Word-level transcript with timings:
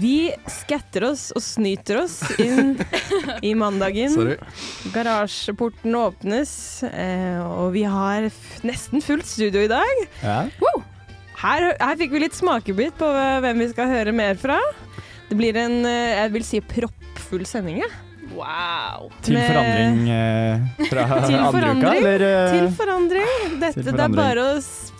Vi 0.00 0.32
skatter 0.50 1.06
oss 1.08 1.30
og 1.32 1.42
snyter 1.42 2.02
oss 2.02 2.18
inn 2.40 2.74
i 3.42 3.54
mandagen. 3.56 4.12
Sorry. 4.12 4.36
Garasjeporten 4.92 5.96
åpnes, 5.96 6.82
eh, 6.90 7.40
og 7.40 7.72
vi 7.76 7.86
har 7.88 8.28
nesten 8.66 9.04
fullt 9.04 9.28
studio 9.28 9.64
i 9.64 9.70
dag. 9.70 10.02
Ja. 10.20 10.42
Her, 11.40 11.70
her 11.80 11.96
fikk 12.00 12.12
vi 12.14 12.20
litt 12.22 12.36
smakebit 12.36 12.94
på 13.00 13.08
hvem 13.42 13.58
vi 13.64 13.68
skal 13.72 13.90
høre 13.90 14.12
mer 14.14 14.38
fra. 14.40 14.58
Det 15.28 15.36
blir 15.38 15.56
en, 15.58 15.80
eh, 15.88 16.20
jeg 16.22 16.32
vil 16.36 16.44
si, 16.46 16.60
proppfull 16.74 17.44
sending. 17.48 17.80
Ja. 17.82 17.90
Wow. 18.34 19.10
Til 19.22 19.36
forandring 19.36 20.08
eh, 20.10 20.62
fra 20.88 21.04
Til 21.28 21.36
andre 21.38 21.72
uka, 21.76 21.90
eller? 21.98 22.24
eh, 22.28 22.54
Til 22.54 22.70
forandring. 22.78 23.58
Dette, 23.60 23.82
til 23.82 23.90
Det 23.92 24.06
er 24.06 24.14
bare 24.16 24.46
å 24.48 24.54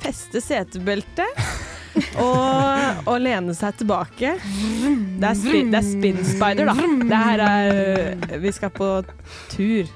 feste 0.04 0.42
setebeltet 0.44 1.42
og, 2.20 3.06
og 3.08 3.18
lene 3.22 3.54
seg 3.56 3.78
tilbake. 3.80 4.34
Det 4.42 5.28
er, 5.30 5.36
spin, 5.38 5.70
det 5.72 5.80
er 5.80 5.88
spin 5.88 6.20
spider, 6.26 6.70
da. 6.70 6.88
Det 7.08 7.20
her 7.30 7.44
er 7.48 8.38
Vi 8.42 8.52
skal 8.54 8.74
på 8.74 8.90
tur. 9.54 9.90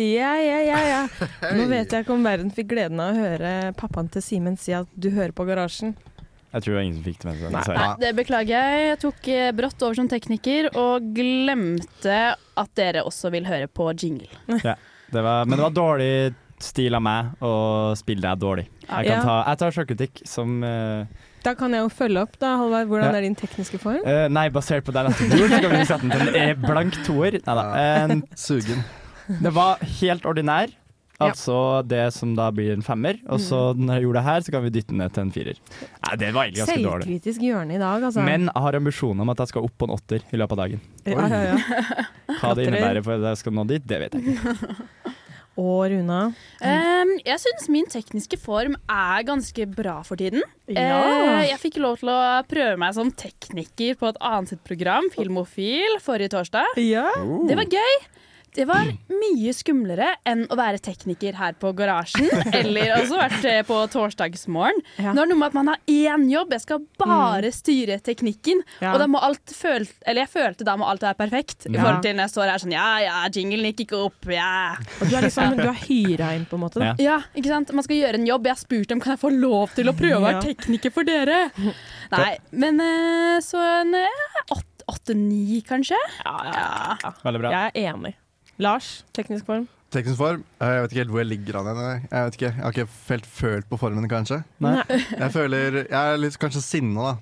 Ja, 0.00 0.32
ja, 0.40 0.58
ja, 0.64 0.78
ja. 0.88 1.00
Nå 1.58 1.66
vet 1.70 1.92
jeg 1.92 2.06
ikke 2.06 2.14
om 2.16 2.24
verden 2.24 2.52
fikk 2.54 2.70
gleden 2.72 3.00
av 3.02 3.12
å 3.12 3.24
høre 3.26 3.50
pappaen 3.78 4.08
til 4.12 4.24
Simen 4.24 4.56
si 4.60 4.72
at 4.76 4.88
du 4.96 5.10
hører 5.12 5.34
på 5.36 5.44
Garasjen. 5.48 5.92
Jeg 6.50 6.64
tror 6.64 6.72
det 6.72 6.78
var 6.80 6.86
ingen 6.86 6.96
som 6.98 7.06
fikk 7.06 7.20
det 7.22 7.30
med 7.30 7.40
seg. 7.62 7.74
Nei. 7.76 7.82
Nei, 7.84 7.96
det 8.02 8.10
beklager 8.18 8.54
jeg. 8.56 8.86
Jeg 8.88 8.98
tok 9.04 9.28
eh, 9.30 9.50
brått 9.54 9.84
over 9.86 9.98
som 10.00 10.08
tekniker 10.10 10.70
og 10.74 11.10
glemte 11.14 12.16
at 12.58 12.72
dere 12.78 13.04
også 13.06 13.30
vil 13.34 13.46
høre 13.46 13.68
på 13.70 13.90
jingle. 13.94 14.30
Det 15.10 15.24
var, 15.26 15.42
men 15.42 15.58
det 15.58 15.64
var 15.64 15.72
dårlig 15.74 16.10
stil 16.62 16.94
av 16.94 17.00
meg 17.02 17.40
å 17.42 17.48
spille 17.98 18.22
deg 18.22 18.38
dårlig. 18.38 18.62
Jeg, 18.84 19.08
Ja. 19.08 19.16
ta, 19.24 19.32
jeg 19.48 19.58
tar 19.58 19.74
sjølkritikk 19.74 20.20
som 20.28 20.52
uh, 20.62 21.02
Da 21.42 21.56
kan 21.58 21.74
jeg 21.74 21.82
jo 21.82 21.88
følge 21.90 22.22
opp, 22.22 22.36
da, 22.38 22.52
Halvard. 22.60 22.86
Hvordan 22.86 23.08
Ja. 23.10 23.16
er 23.18 23.26
din 23.26 23.34
tekniske 23.34 23.80
form? 23.82 24.04
Uh, 24.06 24.28
Nei, 24.30 24.44
basert 24.54 24.86
på 24.86 24.94
det 24.94 25.02
jeg 25.02 25.10
nettopp 25.10 25.34
gjorde, 25.40 25.50
så 25.56 25.60
kan 25.64 25.74
vi 25.74 25.82
sette 25.88 26.06
den 26.06 26.14
til 26.14 26.22
en 26.28 26.38
eh, 26.44 26.54
blank 26.62 27.00
toer. 27.08 27.40
Neida. 27.42 27.66
Uh, 27.74 28.14
Sugen. 28.38 28.84
Det 29.44 29.54
var 29.56 29.82
helt 30.00 30.26
ordinær. 30.28 30.72
Ja. 31.20 31.28
Altså 31.28 31.54
det 31.84 32.06
som 32.16 32.32
da 32.32 32.46
blir 32.54 32.72
en 32.72 32.82
femmer. 32.84 33.18
Og 33.28 33.42
så 33.44 33.58
når 33.76 33.98
jeg 33.98 34.06
gjorde 34.06 34.20
det 34.22 34.24
her, 34.24 34.44
så 34.46 34.54
kan 34.54 34.62
vi 34.64 34.70
dytte 34.72 34.96
ned 34.96 35.12
til 35.12 35.26
en 35.26 35.32
firer. 35.34 35.58
Nei, 36.06 36.14
det 36.16 36.30
var 36.32 36.46
egentlig 36.48 36.62
ganske 36.62 36.76
dårlig. 36.80 37.08
Selvkritisk 37.10 37.44
hjørne 37.44 37.76
i 37.76 37.80
dag, 37.82 38.06
altså. 38.08 38.24
Men 38.24 38.48
jeg 38.48 38.64
har 38.64 38.78
ambisjoner 38.80 39.26
om 39.26 39.32
at 39.34 39.42
jeg 39.44 39.52
skal 39.52 39.66
opp 39.68 39.74
på 39.76 39.88
en 39.88 39.96
åtter 39.98 40.24
i 40.32 40.40
løpet 40.40 40.56
av 40.56 40.62
dagen. 40.62 40.86
ja, 41.04 41.26
ja, 41.28 41.40
ja. 41.50 42.06
Hva 42.40 42.54
det 42.56 42.70
innebærer 42.70 43.04
for 43.04 43.20
at 43.20 43.34
jeg 43.34 43.40
skal 43.42 43.58
nå 43.58 43.66
dit, 43.68 43.84
det 43.84 43.98
vet 44.06 44.16
jeg 44.16 44.32
ikke. 44.32 44.54
Og 45.60 45.90
Runa. 45.92 46.20
Um, 46.62 47.10
jeg 47.26 47.40
syns 47.42 47.66
min 47.74 47.88
tekniske 47.90 48.38
form 48.40 48.78
er 48.88 49.26
ganske 49.28 49.66
bra 49.74 49.98
for 50.06 50.16
tiden. 50.16 50.40
Ja. 50.70 51.02
Eh, 51.02 51.50
jeg 51.50 51.60
fikk 51.60 51.76
lov 51.82 51.98
til 52.00 52.08
å 52.14 52.20
prøve 52.48 52.78
meg 52.80 52.94
som 52.96 53.10
tekniker 53.12 53.98
på 54.00 54.08
et 54.08 54.20
annet 54.24 54.54
sitt 54.54 54.62
program, 54.64 55.10
Filmofil, 55.12 55.98
forrige 56.00 56.32
torsdag. 56.38 56.80
ja. 56.80 57.10
Det 57.50 57.58
var 57.60 57.68
gøy. 57.76 57.98
Det 58.56 58.64
var 58.66 58.88
mye 59.14 59.52
skumlere 59.54 60.08
enn 60.26 60.40
å 60.50 60.56
være 60.58 60.80
tekniker 60.82 61.36
her 61.38 61.52
på 61.60 61.70
garasjen, 61.78 62.26
eller 62.58 62.96
også 62.96 63.18
vært 63.20 63.44
eh, 63.46 63.60
på 63.68 63.76
torsdagsmorgen. 63.92 64.80
Ja. 64.98 65.12
Nå 65.14 65.22
er 65.22 65.28
det 65.28 65.34
noe 65.34 65.38
med 65.42 65.52
at 65.52 65.58
man 65.60 65.70
har 65.70 65.78
én 65.86 66.24
jobb, 66.32 66.50
jeg 66.56 66.64
skal 66.64 66.82
bare 66.98 67.52
styre 67.54 68.00
teknikken. 68.02 68.64
Ja. 68.82 68.92
Og 68.94 68.98
da 69.04 69.06
må 69.10 69.20
alt 69.22 69.54
føl 69.54 69.86
eller 70.02 70.24
jeg 70.24 70.32
følte 70.32 70.66
da 70.66 70.74
må 70.80 70.88
alt 70.90 71.04
være 71.06 71.18
perfekt. 71.20 71.68
I 71.70 71.74
Ja. 71.76 71.82
forhold 71.84 72.02
til 72.06 72.16
når 72.18 72.26
jeg 72.26 72.34
står 72.34 72.50
her 72.50 72.64
sånn 72.64 72.74
Ja, 72.74 72.88
ja, 73.04 73.20
jinglen 73.30 73.70
gikk 73.70 73.84
ikke 73.86 74.00
opp, 74.08 74.26
ja. 74.34 74.50
Og 75.00 75.06
du 75.10 75.14
er 75.16 75.26
liksom 75.28 75.56
Du 75.60 75.66
er 75.68 75.78
hyra 75.86 76.32
inn, 76.36 76.46
på 76.50 76.58
en 76.58 76.64
måte. 76.64 76.80
Da. 76.82 76.90
Ja. 76.98 77.10
Ja, 77.10 77.18
ikke 77.38 77.50
sant? 77.54 77.70
Man 77.74 77.86
skal 77.86 77.96
gjøre 78.02 78.18
en 78.20 78.26
jobb. 78.28 78.46
Jeg 78.50 78.56
har 78.56 78.60
spurt 78.64 78.88
dem 78.90 79.00
kan 79.02 79.14
jeg 79.16 79.22
få 79.22 79.30
lov 79.34 79.72
til 79.78 79.88
å 79.90 79.94
prøve 79.96 80.18
å 80.18 80.26
være 80.26 80.42
tekniker 80.50 80.92
for 80.94 81.06
dere. 81.06 81.38
Nei, 82.16 82.32
men 82.52 82.80
eh, 82.82 83.38
så 83.46 83.62
en 83.80 83.94
eh, 83.98 84.26
åtte- 84.50 84.86
åtte-ni, 84.90 85.60
kanskje? 85.66 85.98
Ja. 86.24 86.96
Veldig 87.22 87.40
bra. 87.44 87.50
Jeg 87.54 87.72
er 87.84 87.92
enig. 87.94 88.14
Lars, 88.60 88.90
teknisk 89.16 89.46
form. 89.48 89.68
Teknisk 89.90 90.18
form. 90.20 90.44
eh, 90.60 90.68
Jeg 90.76 90.82
vet 90.84 90.92
ikke 90.92 91.00
helt 91.04 91.10
hvor 91.14 91.22
jeg 91.24 91.30
ligger 91.32 91.56
an. 91.60 91.70
Jeg 92.10 92.24
vet 92.28 92.36
ikke, 92.36 92.50
jeg 92.50 92.62
har 92.62 92.74
ikke 92.76 92.88
helt 93.08 93.26
følt 93.26 93.68
på 93.70 93.78
formen, 93.80 94.06
kanskje. 94.10 94.42
Nei. 94.62 94.76
Jeg 94.88 95.30
føler 95.34 95.80
Jeg 95.86 95.96
er 96.14 96.20
litt 96.20 96.36
kanskje 96.38 96.62
sinna, 96.62 97.08
da. 97.08 97.16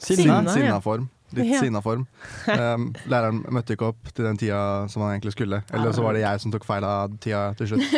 Sinna? 0.00 0.22
Sinna, 0.22 0.38
ja. 0.40 0.54
Sinna-form. 0.54 1.08
Litt 1.34 1.48
Ja. 1.50 1.60
sinna-form. 1.64 2.06
Um, 2.54 2.86
læreren 3.10 3.42
møtte 3.50 3.74
ikke 3.74 3.88
opp 3.90 4.10
til 4.14 4.24
den 4.28 4.36
tida 4.38 4.58
som 4.88 5.02
han 5.02 5.16
egentlig 5.16 5.32
skulle. 5.34 5.62
Eller 5.74 5.92
så 5.96 6.02
var 6.04 6.14
det 6.14 6.22
jeg 6.22 6.40
som 6.44 6.52
tok 6.54 6.64
feil 6.68 6.84
av 6.86 7.16
tida 7.18 7.42
til 7.58 7.72
slutt. 7.72 7.90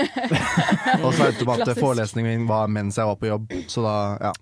Og 1.04 1.12
så 1.12 1.26
endte 1.28 1.44
det 1.44 1.46
med 1.50 1.68
at 1.68 1.78
forelesningen 1.78 2.32
min 2.40 2.48
var 2.48 2.66
mens 2.72 2.96
jeg 2.96 3.06
var 3.10 3.18
på 3.20 3.28
jobb, 3.28 3.52
så 3.68 3.84
da, 3.84 3.94
ja. 4.30 4.32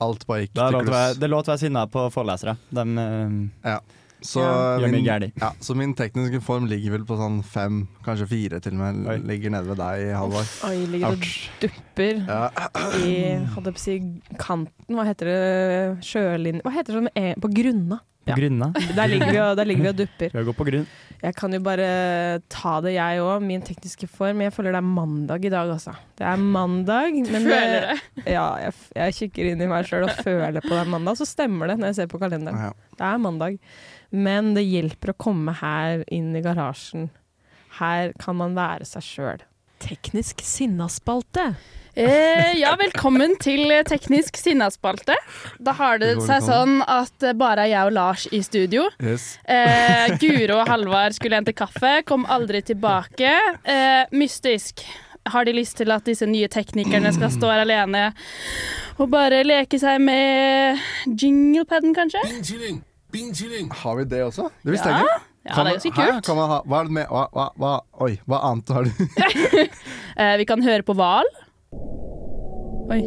Alt 0.00 0.22
bare 0.26 0.46
gikk 0.46 0.54
til 0.56 0.78
kluss. 0.86 1.18
det 1.20 1.26
er 1.26 1.32
lov 1.34 1.42
til 1.44 1.50
å 1.52 1.54
være 1.54 1.60
sinna 1.66 1.82
på 1.92 2.06
forelesere. 2.14 2.54
De 2.72 2.84
eh, 3.04 3.78
Så, 4.22 4.42
ja. 4.44 4.88
min, 4.92 5.04
ja, 5.06 5.50
så 5.64 5.74
min 5.78 5.94
tekniske 5.96 6.42
form 6.44 6.66
ligger 6.68 6.92
vel 6.98 7.06
på 7.08 7.16
sånn 7.16 7.38
fem, 7.46 7.86
kanskje 8.04 8.28
fire 8.28 8.60
til 8.60 8.74
og 8.76 8.82
med. 8.82 9.00
Oi. 9.08 9.16
Ligger 9.32 9.54
nede 9.54 9.70
ved 9.72 9.80
deg, 9.80 10.10
Halvor. 10.18 10.44
Oi, 10.68 10.76
ligger 10.92 11.14
og 11.14 11.24
dupper 11.62 12.20
Ja. 12.28 12.42
i 13.00 13.14
hadde 13.54 13.72
på 13.72 13.80
å 13.80 13.84
si, 13.86 13.96
kanten. 14.36 14.92
Hva 14.92 15.06
heter 15.08 15.30
det? 15.32 15.40
Sjølinje 16.04 16.62
Hva 16.66 16.74
heter 16.76 16.92
det 16.92 17.00
sånn 17.00 17.12
e- 17.16 17.34
på 17.40 17.48
grunna? 17.54 18.00
på 18.20 18.34
Ja. 18.34 18.36
grunna. 18.36 18.66
Der 18.94 19.08
ligger 19.08 19.30
vi 19.32 19.38
og, 19.40 19.56
der 19.56 19.64
ligger 19.64 19.82
vi 19.82 19.88
og 19.88 19.96
dupper. 19.96 20.34
Gå 20.44 20.52
på 20.54 20.66
grunn. 20.68 20.84
Jeg 21.22 21.34
kan 21.36 21.52
jo 21.52 21.58
bare 21.64 21.86
ta 22.52 22.80
det, 22.84 22.92
jeg 22.94 23.20
òg. 23.24 23.42
Min 23.42 23.62
tekniske 23.64 24.06
form. 24.08 24.40
Jeg 24.44 24.52
føler 24.52 24.72
det 24.76 24.80
er 24.82 24.86
mandag 24.86 25.44
i 25.44 25.48
dag, 25.52 25.68
altså. 25.72 25.94
Det 26.20 26.26
er 26.28 26.36
mandag. 26.36 27.16
Men 27.16 27.48
Føler 27.48 27.86
det. 27.88 27.96
Ja, 28.36 28.44
jeg, 28.60 28.74
jeg 28.94 29.14
kikker 29.18 29.50
inn 29.52 29.62
i 29.64 29.66
meg 29.72 29.88
sjøl 29.88 30.04
og 30.04 30.12
føler 30.20 30.60
på 30.60 30.68
det 30.68 30.82
er 30.84 30.92
mandag. 30.92 31.16
Så 31.16 31.26
stemmer 31.28 31.72
det 31.72 31.78
når 31.80 31.90
jeg 31.94 31.98
ser 32.02 32.12
på 32.12 32.20
kalenderen. 32.20 32.60
Ja. 32.68 32.72
Det 33.00 33.08
er 33.08 33.18
mandag. 33.24 33.58
Men 34.10 34.54
det 34.56 34.66
hjelper 34.66 35.12
å 35.12 35.18
komme 35.18 35.54
her 35.60 36.04
inn 36.10 36.32
i 36.34 36.42
garasjen. 36.44 37.08
Her 37.78 38.14
kan 38.20 38.38
man 38.40 38.56
være 38.58 38.86
seg 38.88 39.06
sjøl. 39.06 39.44
Teknisk 39.80 40.42
sinnaspalte. 40.44 41.54
Eh, 41.94 42.58
ja, 42.60 42.74
velkommen 42.78 43.32
til 43.42 43.72
Teknisk 43.88 44.36
sinnaspalte. 44.38 45.16
Da 45.58 45.72
har 45.78 45.98
det 46.02 46.12
seg 46.22 46.44
sånn 46.46 46.80
at 46.86 47.14
det 47.22 47.32
bare 47.40 47.64
er 47.66 47.72
jeg 47.72 47.90
og 47.90 47.94
Lars 47.96 48.26
i 48.30 48.42
studio. 48.46 48.86
Yes. 49.02 49.32
Eh, 49.44 50.14
Guro 50.22 50.60
og 50.60 50.70
Halvard 50.70 51.16
skulle 51.16 51.40
hente 51.40 51.56
kaffe, 51.56 52.00
kom 52.06 52.26
aldri 52.30 52.62
tilbake. 52.66 53.32
Eh, 53.64 54.04
mystisk. 54.14 54.84
Har 55.30 55.44
de 55.44 55.52
lyst 55.56 55.76
til 55.80 55.90
at 55.92 56.06
disse 56.08 56.26
nye 56.28 56.48
teknikerne 56.48 57.10
skal 57.12 57.32
stå 57.34 57.50
her 57.52 57.64
alene 57.66 58.06
og 59.00 59.10
bare 59.12 59.42
leke 59.44 59.78
seg 59.80 60.00
med 60.02 60.80
jinglepaden, 61.08 61.92
kanskje? 61.96 62.22
Har 63.82 63.96
vi 63.98 64.04
det 64.04 64.22
også? 64.24 64.48
Det 64.64 64.74
visste 64.74 64.88
jeg 64.88 65.04
ikke. 65.04 65.18
Ja, 65.40 65.54
Kan 65.54 65.64
det 65.64 65.70
er 65.70 65.74
jo 65.74 65.78
ganske 65.80 65.90
Hæ? 66.00 66.06
kult. 66.10 66.26
Kan 66.26 66.36
man 66.36 66.50
ha, 66.50 66.58
hva 66.68 66.80
er 66.80 66.88
det 66.88 66.92
med 66.92 67.06
hva, 67.08 67.22
hva, 67.32 67.46
hva, 67.56 67.72
Oi, 68.04 68.10
hva 68.28 68.40
annet 68.50 68.74
har 68.76 68.84
du? 68.84 68.90
Eh, 70.20 70.34
vi 70.36 70.44
kan 70.44 70.60
høre 70.60 70.84
på 70.84 70.92
hval. 70.92 71.24
Oi. 72.92 72.98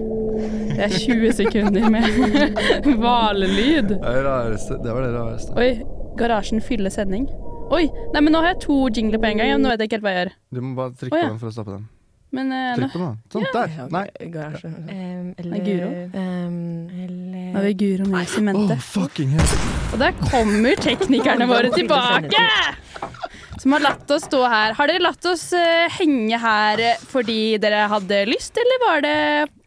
Det 0.73 0.85
er 0.88 0.94
20 0.95 1.33
sekunder 1.38 1.89
med 1.94 2.07
hvalelyd. 3.03 3.91
Det 3.91 4.00
er 4.01 4.23
det 4.55 4.95
var 4.95 5.03
det 5.03 5.11
rareste. 5.13 5.53
Oi. 5.59 5.83
Garasjen 6.17 6.61
fyller 6.63 6.89
sending. 6.89 7.27
Oi. 7.69 7.85
Nei, 8.15 8.21
men 8.21 8.33
nå 8.33 8.41
har 8.41 8.55
jeg 8.55 8.63
to 8.65 8.79
jingler 8.89 9.21
på 9.21 9.29
en 9.29 9.44
gang. 9.44 9.53
Nå 9.61 9.69
vet 9.69 9.83
jeg 9.83 9.91
ikke 9.91 10.00
helt 10.00 10.07
hva 10.07 10.15
jeg 10.15 10.23
gjør. 10.23 10.33
Du 10.55 10.61
må 10.63 10.73
bare 10.79 10.95
trykke 10.97 11.13
oh, 11.13 11.19
ja. 11.19 11.27
på 11.27 11.35
den 11.35 11.44
for 11.44 11.51
å 11.51 11.55
stoppe 11.59 11.75
den. 11.75 11.85
Men 12.33 12.50
uh, 12.50 12.74
Trykk 12.77 12.94
på 12.95 13.01
den. 13.03 13.18
Sånn, 13.30 13.45
Sånn, 13.45 13.50
der. 13.53 13.89
Nei. 13.94 14.06
Garasje. 14.33 14.69
Um, 14.74 14.85
Nei, 14.88 15.33
eller 15.44 15.65
Guro. 15.68 15.89
Um, 16.18 16.59
eller 17.03 17.33
nå 17.53 17.59
er 17.62 17.68
vi 17.68 17.74
Guro 17.77 18.07
med 18.09 18.30
sementet. 18.31 18.81
Oh. 18.97 19.91
Og 19.94 20.00
der 20.01 20.15
kommer 20.24 20.80
teknikerne 20.81 21.45
våre 21.51 21.69
tilbake! 21.75 22.45
Som 23.62 23.75
har 23.75 23.83
latt 23.83 24.09
oss 24.12 24.25
stå 24.25 24.39
her. 24.50 24.74
Har 24.80 24.89
dere 24.89 25.03
latt 25.06 25.27
oss 25.30 25.51
uh, 25.53 25.85
henge 26.00 26.39
her 26.41 26.81
eh, 26.81 27.03
fordi 27.12 27.59
dere 27.62 27.85
hadde 27.91 28.24
lyst, 28.31 28.57
eller 28.57 28.81
var 28.81 29.06
det 29.06 29.19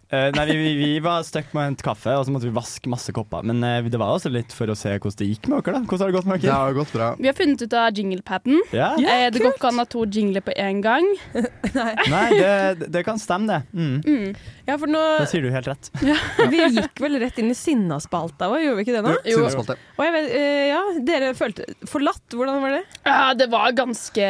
Eh, 0.08 0.28
nei, 0.36 0.46
vi, 0.46 0.56
vi, 0.56 0.74
vi 0.78 0.90
var 1.02 1.24
stuck 1.26 1.48
med 1.50 1.60
å 1.60 1.66
hente 1.66 1.82
kaffe, 1.82 2.12
og 2.14 2.28
så 2.28 2.30
måtte 2.34 2.46
vi 2.46 2.54
vaske 2.54 2.90
masse 2.90 3.10
kopper. 3.14 3.42
Men 3.46 3.58
uh, 3.66 3.88
det 3.90 3.98
var 3.98 4.14
også 4.14 4.30
litt 4.30 4.54
for 4.54 4.70
å 4.70 4.76
se 4.78 4.92
hvordan 4.94 5.18
det 5.18 5.26
gikk 5.32 5.48
med 5.50 5.64
dere. 5.66 5.80
da 5.80 5.82
Hvordan 5.82 6.04
har 6.04 6.12
det 6.12 6.16
gått 6.16 6.28
med 6.30 6.38
dere? 6.38 6.46
Det 6.46 6.58
har 6.60 6.76
gått 6.76 6.92
bra. 6.94 7.08
Vi 7.18 7.30
har 7.30 7.34
funnet 7.38 7.64
ut 7.64 7.74
av 7.74 7.98
jinglepaden. 7.98 8.60
Ja? 8.70 8.92
uh, 8.94 9.26
det 9.34 9.42
går 9.42 9.56
ikke 9.56 9.72
an 9.72 9.82
å 9.82 9.86
ha 9.86 9.90
to 9.96 10.04
jingler 10.06 10.46
på 10.46 10.54
én 10.54 10.82
gang. 10.84 11.08
Nei, 12.14 12.28
det, 12.38 12.90
det 12.94 13.02
kan 13.08 13.18
stemme, 13.18 13.50
det. 13.50 13.60
Mm. 13.74 13.98
Mm. 14.06 14.54
Ja, 14.66 14.74
for 14.82 14.90
nå 14.90 14.98
Da 15.20 15.26
sier 15.30 15.44
du 15.44 15.50
helt 15.54 15.68
rett. 15.70 15.90
Vi 16.52 16.58
gikk 16.74 16.98
vel 17.04 17.18
rett 17.22 17.36
inn 17.38 17.52
i 17.52 17.56
sinnaspalta 17.56 18.48
òg, 18.50 18.58
gjorde 18.64 18.80
vi 18.80 18.84
ikke 18.86 18.96
det 18.96 19.02
nå? 19.06 19.12
Jo. 19.22 19.36
Sinnaspalte. 19.44 19.76
Og 19.96 20.02
jeg 20.06 20.14
vet, 20.16 20.28
eh, 20.40 20.62
ja, 20.72 20.80
dere 21.06 21.28
følte 21.38 21.66
Forlatt, 21.86 22.24
hvordan 22.34 22.58
var 22.64 22.74
det? 22.78 22.82
Ja, 23.06 23.20
det 23.38 23.46
var 23.52 23.70
ganske 23.78 24.26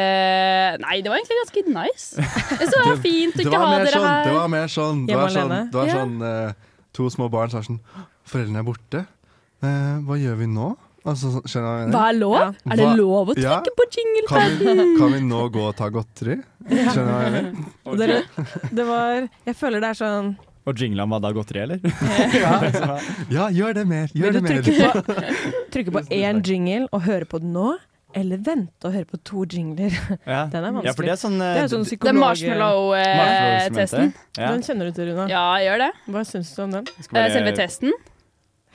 Nei, 0.83 0.95
det 1.01 1.09
var 1.11 1.17
egentlig 1.19 1.39
ganske 1.41 1.65
nice. 1.73 2.27
Så 2.61 2.69
det 2.69 2.85
var 2.85 3.01
fint 3.03 3.37
å 3.39 3.45
ikke 3.47 3.61
ha 3.65 3.71
dere 3.77 3.93
sånn, 3.97 4.23
det 4.29 4.35
var 4.37 4.51
mer 4.53 4.71
sånn, 4.77 5.05
det 5.09 5.17
var 5.17 5.33
sånn, 5.33 5.55
det 5.71 5.79
var 5.81 5.89
Ja. 5.91 5.99
sånn 6.01 6.17
eh, 6.31 6.51
To 6.97 7.09
små 7.13 7.27
barn 7.29 7.51
sa 7.53 7.59
sånn 7.65 7.81
Foreldrene 8.27 8.59
er 8.61 8.65
borte. 8.67 9.01
Eh, 9.63 9.97
hva 10.05 10.17
gjør 10.19 10.37
vi 10.41 10.47
nå? 10.51 10.71
Altså, 11.07 11.29
skjønner 11.47 11.77
jeg? 11.79 11.91
Hva 11.93 12.01
er 12.11 12.17
lov? 12.17 12.35
Ja. 12.35 12.47
Er 12.73 12.79
det 12.81 12.87
lov 12.99 13.29
å 13.31 13.35
Ja. 13.39 13.57
trykke 13.61 13.75
på 13.79 13.85
jinglepaden? 13.95 14.57
Kan 14.59 14.77
vi, 14.81 14.85
kan 14.99 15.13
vi 15.15 15.19
nå 15.29 15.41
gå 15.55 15.63
og 15.69 15.75
ta 15.79 15.87
godteri? 15.93 16.35
Skjønner 16.67 17.07
du 17.07 17.13
hva 17.13 17.23
jeg 17.23 17.33
mener? 17.37 17.51
Og 17.87 17.97
dere, 18.01 18.17
det 18.75 18.85
var 18.89 19.27
Jeg 19.47 19.55
føler 19.55 19.79
det 19.85 19.89
er 19.93 19.99
sånn 20.01 20.33
Og 20.67 20.75
jinglene 20.83 21.07
var 21.13 21.21
da 21.23 21.31
godteri, 21.31 21.61
eller? 21.63 21.79
Ja, 23.37 23.47
gjør 23.55 23.73
det 23.79 23.85
mer! 23.87 24.09
Vil 24.11 24.25
Gjør 24.25 24.33
du 24.35 24.39
det 24.39 24.43
mer! 24.49 24.63
trykke 24.67 24.89
på, 25.07 25.13
trykke 25.77 25.93
på 25.95 26.01
én 26.11 26.41
jingle 26.43 26.89
og 26.91 27.05
høre 27.07 27.25
på 27.31 27.39
den 27.39 27.53
nå? 27.55 27.77
Eller 28.17 28.39
vente 28.41 28.87
og 28.87 28.93
høre 28.95 29.05
på 29.07 29.17
to 29.27 29.43
jingler? 29.45 29.93
Ja. 30.25 30.45
Den 30.51 30.63
er 30.63 30.71
ja, 30.83 30.91
for 30.95 31.05
vanskelig. 31.05 31.07
det 31.07 31.11
er 31.13 31.19
sånn, 31.23 31.37
Det 31.39 31.47
er 31.47 31.67
sånn 31.71 31.83
Det 31.83 31.87
er 31.87 31.89
psykolog... 31.91 32.21
marshmallow-testen. 32.23 34.13
Ja. 34.39 34.47
Den 34.55 34.63
kjenner 34.65 34.89
du 34.89 34.95
til, 34.95 35.11
Runa. 35.11 35.27
Ja, 35.31 35.43
gjør 35.63 35.83
det. 35.85 35.89
Hva 36.15 36.23
syns 36.25 36.51
du 36.55 36.61
om 36.65 36.71
den? 36.79 36.87
Skal 36.97 37.13
bare- 37.19 37.27
Eh, 37.27 37.35
Selve 37.35 37.53
testen. 37.59 37.91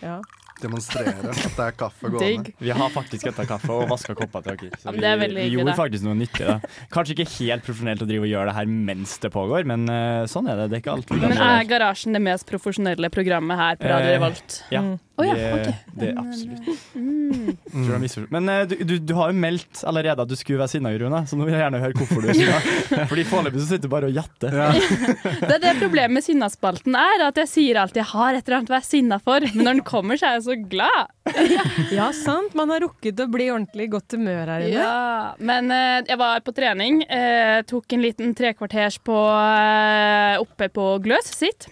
Ja. 0.03 0.21
Demonstrere 0.63 1.13
at 1.13 1.43
det 1.43 1.67
er 1.67 1.77
kaffe 1.79 2.11
gående. 2.13 2.29
Digg. 2.47 2.51
Vi 2.63 2.75
har 2.79 2.93
faktisk 2.95 3.29
henta 3.29 3.47
kaffe 3.49 3.73
og 3.75 3.89
vaska 3.91 4.17
kopper 4.19 4.45
til 4.47 4.61
dere. 4.61 4.81
Så 4.83 4.95
vi, 4.95 5.03
det 5.03 5.11
er 5.11 5.19
vi 5.21 5.29
hyggelig, 5.29 5.47
gjorde 5.57 5.71
da. 5.73 5.77
faktisk 5.79 6.07
noe 6.07 6.19
nyttig. 6.19 6.49
da 6.49 6.59
Kanskje 6.95 7.17
ikke 7.17 7.29
helt 7.37 7.67
profesjonelt 7.67 8.05
å 8.05 8.09
drive 8.09 8.27
og 8.27 8.33
gjøre 8.33 8.51
det 8.51 8.57
her 8.61 8.75
mens 8.93 9.17
det 9.23 9.33
pågår, 9.35 9.67
men 9.69 9.87
uh, 9.91 10.25
sånn 10.31 10.51
er 10.51 10.63
det. 10.63 10.69
Det 10.73 10.79
er 10.79 10.85
ikke 10.85 10.97
alltid 10.97 11.25
Men 11.27 11.39
er 11.49 11.67
Garasjen 11.71 12.19
det 12.19 12.23
mest 12.25 12.49
profesjonelle 12.49 13.13
programmet 13.13 13.61
her 13.61 13.81
på 13.81 13.91
Radio 13.91 14.15
Revolt? 14.17 14.23
Revolt? 14.33 14.61
Ja, 14.73 14.85
Å 15.21 15.25
ja, 15.27 15.35
det, 15.37 15.73
det 16.01 16.07
er 16.09 16.19
absolutt. 16.21 16.69
Mm. 16.97 18.29
Men 18.33 18.49
eh, 18.49 18.63
du, 18.71 18.75
du, 18.89 18.95
du 18.97 19.13
har 19.19 19.29
jo 19.29 19.37
meldt 19.37 19.83
allerede 19.89 20.25
at 20.25 20.31
du 20.31 20.37
skulle 20.39 20.63
være 20.63 20.73
sinna, 20.73 20.93
Rune, 20.97 21.21
så 21.29 21.37
nå 21.37 21.45
vil 21.45 21.57
jeg 21.57 21.65
gjerne 21.67 21.81
høre 21.83 21.99
hvorfor 21.99 22.25
du 22.25 22.31
er 22.33 22.39
sinna. 22.39 22.61
Fordi 23.11 23.27
foreløpig 23.29 23.61
så 23.61 23.69
sitter 23.75 23.91
du 23.91 23.93
bare 23.93 24.09
og 24.09 24.17
jatter. 24.17 24.57
Ja. 24.57 24.71
Det 25.49 25.59
er 25.59 25.63
det 25.67 25.75
problemet 25.83 26.17
med 26.17 26.25
Sinnaspalten 26.25 26.97
er, 26.97 27.27
at 27.29 27.39
jeg 27.43 27.51
sier 27.51 27.81
alltid 27.83 28.03
jeg 28.03 28.11
har 28.13 28.39
et 28.39 28.47
eller 28.47 28.59
annet 28.61 28.73
å 28.73 28.77
være 28.79 28.89
sinna 28.89 29.19
for, 29.23 29.45
men 29.53 29.67
når 29.67 29.79
den 29.79 29.85
kommer, 29.87 30.19
så 30.21 30.31
er 30.31 30.39
jeg 30.39 30.47
så 30.49 30.57
glad. 30.73 31.13
ja, 31.95 32.09
sant. 32.13 32.55
Man 32.59 32.71
har 32.73 32.83
rukket 32.83 33.21
å 33.23 33.29
bli 33.31 33.47
ordentlig 33.53 33.85
i 33.87 33.91
godt 33.93 34.15
humør 34.17 34.51
her 34.51 34.65
inne. 34.67 34.81
Ja, 34.83 35.35
men 35.39 35.71
eh, 35.71 36.01
jeg 36.09 36.19
var 36.19 36.41
på 36.43 36.55
trening. 36.57 37.03
eh, 37.07 37.61
tok 37.69 37.95
en 37.95 38.03
liten 38.03 38.33
trekvarters 38.39 38.97
på, 39.07 39.15
eh, 39.15 40.35
oppe 40.43 40.69
på 40.75 40.87
Gløs 41.05 41.31
sitt. 41.31 41.69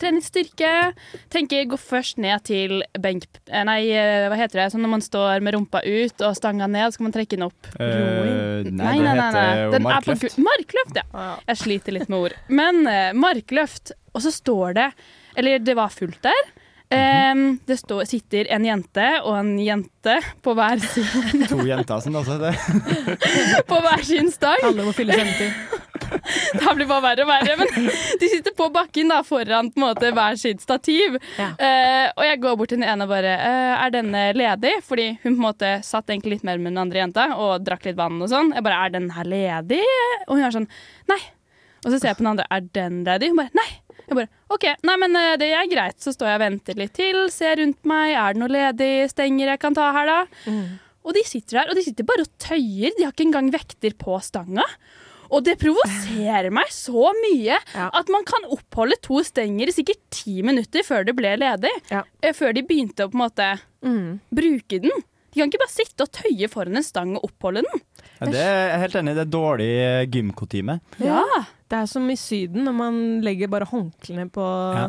Treningsstyrke. 0.00 0.72
Tenker 1.32 1.68
gå 1.68 1.78
først 1.80 2.20
ned 2.22 2.44
til 2.48 2.78
benk... 2.98 3.28
eh, 3.50 3.64
Nei, 3.68 3.80
eh, 3.92 4.28
hva 4.32 4.38
heter 4.40 4.62
det? 4.62 4.68
Sånn 4.72 4.84
når 4.86 4.94
man 4.96 5.04
står 5.04 5.44
med 5.44 5.58
rumpa 5.58 5.84
ut 5.84 6.24
og 6.24 6.36
stanga 6.38 6.68
ned, 6.70 6.88
så 6.94 7.02
kan 7.02 7.10
man 7.10 7.16
trekke 7.18 7.36
den 7.36 7.46
opp. 7.50 7.70
Eh, 7.76 8.68
nei, 8.72 8.96
det 9.04 9.14
heter 9.20 9.64
jo 9.76 9.82
markløft. 9.84 10.38
Markløft, 10.48 11.02
ja. 11.02 11.28
Jeg 11.52 11.62
sliter 11.66 11.98
litt 11.98 12.08
med 12.08 12.28
ord. 12.30 12.38
Men 12.48 12.82
markløft, 13.20 13.92
og 14.16 14.24
så 14.24 14.32
står 14.32 14.72
det 14.78 14.86
Eller 15.38 15.60
det 15.62 15.74
var 15.78 15.92
fullt 15.92 16.22
der. 16.24 16.46
Eh, 16.90 17.34
det 17.68 17.76
står, 17.76 18.06
sitter 18.08 18.48
en 18.54 18.64
jente 18.64 19.08
og 19.20 19.34
en 19.36 19.50
jente 19.60 20.14
på 20.44 20.54
hver 20.56 20.80
sin, 20.80 21.42
To 21.50 21.60
jenter 21.68 22.00
som 22.00 22.16
også 22.16 22.38
heter 22.38 23.66
på 23.70 23.80
hver 23.84 24.04
sin 24.08 24.30
stang. 24.32 24.62
Alle 24.64 24.86
må 24.86 24.94
fylle 24.96 25.16
sendetid. 25.18 25.84
Det 26.58 26.72
blir 26.76 26.86
bare 26.88 27.02
verre 27.04 27.24
og 27.24 27.28
verre. 27.28 27.54
Men 27.60 27.88
de 28.20 28.28
sitter 28.30 28.54
på 28.56 28.68
bakken 28.72 29.10
da, 29.12 29.18
foran 29.26 29.68
på 29.72 29.80
en 29.80 29.84
måte 29.84 30.10
hver 30.16 30.38
sitt 30.40 30.62
stativ. 30.64 31.18
Ja. 31.36 31.50
Eh, 31.60 32.06
og 32.14 32.24
jeg 32.24 32.40
går 32.42 32.56
bort 32.60 32.72
til 32.72 32.80
den 32.80 32.88
ene 32.88 33.04
og 33.04 33.12
bare 33.12 33.34
eh, 33.36 33.72
Er 33.84 33.92
denne 33.92 34.22
ledig? 34.36 34.74
Fordi 34.86 35.08
hun 35.22 35.32
på 35.32 35.36
en 35.36 35.44
måte 35.44 35.72
satt 35.86 36.08
egentlig 36.08 36.38
litt 36.38 36.46
mer 36.48 36.60
med 36.60 36.72
den 36.72 36.80
andre 36.84 37.02
jenta 37.02 37.26
og 37.36 37.66
drakk 37.66 37.84
litt 37.88 37.98
vann 37.98 38.20
og 38.24 38.30
sånn. 38.32 38.54
Jeg 38.56 38.64
bare 38.64 38.80
Er 38.86 38.94
den 38.96 39.10
her 39.16 39.28
ledig? 39.28 39.82
Og 40.28 40.38
hun 40.38 40.46
er 40.48 40.54
sånn 40.54 40.70
Nei. 41.10 41.20
Og 41.84 41.92
så 41.92 41.98
ser 41.98 42.12
jeg 42.12 42.18
på 42.18 42.24
den 42.24 42.32
andre. 42.32 42.48
Er 42.50 42.64
den 42.80 43.02
ledig? 43.06 43.32
Hun 43.34 43.42
bare 43.42 43.58
Nei. 43.60 43.68
Jeg 44.08 44.16
bare 44.16 44.28
OK, 44.56 44.64
nei, 44.88 44.96
men 45.04 45.16
eh, 45.20 45.36
det 45.40 45.48
er 45.52 45.68
greit. 45.70 45.98
Så 46.00 46.14
står 46.16 46.30
jeg 46.32 46.38
og 46.40 46.44
venter 46.46 46.78
litt 46.80 46.94
til, 46.96 47.18
ser 47.30 47.56
rundt 47.60 47.84
meg. 47.88 48.14
Er 48.16 48.32
det 48.36 48.40
noe 48.42 48.48
ledig 48.54 48.92
stenger 49.12 49.52
jeg 49.52 49.60
kan 49.60 49.76
ta 49.76 49.90
her, 49.92 50.06
da? 50.08 50.52
Og 51.08 51.14
de 51.16 51.22
sitter 51.24 51.60
der, 51.60 51.70
og 51.70 51.76
de 51.78 51.84
sitter 51.86 52.04
bare 52.08 52.24
og 52.26 52.32
tøyer. 52.42 52.92
De 52.96 53.04
har 53.04 53.12
ikke 53.14 53.26
engang 53.28 53.50
vekter 53.54 53.94
på 54.00 54.16
stanga. 54.24 54.64
Og 55.28 55.42
det 55.44 55.58
provoserer 55.60 56.48
meg 56.56 56.70
så 56.72 57.10
mye 57.20 57.58
Ja. 57.74 57.90
at 57.92 58.08
man 58.08 58.24
kan 58.24 58.44
oppholde 58.48 58.96
to 59.04 59.20
stenger 59.22 59.68
i 59.68 59.74
sikkert 59.76 60.00
ti 60.10 60.40
minutter 60.42 60.80
før 60.82 61.04
det 61.04 61.14
ble 61.16 61.34
ledig. 61.36 61.72
Ja. 61.92 62.02
Eh, 62.22 62.32
Før 62.32 62.54
de 62.56 62.62
begynte 62.64 63.04
å 63.04 63.10
på 63.12 63.16
en 63.20 63.24
måte 63.28 63.48
Mm. 63.84 64.20
bruke 64.32 64.80
den. 64.80 64.90
De 65.30 65.40
kan 65.42 65.50
ikke 65.52 65.60
bare 65.60 65.68
sitte 65.76 66.00
og 66.02 66.10
tøye 66.16 66.48
foran 66.48 66.76
en 66.80 66.82
stang 66.82 67.14
og 67.16 67.28
oppholde 67.28 67.60
den. 67.62 67.80
Ja, 68.20 68.26
det 68.32 68.40
er 68.44 68.68
jeg 68.72 68.80
helt 68.86 68.96
enig 69.02 69.10
i. 69.12 69.18
Det 69.18 69.26
er 69.26 69.32
dårlig 69.34 69.68
eh, 69.82 70.06
gymkutyme. 70.10 70.80
Ja. 70.98 71.22
Det 71.68 71.76
er 71.82 71.86
som 71.90 72.08
i 72.10 72.16
Syden, 72.16 72.64
når 72.64 72.74
man 72.74 72.96
legger 73.22 73.48
bare 73.52 73.66
håndklærne 73.68 74.30
på, 74.32 74.46
Ja. 74.74 74.88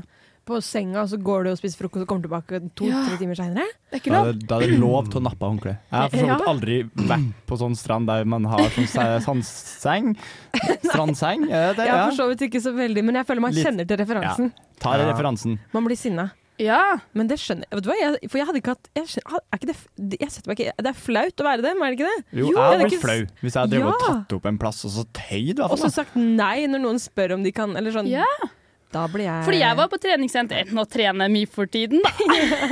på 0.50 0.58
senga, 0.66 1.04
og 1.04 1.10
så 1.12 1.18
går 1.22 1.44
du 1.46 1.50
og 1.52 1.58
spiser 1.60 1.78
frokost 1.84 2.02
og 2.02 2.08
kommer 2.10 2.24
tilbake 2.26 2.62
to-tre 2.74 3.12
Ja. 3.12 3.18
timer 3.20 3.36
seinere. 3.38 3.68
Er 3.94 4.00
Da 4.00 4.24
det, 4.31 4.48
da 4.48 4.56
er 4.58 4.68
det 4.72 4.80
lov 4.80 5.10
til 5.12 5.20
å 5.22 5.24
nappe 5.28 5.46
håndkle. 5.46 5.76
Jeg 5.92 6.00
har 6.00 6.10
for 6.10 6.18
så 6.18 6.26
vidt 6.26 6.48
aldri 6.48 6.78
vært 6.96 7.28
på 7.46 7.58
sånn 7.60 7.76
strand 7.78 8.08
der 8.08 8.24
man 8.26 8.46
har 8.46 8.60
sånn 8.74 8.88
se- 8.88 9.20
sandseng. 9.28 10.16
Strandseng. 10.90 11.46
Det, 11.50 11.78
Jeg 11.78 11.78
har 11.78 11.86
ja. 11.86 12.06
for 12.10 12.18
så 12.18 12.28
vidt 12.31 12.42
ikke 12.50 12.62
så 12.64 12.74
veldig, 12.74 13.04
men 13.06 13.16
jeg 13.20 13.28
føler 13.30 13.42
man 13.42 13.54
kjenner 13.54 13.86
til 13.88 13.98
referansen. 14.02 14.52
Tar 14.80 14.98
referansen. 15.06 15.60
Man 15.74 15.86
blir 15.86 15.98
sinna. 16.00 16.31
Ja. 16.59 17.00
Men 17.15 17.29
det 17.31 17.38
skjønner 17.39 17.65
jeg. 17.69 17.77
Vet 17.79 17.85
du 17.85 17.89
hva? 17.91 17.97
Jeg, 18.01 18.29
for 18.29 18.38
jeg 18.41 18.47
hadde 18.50 18.59
ikke 18.61 18.73
hatt 18.75 18.89
jeg, 19.00 19.07
skjønner, 19.13 19.39
er 19.39 19.59
ikke 19.61 19.71
det, 19.71 20.19
jeg 20.19 20.31
setter 20.35 20.51
meg 20.51 20.59
ikke 20.59 20.73
Det 20.83 20.91
er 20.91 21.00
flaut 21.07 21.44
å 21.44 21.47
være 21.47 21.65
dem, 21.65 21.81
er 21.85 21.94
det 21.94 22.00
ikke 22.00 22.09
det? 22.11 22.21
Jo, 22.35 22.45
Jo, 22.45 22.53
jeg 22.53 22.63
hadde 22.65 22.89
det 22.91 23.01
flau 23.03 23.19
hvis 23.41 23.53
jeg 23.56 23.59
hadde 23.63 23.79
Ja. 23.79 23.94
tatt 24.03 24.38
opp 24.39 24.45
en 24.51 24.59
plass 24.61 24.83
og 24.85 24.91
så 24.97 25.06
tøyd. 25.15 25.53
i 25.56 25.59
hvert 25.61 25.71
Og 25.71 25.79
så 25.79 25.89
sagt 25.94 26.15
nei 26.19 26.67
når 26.67 26.83
noen 26.83 27.00
spør 27.00 27.38
om 27.39 27.44
de 27.47 27.51
kan, 27.56 27.75
eller 27.79 27.95
sånn. 27.95 28.11
ja. 28.11 28.25
Da 28.89 29.04
blir 29.07 29.21
jeg 29.28 29.44
Fordi 29.45 29.59
jeg 29.61 29.78
var 29.78 29.87
på 29.92 29.99
treningssenter 30.01 30.71
Nå 30.73 30.81
trener 30.89 31.28
jeg 31.28 31.33
mye 31.35 31.49
for 31.54 31.69
tiden, 31.69 32.01
da. 32.01 32.09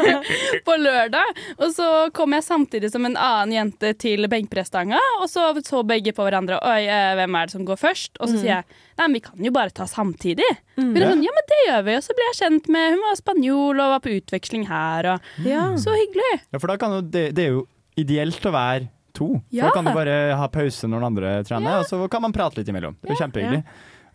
på 0.67 0.75
lørdag. 0.81 1.37
Og 1.61 1.69
så 1.75 1.87
kom 2.17 2.33
jeg 2.33 2.41
samtidig 2.47 2.89
som 2.89 3.05
en 3.05 3.13
annen 3.15 3.53
jente 3.53 3.91
til 4.01 4.25
benkpressstanga, 4.31 4.97
og 5.21 5.27
så 5.29 5.45
så 5.61 5.83
begge 5.85 6.13
på 6.17 6.25
hverandre. 6.25 6.57
Oi, 6.65 6.87
eh, 6.89 7.13
hvem 7.19 7.37
er 7.37 7.45
det 7.45 7.53
som 7.53 7.65
går 7.69 7.77
først? 7.77 8.17
Og 8.19 8.31
så 8.31 8.39
sier 8.41 8.49
jeg 8.55 8.65
nei, 8.97 9.05
men 9.07 9.13
vi 9.17 9.23
kan 9.27 9.45
jo 9.47 9.51
bare 9.55 9.73
ta 9.77 9.85
samtidig. 9.89 10.47
Mm. 10.77 10.91
Hun 10.93 11.01
er 11.01 11.11
sånn, 11.11 11.23
ja, 11.25 11.33
men 11.37 11.47
det 11.51 11.59
gjør 11.67 11.85
vi. 11.87 11.95
Og 11.99 12.03
så 12.05 12.15
ble 12.17 12.27
jeg 12.31 12.37
kjent 12.41 12.69
med 12.73 12.91
Hun 12.95 13.01
var 13.05 13.17
spanjol 13.19 13.81
og 13.83 13.91
var 13.95 14.03
på 14.03 14.13
utveksling 14.17 14.67
her, 14.69 15.11
og 15.13 15.47
Ja. 15.47 15.63
så 15.77 15.93
hyggelig. 15.97 16.33
Ja, 16.51 16.59
for 16.59 16.67
da 16.67 16.77
kan 16.81 16.91
jo, 16.97 17.01
det, 17.01 17.25
det 17.37 17.45
er 17.45 17.51
jo 17.57 17.67
ideelt 17.97 18.41
å 18.45 18.51
være 18.53 18.89
to. 19.17 19.27
For 19.49 19.61
Da 19.65 19.71
kan 19.73 19.85
du 19.85 19.93
bare 19.97 20.35
ha 20.37 20.47
pause 20.53 20.85
når 20.87 20.99
den 21.01 21.07
andre 21.11 21.43
trener, 21.47 21.79
og 21.81 21.85
så 21.89 22.01
kan 22.09 22.21
man 22.21 22.33
prate 22.35 22.59
litt 22.61 22.67
imellom. 22.69 22.95
Det 23.01 23.09
er 23.09 23.15
jo 23.15 23.21
kjempehyggelig. 23.23 23.63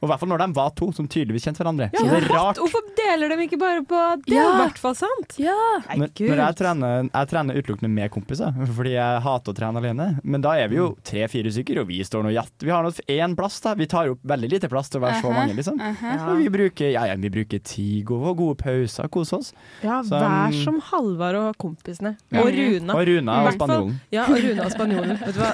Og 0.03 0.09
i 0.09 0.11
hvert 0.11 0.19
fall 0.21 0.29
når 0.33 0.43
de 0.43 0.49
var 0.59 0.71
to 0.75 0.89
som 0.93 1.07
tydeligvis 1.07 1.45
kjente 1.47 1.63
hverandre. 1.63 1.87
Ja, 1.95 2.01
så 2.03 2.09
det 2.11 2.17
er 2.19 2.29
rart. 2.35 2.59
Hvorfor 2.59 2.83
deler 2.99 3.31
de 3.31 3.37
ikke 3.47 3.59
bare 3.61 3.85
på 3.87 4.01
Det 4.27 4.35
er 4.35 4.41
Ja. 4.43 4.49
i 4.51 4.61
hvert 4.67 4.79
fall 4.83 4.95
sant. 4.99 5.37
Ja. 5.39 5.55
Nei, 5.89 5.97
Når, 6.03 6.09
når 6.27 6.41
jeg 6.43 6.57
trener, 6.59 7.09
jeg 7.13 7.29
trener 7.31 7.55
utelukkende 7.63 7.91
med 7.95 8.11
kompiser, 8.11 8.51
fordi 8.75 8.93
jeg 8.97 9.23
hater 9.23 9.53
å 9.53 9.57
trene 9.57 9.79
alene. 9.79 10.09
Men 10.25 10.41
da 10.43 10.57
er 10.59 10.69
vi 10.69 10.77
jo 10.81 10.97
tre-fire 11.07 11.53
stykker, 11.55 11.81
og 11.81 11.87
vi 11.89 12.01
står 12.03 12.27
nå 12.27 12.33
jatt. 12.35 12.51
Vi 12.61 12.71
har 12.75 12.83
nå 12.83 12.91
én 13.07 13.37
plass, 13.39 13.61
da. 13.63 13.75
Vi 13.79 13.87
tar 13.87 14.11
opp 14.11 14.19
veldig 14.27 14.51
lite 14.51 14.69
plass 14.69 14.89
til 14.91 15.01
å 15.01 15.05
være 15.07 15.21
så 15.23 15.29
Uh-huh. 15.31 15.39
mange, 15.39 15.55
liksom. 15.55 15.79
Uh-huh. 15.79 16.29
Og 16.33 16.37
vi 16.43 16.49
bruker, 16.51 16.91
ja, 16.93 17.05
ja, 17.07 17.15
vi 17.17 17.31
bruker 17.31 17.63
tid 17.63 18.05
får 18.11 18.37
gode 18.37 18.57
pauser, 18.59 19.09
kose 19.09 19.33
oss. 19.39 19.53
Ja, 19.83 20.03
Så, 20.03 20.19
vær 20.19 20.49
um, 20.51 20.53
som 20.65 20.81
Halvard 20.91 21.35
og 21.39 21.57
kompisene. 21.63 22.17
Ja. 22.33 22.41
Og 22.43 22.51
Runa. 22.53 22.95
Og 22.99 23.07
Runa 23.07 23.39
og 23.47 23.53
spanjolen. 23.55 24.01
Ja, 24.13 24.25
og 24.27 24.37
Runa 24.43 24.67
og 24.67 24.73
spanjolen. 24.75 25.19
Vet 25.23 25.35
du 25.35 25.41
hva? 25.41 25.53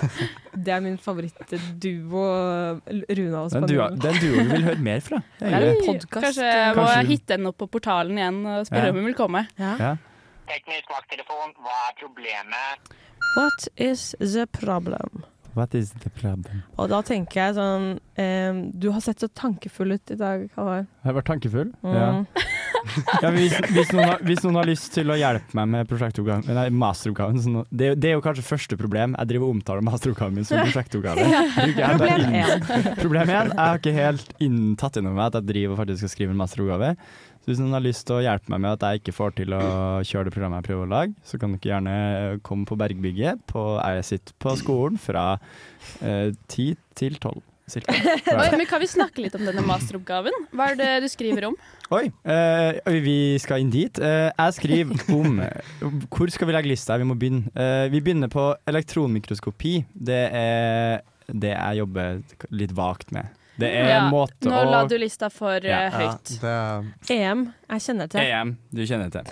Det 0.59 0.73
er 0.75 0.81
min 0.83 0.97
favorittduo. 0.99 2.25
Runa 2.88 3.43
og 3.45 3.50
Den 3.52 3.69
spanjolen. 3.69 3.99
den 4.02 4.14
vi 4.38 4.47
vil 4.52 4.64
høre 4.68 4.83
mer 4.88 5.00
fra. 5.04 5.18
Det 5.38 5.49
er 5.52 5.57
en 5.66 5.68
Oi, 5.76 5.87
podcast. 5.87 6.25
Kanskje 6.25 6.47
jeg 6.52 6.76
må 6.76 6.85
Kanskje- 6.87 7.07
hitte 7.12 7.37
henne 7.37 7.52
opp 7.52 7.59
på 7.64 7.68
portalen 7.76 8.18
igjen 8.21 8.38
og 8.47 8.66
spørre 8.68 8.85
Ja. 8.85 8.90
om 8.95 9.00
hun 9.02 9.09
vil 9.11 9.14
komme. 9.18 9.45
Ja. 9.59 9.73
Ja. 9.78 9.90
Teknisk 10.49 10.88
vakttelefon, 10.95 11.52
hva 11.61 11.76
er 11.88 11.97
problemet? 12.00 12.92
What 13.37 13.68
is 13.76 14.14
the 14.21 14.47
problem? 14.47 15.25
What 15.57 15.75
is 15.75 15.93
the 16.05 16.11
problem? 16.11 16.62
Og 16.78 16.90
da 16.93 17.00
tenker 17.07 17.40
jeg 17.40 17.57
sånn 17.57 17.87
um, 17.99 18.61
Du 18.78 18.90
har 18.95 19.02
sett 19.05 19.23
så 19.23 19.28
tankefull 19.33 19.97
ut 19.97 20.12
i 20.14 20.19
dag, 20.19 20.47
Halvard. 20.57 20.88
Jeg 21.05 21.19
vært 21.19 21.31
tankefull. 21.33 21.73
Mm. 21.83 21.97
Ja. 21.97 22.47
Ja, 23.23 23.31
hvis, 23.35 23.55
hvis, 23.75 23.90
noen 23.93 24.07
har, 24.07 24.21
hvis 24.25 24.43
noen 24.45 24.59
har 24.61 24.69
lyst 24.69 24.93
til 24.95 25.11
å 25.11 25.17
hjelpe 25.19 25.57
meg 25.59 25.67
med 25.73 26.50
Nei, 26.55 26.67
masteroppgaven 26.73 27.40
sånn, 27.43 27.59
det, 27.71 27.90
det 28.00 28.12
er 28.12 28.17
jo 28.17 28.23
kanskje 28.25 28.45
første 28.47 28.78
problem. 28.81 29.17
Jeg 29.19 29.33
driver 29.33 29.49
og 29.49 29.57
omtaler 29.57 29.85
masteroppgaven 29.87 30.38
min 30.38 30.47
som 30.49 30.62
prosjektoppgave. 30.62 31.26
Problem 31.59 32.37
én. 32.38 32.69
Problem 33.02 33.33
én. 33.35 33.50
Jeg 33.50 33.59
har 33.59 33.83
ikke 33.83 33.97
helt 33.97 34.33
inn, 34.45 34.61
tatt 34.81 34.99
inn 35.00 35.11
meg 35.11 35.26
at 35.26 35.40
jeg 35.40 35.50
driver 35.50 35.75
og 35.75 35.83
faktisk 35.83 36.05
skal 36.05 36.14
skrive 36.14 36.37
en 36.37 36.40
masteroppgave. 36.40 36.95
Hvis 37.49 37.61
noen 37.62 37.73
har 37.73 37.81
lyst 37.81 38.05
til 38.05 38.19
å 38.19 38.21
hjelpe 38.21 38.52
meg 38.52 38.61
med 38.61 38.75
at 38.76 38.83
jeg 38.85 39.00
ikke 39.00 39.14
får 39.17 39.31
til 39.38 39.55
å 39.57 39.61
kjøre 40.05 40.28
det 40.28 40.33
programmet 40.35 40.61
jeg 40.61 40.67
prøver 40.67 40.85
å 40.85 40.93
lage, 40.93 41.14
så 41.25 41.38
kan 41.40 41.55
dere 41.55 41.71
gjerne 41.71 41.95
komme 42.45 42.69
på 42.69 42.76
Bergbygget. 42.76 43.40
På, 43.49 43.62
jeg 43.81 44.05
sitter 44.05 44.35
på 44.45 44.52
skolen 44.61 44.99
fra 45.00 45.23
eh, 46.05 46.35
ti 46.52 46.75
til 46.99 47.17
tolv, 47.23 47.40
cirka. 47.73 47.95
Oi, 48.37 48.50
men 48.52 48.67
Kan 48.69 48.85
vi 48.85 48.90
snakke 48.93 49.25
litt 49.25 49.38
om 49.38 49.47
denne 49.49 49.64
masteroppgaven? 49.64 50.37
Hva 50.52 50.69
er 50.75 50.76
det 50.83 50.90
du 51.07 51.09
skriver 51.09 51.49
om? 51.49 51.57
Oi, 51.97 52.05
eh, 52.28 52.93
vi 53.00 53.17
skal 53.40 53.64
inn 53.64 53.73
dit. 53.73 53.97
Eh, 53.97 54.28
jeg 54.28 54.59
skriver 54.59 55.09
om 55.17 55.40
Hvor 56.12 56.35
skal 56.35 56.52
vi 56.52 56.59
legge 56.59 56.75
lista? 56.75 57.00
Vi 57.00 57.09
må 57.09 57.17
begynne. 57.17 57.49
Eh, 57.57 57.87
vi 57.88 58.05
begynner 58.05 58.28
på 58.28 58.50
elektronmikroskopi. 58.69 59.78
Det 59.97 60.23
er 60.37 61.00
det 61.33 61.57
jeg 61.57 61.81
jobber 61.81 62.21
litt 62.52 62.76
vagt 62.76 63.17
med. 63.17 63.33
Det 63.58 63.68
er 63.74 63.88
Ja, 63.88 64.04
en 64.06 64.12
måte 64.12 64.44
Nå 64.46 64.60
la 64.70 64.84
du 64.86 64.94
lista 64.98 65.28
for 65.34 65.58
Ja. 65.66 65.80
eh, 65.86 65.90
høyt. 65.98 66.38
Det 66.40 67.10
EM, 67.18 67.52
jeg 67.68 67.80
kjenner 67.80 68.06
til. 68.08 68.20
EM, 68.20 68.56
du 68.72 68.82
kjenner 68.86 69.10
til. 69.10 69.22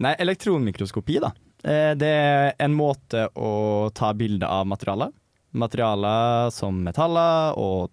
Nei, 0.00 0.14
elektronmikroskopi, 0.18 1.20
da. 1.20 1.30
Eh, 1.62 1.92
det 1.94 2.08
er 2.08 2.52
en 2.58 2.72
måte 2.74 3.28
å 3.36 3.90
ta 3.92 4.12
bilde 4.16 4.46
av 4.48 4.64
materialer. 4.66 5.12
Materialer 5.52 6.50
som 6.54 6.82
metaller 6.84 7.52
og 7.58 7.90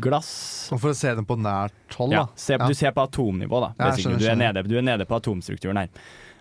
glass. 0.00 0.68
Og 0.72 0.80
for 0.80 0.90
å 0.90 0.94
se 0.96 1.14
dem 1.14 1.24
på 1.28 1.36
nært 1.38 1.94
hold, 1.94 2.12
Ja, 2.12 2.24
da. 2.24 2.28
se, 2.34 2.56
Du 2.58 2.74
ser 2.74 2.90
på 2.92 3.02
atomnivå, 3.06 3.60
da. 3.60 3.72
Ja, 3.78 3.92
skjønner, 3.94 4.18
du, 4.18 4.26
er 4.26 4.34
nede, 4.36 4.62
du 4.66 4.76
er 4.78 4.82
nede 4.82 5.04
på 5.06 5.14
atomstrukturen 5.20 5.76
her. 5.78 5.88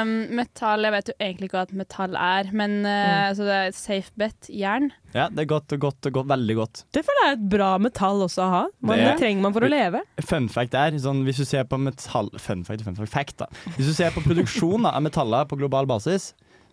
Ehm, 0.02 0.12
metall, 0.37 0.85
jeg 0.88 0.95
vet 0.97 1.11
jo 1.12 1.14
egentlig 1.23 1.49
ikke 1.49 1.59
hva 1.61 1.64
et 1.69 1.75
metall 1.81 2.17
er, 2.19 2.50
men 2.62 2.75
eh, 2.88 3.29
så 3.38 3.47
det 3.49 3.57
er 3.61 3.76
safe 3.79 4.12
bet. 4.21 4.50
Jern. 4.52 4.91
Ja, 5.14 5.29
det 5.33 5.45
er 5.47 5.49
godt, 5.52 5.73
godt, 5.81 6.09
godt, 6.12 6.29
veldig 6.33 6.57
godt. 6.59 6.85
Det 6.97 7.05
føler 7.07 7.25
jeg 7.26 7.33
er 7.35 7.38
et 7.41 7.49
bra 7.57 7.71
metall 7.81 8.21
også 8.26 8.45
å 8.45 8.50
ha. 8.52 8.62
Man, 8.81 8.97
Det 8.99 9.07
det, 9.07 9.14
er- 9.14 9.23
trenger 9.25 9.47
man 9.47 9.57
for 9.57 9.64
å 9.69 9.73
leve. 9.73 10.05
Fun 10.29 10.50
fact 10.52 10.76
er, 10.79 10.99
sånn, 11.00 11.25
hvis 11.29 11.41
du 11.41 11.47
ser 11.49 11.64
på 11.71 11.79
metall... 11.81 12.29
Fun 12.43 12.64
fact, 12.69 12.85
fun 12.87 12.97
fact, 13.00 13.12
fact 13.12 13.37
da. 13.45 13.49
Hvis 13.79 13.88
du 13.88 13.97
ser 13.97 14.12
på 14.14 14.25
produksjon 14.29 14.88
av 14.93 15.00
metaller 15.05 15.49
på 15.49 15.57
global 15.61 15.88
basis, 15.91 16.33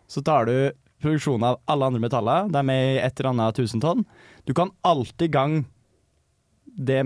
så 0.09 0.23
tar 0.25 0.49
du 0.49 0.55
produksjonen 1.03 1.47
av 1.51 1.59
alle 1.71 1.89
andre 1.89 2.03
metaller, 2.03 2.49
de 2.51 2.63
er 2.73 2.85
i 2.93 3.01
et 3.03 3.19
eller 3.19 3.31
annet 3.33 3.59
tusen 3.59 3.83
tonn. 3.83 4.05
Du 4.45 4.53
kan 4.57 4.73
alltid 4.87 5.33
gang 5.33 5.61
det 6.79 7.01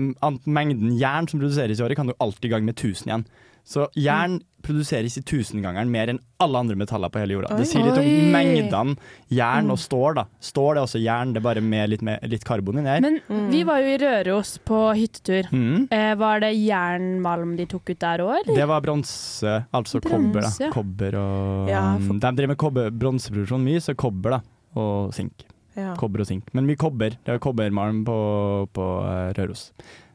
mengden 0.46 0.94
jern 1.00 1.26
som 1.30 1.40
produseres 1.42 1.80
i 1.80 1.84
året, 1.84 1.96
kan 1.98 2.06
du 2.06 2.14
alltid 2.22 2.50
gange 2.54 2.68
med 2.70 2.76
1000 2.78 3.08
igjen. 3.10 3.26
Så 3.64 3.86
jern 3.96 4.42
produseres 4.64 5.14
i 5.16 5.22
tusengangeren 5.24 5.88
mer 5.92 6.10
enn 6.12 6.18
alle 6.44 6.60
andre 6.60 6.76
metaller 6.76 7.08
på 7.08 7.16
hele 7.22 7.32
jorda. 7.38 7.56
Det 7.56 7.64
sier 7.68 7.84
litt 7.86 7.96
om 7.96 8.32
mengdene 8.34 8.96
jern 9.32 9.70
og 9.72 9.78
stål. 9.80 10.18
da. 10.18 10.24
Stål 10.40 10.76
er 10.76 10.82
også 10.82 11.00
jern, 11.00 11.32
det 11.32 11.40
er 11.40 11.46
bare 11.46 11.62
med 11.64 11.88
litt, 11.94 12.02
med, 12.04 12.20
litt 12.28 12.44
karbon 12.44 12.76
inni 12.82 12.92
her. 12.92 13.00
Men 13.00 13.48
vi 13.50 13.62
var 13.64 13.80
jo 13.80 13.94
i 13.94 13.96
Røros 14.02 14.58
på 14.68 14.82
hyttetur. 14.98 15.48
Mm. 15.52 15.88
Eh, 15.90 16.12
var 16.20 16.44
det 16.44 16.52
jernmalm 16.60 17.56
de 17.56 17.66
tok 17.72 17.88
ut 17.94 17.98
der 18.04 18.24
òg, 18.24 18.34
eller? 18.42 18.54
Det 18.60 18.68
var 18.68 18.84
bronse, 18.84 19.56
altså 19.72 20.00
kobber. 20.04 20.44
Da. 20.44 20.70
Kobber 20.74 21.16
og 21.22 21.68
Ja, 21.72 21.86
for- 22.04 22.20
De 22.20 22.36
driver 22.36 22.56
med 22.56 23.00
bronseproduksjon 23.00 23.64
mye, 23.64 23.80
så 23.80 23.96
kobber 23.96 24.30
da, 24.30 24.40
og 24.76 25.14
sink. 25.14 25.44
Ja. 25.76 25.94
Kobber 25.98 26.20
og 26.22 26.26
sink. 26.30 26.48
Men 26.54 26.66
mye 26.68 26.78
kobber. 26.78 27.16
Det 27.24 27.34
er 27.34 27.38
kobbermalm 27.42 28.04
på, 28.06 28.16
på 28.74 28.84
eh, 29.08 29.32
Røros. 29.38 29.70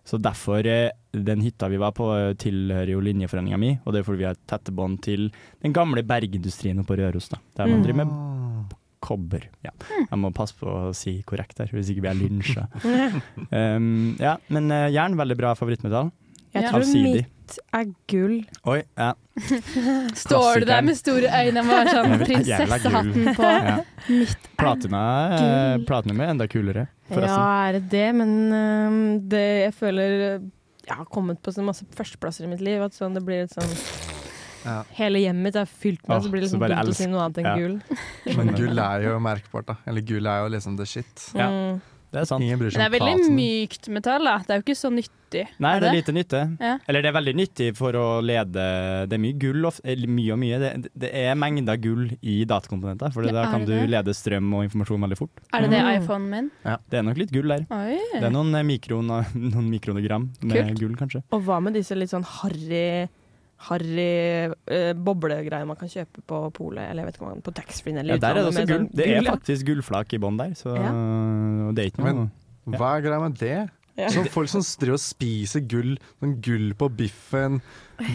Så 0.09 0.17
derfor, 0.17 0.65
eh, 0.65 0.89
den 1.13 1.41
hytta 1.45 1.67
vi 1.69 1.77
var 1.77 1.91
på, 1.93 2.07
eh, 2.15 2.33
tilhører 2.39 2.89
jo 2.95 3.01
linjeforeninga 3.03 3.59
mi, 3.61 3.73
og 3.85 3.93
det 3.93 3.99
er 4.01 4.07
fordi 4.07 4.21
vi 4.23 4.27
har 4.29 4.39
tette 4.49 4.71
bånd 4.73 5.01
til 5.05 5.27
den 5.61 5.73
gamle 5.75 6.01
bergindustrien 6.07 6.79
på 6.87 6.97
Røros, 6.97 7.29
da. 7.29 7.37
Der 7.59 7.67
man 7.67 7.81
Mm. 7.81 7.83
driver 7.85 8.05
med 8.05 8.75
kobber. 9.01 9.43
Ja. 9.63 9.71
Jeg 10.09 10.19
må 10.19 10.31
passe 10.35 10.55
på 10.59 10.65
å 10.67 10.95
si 10.95 11.21
korrekt 11.27 11.55
der, 11.57 11.67
hvis 11.71 11.89
ikke 11.93 12.01
vi 12.03 12.09
er 12.09 12.17
lynsja. 12.19 12.65
um, 13.51 14.15
ja, 14.19 14.37
men 14.49 14.69
jern, 14.91 15.15
veldig 15.19 15.37
bra 15.39 15.53
favorittmetall. 15.55 16.11
Jeg 16.53 16.65
tror 16.69 16.79
Allsidig. 16.81 17.25
mitt 17.25 17.57
er 17.73 17.85
gull. 18.09 18.35
Oi, 18.69 18.79
ja. 18.97 19.13
Står 20.23 20.59
du 20.61 20.65
der 20.69 20.81
med 20.85 20.97
store 20.99 21.29
øyne 21.29 21.63
med 21.65 21.89
sånn 21.89 22.13
Jævla- 22.13 22.39
jævla 22.45 22.77
prinsessehatten 22.79 23.35
på? 23.37 23.49
ja. 23.69 23.75
Mitt 24.09 24.47
Platina, 24.59 25.01
eh, 25.33 25.41
gull. 25.77 25.85
platinum 25.89 26.21
er 26.25 26.31
enda 26.33 26.47
kulere, 26.51 26.87
Ja, 26.89 27.15
forresten. 27.15 27.43
er 27.65 27.71
det 27.77 27.83
det? 27.93 28.07
Men 28.15 28.33
øhm, 28.53 29.29
det, 29.29 29.43
jeg 29.65 29.73
føler 29.77 30.15
øh, 30.35 30.47
jeg 30.89 30.95
har 30.97 31.05
kommet 31.05 31.41
på 31.45 31.53
så 31.53 31.61
masse 31.65 31.85
førsteplasser 31.95 32.45
i 32.45 32.49
mitt 32.49 32.61
liv 32.65 32.81
at 32.81 32.93
sånn, 32.97 33.13
det 33.13 33.21
blir 33.25 33.43
litt 33.45 33.53
sånn 33.53 33.69
Ja. 34.65 34.81
Hele 34.97 35.21
hjemmet 35.23 35.43
mitt 35.45 35.55
er 35.55 35.65
fylt 35.69 36.01
med, 36.07 36.17
Åh, 36.17 36.23
så 36.25 36.29
blir 36.33 36.41
det 36.43 36.49
så 36.49 36.57
liksom 36.57 36.63
bare 36.65 36.81
dumt 36.83 36.91
å 36.91 36.97
si 36.97 37.05
noe 37.07 37.21
annet 37.23 37.37
enn 37.39 37.45
ja. 37.47 37.53
gull. 37.55 38.35
Men 38.35 38.49
gull 38.57 38.81
er 38.83 39.05
jo 39.05 39.13
merkbart, 39.23 39.69
da. 39.69 39.75
Eller 39.87 40.01
gull 40.03 40.27
er 40.27 40.41
jo 40.43 40.49
liksom 40.51 40.75
the 40.77 40.85
shit. 40.89 41.29
Ja. 41.37 41.47
Mm. 41.47 41.79
Det 42.11 42.21
er 42.21 42.25
sant. 42.25 42.41
Ingen 42.41 42.57
bryr 42.57 42.71
Men 42.71 42.71
seg 42.73 42.79
det 42.79 42.87
om 42.87 42.93
er 42.93 42.99
veldig 42.99 43.15
platen. 43.19 43.35
mykt 43.37 43.89
metall, 43.93 44.23
da. 44.25 44.37
Det 44.39 44.49
er 44.49 44.57
jo 44.59 44.63
ikke 44.65 44.77
så 44.79 44.89
nyttig. 44.89 45.43
Nei, 45.61 45.75
Er 45.75 45.79
det 45.79 45.89
er 45.89 45.93
det? 45.93 45.97
lite 45.99 46.13
nytte. 46.17 46.39
Ja. 46.59 46.71
Eller 46.89 47.01
det 47.05 47.09
er 47.11 47.13
veldig 47.21 47.35
nyttig 47.37 47.67
for 47.77 47.91
å 47.93 48.05
lede 48.25 48.63
Det 49.07 49.13
er 49.13 49.21
mye 49.21 49.37
gull, 49.37 49.65
of- 49.69 49.79
eller 49.85 50.07
mye 50.09 50.31
og 50.33 50.39
mye. 50.41 50.57
Det, 50.59 50.89
det 50.97 51.11
er 51.13 51.35
mengder 51.35 51.77
gull 51.77 52.09
i 52.23 52.45
datakomponenter, 52.49 53.13
for 53.13 53.21
Ja, 53.23 53.31
da 53.31 53.43
er 53.43 53.51
kan 53.51 53.61
du 53.65 53.71
det 53.75 53.81
det? 53.83 53.89
lede 53.93 54.15
strøm 54.17 54.49
og 54.57 54.63
informasjon 54.65 55.05
veldig 55.05 55.17
fort. 55.21 55.29
Er 55.53 55.61
det 55.61 55.69
det 55.69 55.79
Mm. 55.85 56.01
iPhonen 56.01 56.29
min? 56.29 56.51
Det 56.89 56.97
er 56.97 57.03
nok 57.03 57.17
litt 57.17 57.31
gull 57.31 57.47
der. 57.47 57.67
Oi. 57.69 57.99
Det 58.13 58.23
er 58.23 58.31
noen, 58.31 58.55
eh, 58.55 58.63
mikron, 58.63 59.05
noen 59.53 59.69
mikronogram 59.69 60.29
med 60.41 60.65
Kult. 60.65 60.79
gull, 60.79 60.95
kanskje. 60.95 61.23
Og 61.31 61.43
hva 61.45 61.61
med 61.61 61.73
disse 61.75 61.93
litt 61.95 62.09
sånn 62.09 62.25
harry 62.25 63.07
Harry 63.67 64.53
øh, 64.71 64.93
boblegreier 64.95 65.65
man 65.67 65.75
kan 65.79 65.89
kjøpe 65.91 66.21
på 66.29 66.37
polet, 66.55 66.85
eller 66.89 67.03
jeg 67.03 67.09
vet 67.09 67.17
ikke 67.19 67.25
om 67.27 67.33
man 67.33 67.41
på 67.43 67.53
taxfree 67.57 67.97
eller 67.99 68.15
Ja, 68.15 68.21
der 68.23 68.29
er 68.29 68.33
det 68.39 68.45
også 68.53 68.63
gull. 68.65 68.77
sånn 68.77 68.87
Det 68.95 69.03
er 69.05 69.13
gull, 69.17 69.25
ja. 69.27 69.33
faktisk 69.35 69.65
gullflak 69.67 70.13
i 70.15 70.19
bånn 70.23 70.37
der, 70.39 70.53
så 70.55 70.75
Ja. 70.77 70.93
det 71.75 71.83
er 71.83 71.91
ikke 71.91 72.03
noe 72.05 72.13
Men- 72.13 72.31
Hva 72.79 72.97
er 72.97 73.01
greia 73.01 73.19
med 73.19 73.37
det? 73.39 73.69
Ja. 73.99 74.07
Så 74.07 74.23
folk 74.31 74.47
som 74.47 74.61
driver 74.79 74.93
og 74.95 74.99
spiser 75.03 75.59
gull, 75.67 75.97
sånn 76.21 76.39
gull 76.41 76.73
på 76.79 76.87
biffen, 76.95 77.59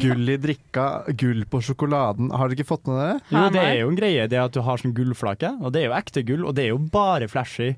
gull 0.01 0.29
i 0.33 0.37
drikka, 0.41 1.05
gull 1.15 1.45
på 1.45 1.61
sjokoladen. 1.61 2.31
Har 2.33 2.49
dere 2.49 2.57
ikke 2.57 2.71
fått 2.73 2.87
med 2.89 2.97
dere? 2.97 3.21
Jo, 3.29 3.51
det 3.53 3.61
er 3.61 3.75
jo 3.83 3.89
en 3.91 3.97
greie, 3.97 4.27
det 4.29 4.39
at 4.41 4.53
du 4.53 4.63
har 4.63 4.79
sånn 4.79 4.95
gullflake, 4.97 5.51
og 5.61 5.73
det 5.75 5.83
er 5.83 5.91
jo 5.91 5.93
ekte 5.99 6.25
gull, 6.25 6.47
og 6.49 6.55
det 6.55 6.65
er 6.65 6.69
jo 6.73 6.79
bare 6.79 7.29
flashy. 7.29 7.77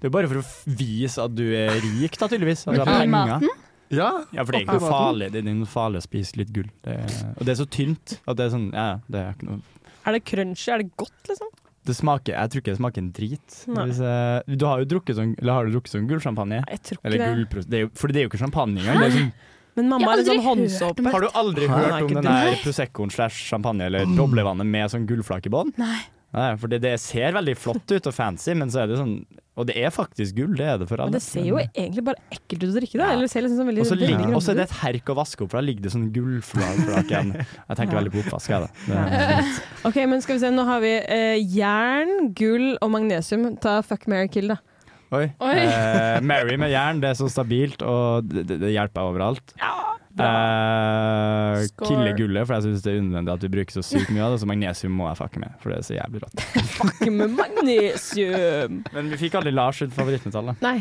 Det 0.00 0.08
er 0.08 0.10
bare 0.10 0.26
for 0.26 0.42
å 0.42 0.44
vise 0.66 1.16
at 1.22 1.32
du 1.36 1.44
er 1.54 1.70
rik, 1.78 2.18
da, 2.18 2.26
tydeligvis. 2.26 2.66
At 2.66 2.74
du 2.74 2.80
har 2.84 3.06
penger. 3.06 3.48
Ja. 3.92 4.24
Ja, 4.32 4.44
for 4.44 4.52
det 4.54 4.62
er 4.62 4.64
ikke 4.64 4.78
noe 4.80 4.90
farlig 4.90 5.26
Det 5.34 5.42
er 5.42 5.48
noe 5.50 5.68
farlig 5.68 6.00
å 6.00 6.04
spise 6.06 6.38
litt 6.40 6.52
gull. 6.56 6.70
Det 6.86 6.94
er, 7.04 7.18
og 7.36 7.44
det 7.44 7.52
er 7.52 7.58
så 7.60 7.66
tynt 7.68 8.14
at 8.24 8.38
det 8.38 8.46
er 8.46 8.54
sånn 8.54 8.70
Ja, 8.72 8.86
det 9.12 9.20
er 9.20 9.34
ikke 9.36 9.48
noe 9.50 9.60
Er 10.08 10.16
det 10.16 10.22
crunchy? 10.30 10.70
Er 10.72 10.82
det 10.82 10.88
godt, 11.00 11.20
liksom? 11.28 11.50
Det 11.84 11.96
smaker 11.98 12.32
Jeg 12.38 12.50
tror 12.50 12.62
ikke 12.64 12.72
det 12.72 12.80
smaker 12.80 13.02
en 13.04 13.10
drit. 13.12 13.56
Hvis, 13.68 14.00
eh, 14.00 14.54
du 14.56 14.64
har 14.64 14.80
jo 14.80 14.88
drukket 14.94 15.18
sånn 15.20 15.34
Eller 15.36 15.58
har 15.58 15.66
du 15.68 15.74
drukket 15.76 15.92
sånn 15.98 16.08
gullsjampanje? 16.08 16.62
Jeg 16.72 16.80
tror 16.88 16.98
ikke 17.00 17.10
Eller 17.10 17.24
gullpros... 17.34 17.68
Det 17.68 17.76
er 17.76 17.84
jo, 17.84 17.90
for 18.00 18.08
det 18.14 18.22
er 18.22 18.26
jo 18.26 18.32
ikke 18.32 18.40
champagne 18.40 18.80
engang. 18.80 19.02
Det 19.04 19.10
er 19.10 19.16
sånn, 19.18 19.30
Men 19.74 19.88
mamma 19.90 20.08
har 20.08 20.16
er 20.16 20.22
litt 20.22 20.30
sånn 20.32 20.42
håndsåpe. 20.48 21.06
har 21.12 21.20
du 21.26 21.28
aldri 21.44 21.68
Hæ? 21.68 21.78
hørt 21.84 22.08
om 22.08 22.12
den 22.14 22.28
der 22.30 22.58
Proseccoen 22.62 23.10
slash 23.12 23.44
champagne 23.50 23.88
eller 23.90 24.06
doblevannet 24.16 24.66
med 24.70 24.92
sånn 24.92 25.04
gullflak 25.10 25.46
i 25.50 25.52
bånn? 25.52 25.72
Nei. 25.76 25.98
Nei, 26.34 26.50
for 26.58 26.70
det, 26.72 26.80
det 26.82 26.96
ser 27.02 27.34
veldig 27.36 27.54
flott 27.58 27.92
ut 27.94 28.06
og 28.10 28.14
fancy, 28.14 28.54
men 28.58 28.70
så 28.72 28.84
er 28.84 28.90
det 28.90 28.96
sånn 28.98 29.16
Og 29.54 29.68
det 29.68 29.76
er 29.78 29.92
faktisk 29.94 30.34
gull, 30.34 30.54
det 30.58 30.66
er 30.66 30.80
det 30.82 30.88
for 30.90 30.98
alle. 30.98 31.12
Men 31.12 31.20
det 31.20 31.22
ser 31.22 31.44
jo 31.46 31.60
egentlig 31.62 32.02
bare 32.08 32.18
ekkelt 32.34 32.64
ut 32.64 32.72
å 32.72 32.74
drikke, 32.74 32.98
da. 32.98 33.10
Ja. 33.12 33.20
Liksom 33.20 33.60
sånn 33.60 33.70
Og 34.34 34.42
så 34.42 34.50
er 34.50 34.58
det 34.58 34.66
et 34.66 34.76
herk 34.80 35.12
å 35.12 35.16
vaske 35.20 35.44
opp, 35.44 35.52
for 35.52 35.60
da 35.60 35.64
ligger 35.68 35.86
det 35.86 35.92
sånn 35.94 36.08
gullflak 36.14 37.06
igjen. 37.06 37.30
Jeg 37.38 37.78
tenker 37.78 38.00
veldig 38.00 38.14
på 38.16 38.24
oppvask, 38.24 38.50
jeg, 38.50 38.66
da. 38.90 39.38
Ok, 39.88 40.00
men 40.10 40.24
skal 40.24 40.38
vi 40.38 40.42
se, 40.42 40.50
nå 40.54 40.66
har 40.66 40.82
vi 40.82 40.92
eh, 40.98 41.38
jern, 41.54 42.32
gull 42.34 42.72
og 42.82 42.94
magnesium. 42.96 43.52
Ta 43.62 43.78
fuck, 43.86 44.08
marry, 44.10 44.30
kill, 44.32 44.50
da. 44.56 44.58
Oi. 45.14 45.26
Oi. 45.44 45.58
Eh, 45.62 46.20
Mary 46.26 46.56
med 46.60 46.72
jern, 46.72 47.02
det 47.02 47.12
er 47.12 47.18
så 47.18 47.28
stabilt, 47.32 47.84
og 47.86 48.26
det, 48.30 48.46
det, 48.50 48.72
hjelper 48.74 49.10
overalt. 49.10 49.54
Eh, 50.14 51.64
Score. 51.66 51.88
kille 51.88 52.12
gullet, 52.18 52.46
for 52.46 52.56
jeg 52.56 52.68
syns 52.68 52.84
det 52.84 52.92
er 52.92 53.00
unødvendig 53.02 53.34
at 53.34 53.42
du 53.42 53.48
bruker 53.50 53.74
så 53.74 53.82
sykt 53.86 54.12
mye 54.14 54.26
av 54.26 54.34
det. 54.34 54.42
Så 54.42 54.50
magnesium 54.50 54.94
må 54.98 55.08
jeg 55.10 55.20
fucke 55.22 55.42
med, 55.42 55.54
for 55.62 55.74
det 55.74 55.80
er 55.80 55.88
så 55.88 55.96
jævlig 55.98 56.24
rått. 56.24 56.44
Fuck 56.74 57.06
med 57.10 57.38
magnesium. 57.38 58.82
Men 58.94 59.14
vi 59.14 59.22
fikk 59.24 59.40
aldri 59.40 59.54
Lars 59.54 59.82
sitt 59.82 59.94
favorittmetall, 59.96 60.52
da. 60.52 60.58
Nei, 60.64 60.78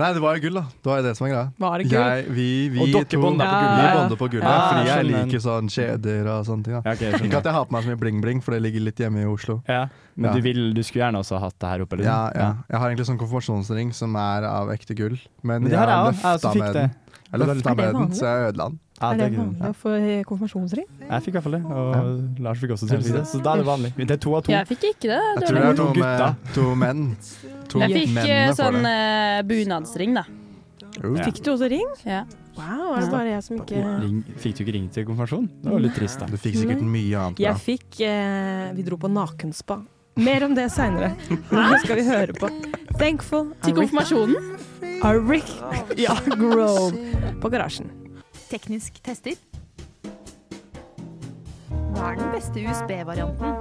Nei, 0.00 0.08
det 0.16 0.22
var 0.24 0.36
jo 0.38 0.42
gull, 0.46 0.56
da. 0.56 0.62
Det 0.80 0.90
var 0.90 1.02
det 1.04 1.12
som 1.18 1.26
var 1.26 1.30
greia. 1.34 1.46
var 1.60 1.78
det 1.82 1.86
gull? 1.90 2.00
Jeg, 2.00 2.24
vi, 2.36 2.46
vi, 2.72 2.80
Og 2.80 2.86
dere 2.94 3.04
på 3.04 3.30
Vi 3.30 3.36
gullet. 3.36 4.14
på 4.22 4.28
gullet, 4.32 4.46
Ja, 4.48 4.60
fordi 4.70 4.86
jeg 4.90 5.06
liker 5.10 5.42
sånn 5.44 5.68
kjeder 5.74 6.30
og 6.32 6.46
sånne 6.48 6.64
ting. 6.64 6.74
da 6.78 6.82
Ja, 6.84 6.94
okay, 6.96 7.26
Ikke 7.28 7.40
at 7.42 7.48
jeg 7.50 7.56
har 7.58 7.66
på 7.68 7.76
meg 7.76 7.84
så 7.84 7.92
mye 7.92 8.00
bling-bling, 8.00 8.40
for 8.42 8.56
det 8.56 8.62
ligger 8.64 8.80
litt 8.88 8.96
hjemme 9.04 9.20
i 9.22 9.28
Oslo. 9.30 9.60
Ja, 9.68 9.82
men 10.16 10.30
Ja. 10.30 10.34
Du, 10.36 10.40
vil, 10.44 10.62
du 10.74 10.82
skulle 10.82 11.04
gjerne 11.04 11.20
også 11.22 11.38
hatt 11.40 11.58
det 11.60 11.68
her 11.68 11.84
oppe? 11.84 11.96
liksom? 12.00 12.10
Ja, 12.12 12.30
ja. 12.34 12.48
Jeg 12.70 12.78
har 12.80 12.88
egentlig 12.90 13.06
sånn 13.10 13.20
konfirmasjonsring 13.20 13.92
som 13.94 14.16
er 14.16 14.48
av 14.48 14.68
ekte 14.74 14.96
gull, 14.96 15.18
men, 15.42 15.62
Men 15.64 15.70
jeg 15.70 15.78
har 15.78 16.12
løfta 16.12 16.54
med 16.54 16.74
det. 16.74 16.74
den. 16.74 16.90
Jeg 17.30 17.40
løfta 17.40 17.74
det 17.74 17.76
med 17.78 17.94
den, 17.94 18.14
så 18.18 18.26
jeg 18.26 18.48
ødela 18.50 18.64
den. 18.70 18.78
Ja, 19.00 19.10
er 19.10 19.16
det 19.16 19.26
det 19.30 19.38
vanlig 19.38 19.68
å 19.70 19.76
få 19.80 19.90
konfirmasjonsring? 20.28 20.86
Jeg 21.00 21.24
fikk 21.24 21.30
i 21.30 21.36
hvert 21.38 21.46
fall 21.46 21.54
det, 21.56 21.60
og 21.72 22.42
Lars 22.44 22.58
fikk 22.60 22.74
også 22.74 22.88
til 22.90 23.06
det. 23.06 23.22
Så 23.30 23.40
da 23.40 23.54
er 23.54 23.62
det 23.62 23.68
vanlig. 23.70 23.92
Det 23.96 24.16
er 24.16 24.20
to 24.20 24.34
av 24.36 24.42
to. 24.44 24.52
Jeg 24.52 24.68
fikk 24.68 24.84
ikke 24.90 25.08
det. 25.12 25.20
Jeg 25.20 25.46
tror 25.46 25.56
det 25.56 25.62
er 25.70 25.78
to 25.78 25.86
med, 25.94 26.50
to 26.56 26.66
menn. 26.82 27.06
To 27.70 27.80
jeg 27.84 27.94
fikk 27.96 28.18
eh, 28.26 28.50
sånn 28.58 28.80
det. 28.82 28.92
eh, 28.92 29.38
bunadsring, 29.48 30.18
da. 30.18 30.26
Ja. 31.00 31.24
Fikk 31.24 31.40
du 31.46 31.52
også 31.54 31.70
ring? 31.70 31.86
Ja. 32.04 32.24
Wow, 32.58 32.96
er 32.96 33.06
det 33.06 33.12
bare 33.14 33.30
jeg 33.30 33.44
som 33.46 33.60
ikke 33.62 33.78
Ring, 34.02 34.16
fikk 34.42 34.58
du 34.58 34.62
ikke 34.64 34.74
ring 34.74 34.88
til 34.92 35.06
konfirmasjon? 35.08 35.46
Det 35.62 35.70
var 35.70 35.84
litt 35.86 35.96
trist, 35.96 36.20
da. 36.20 36.26
Du 36.28 36.36
fikk 36.36 36.58
sikkert 36.58 36.82
mye 36.82 37.22
annet 37.22 37.38
bra. 37.38 37.46
Jeg 37.46 37.62
fikk 37.62 38.02
uh, 38.04 38.66
Vi 38.76 38.84
dro 38.90 38.98
på 39.00 39.08
nakenspa. 39.08 39.78
Mer 40.20 40.44
om 40.44 40.56
det 40.58 40.66
seinere. 40.74 41.14
Det 41.30 41.80
skal 41.86 41.96
vi 42.02 42.04
høre 42.10 42.34
på 42.36 42.50
Thankful 43.00 43.54
Til 43.64 43.74
konfirmasjonen. 43.74 44.36
Arik 45.02 45.48
ja, 45.98 46.12
Grove 46.36 46.92
på 47.40 47.48
Garasjen. 47.48 47.88
Teknisk 48.50 49.00
tester. 49.04 49.38
Hva 51.94 52.10
er 52.10 52.20
den 52.20 52.28
beste 52.34 52.60
USB-varianten? 52.60 53.56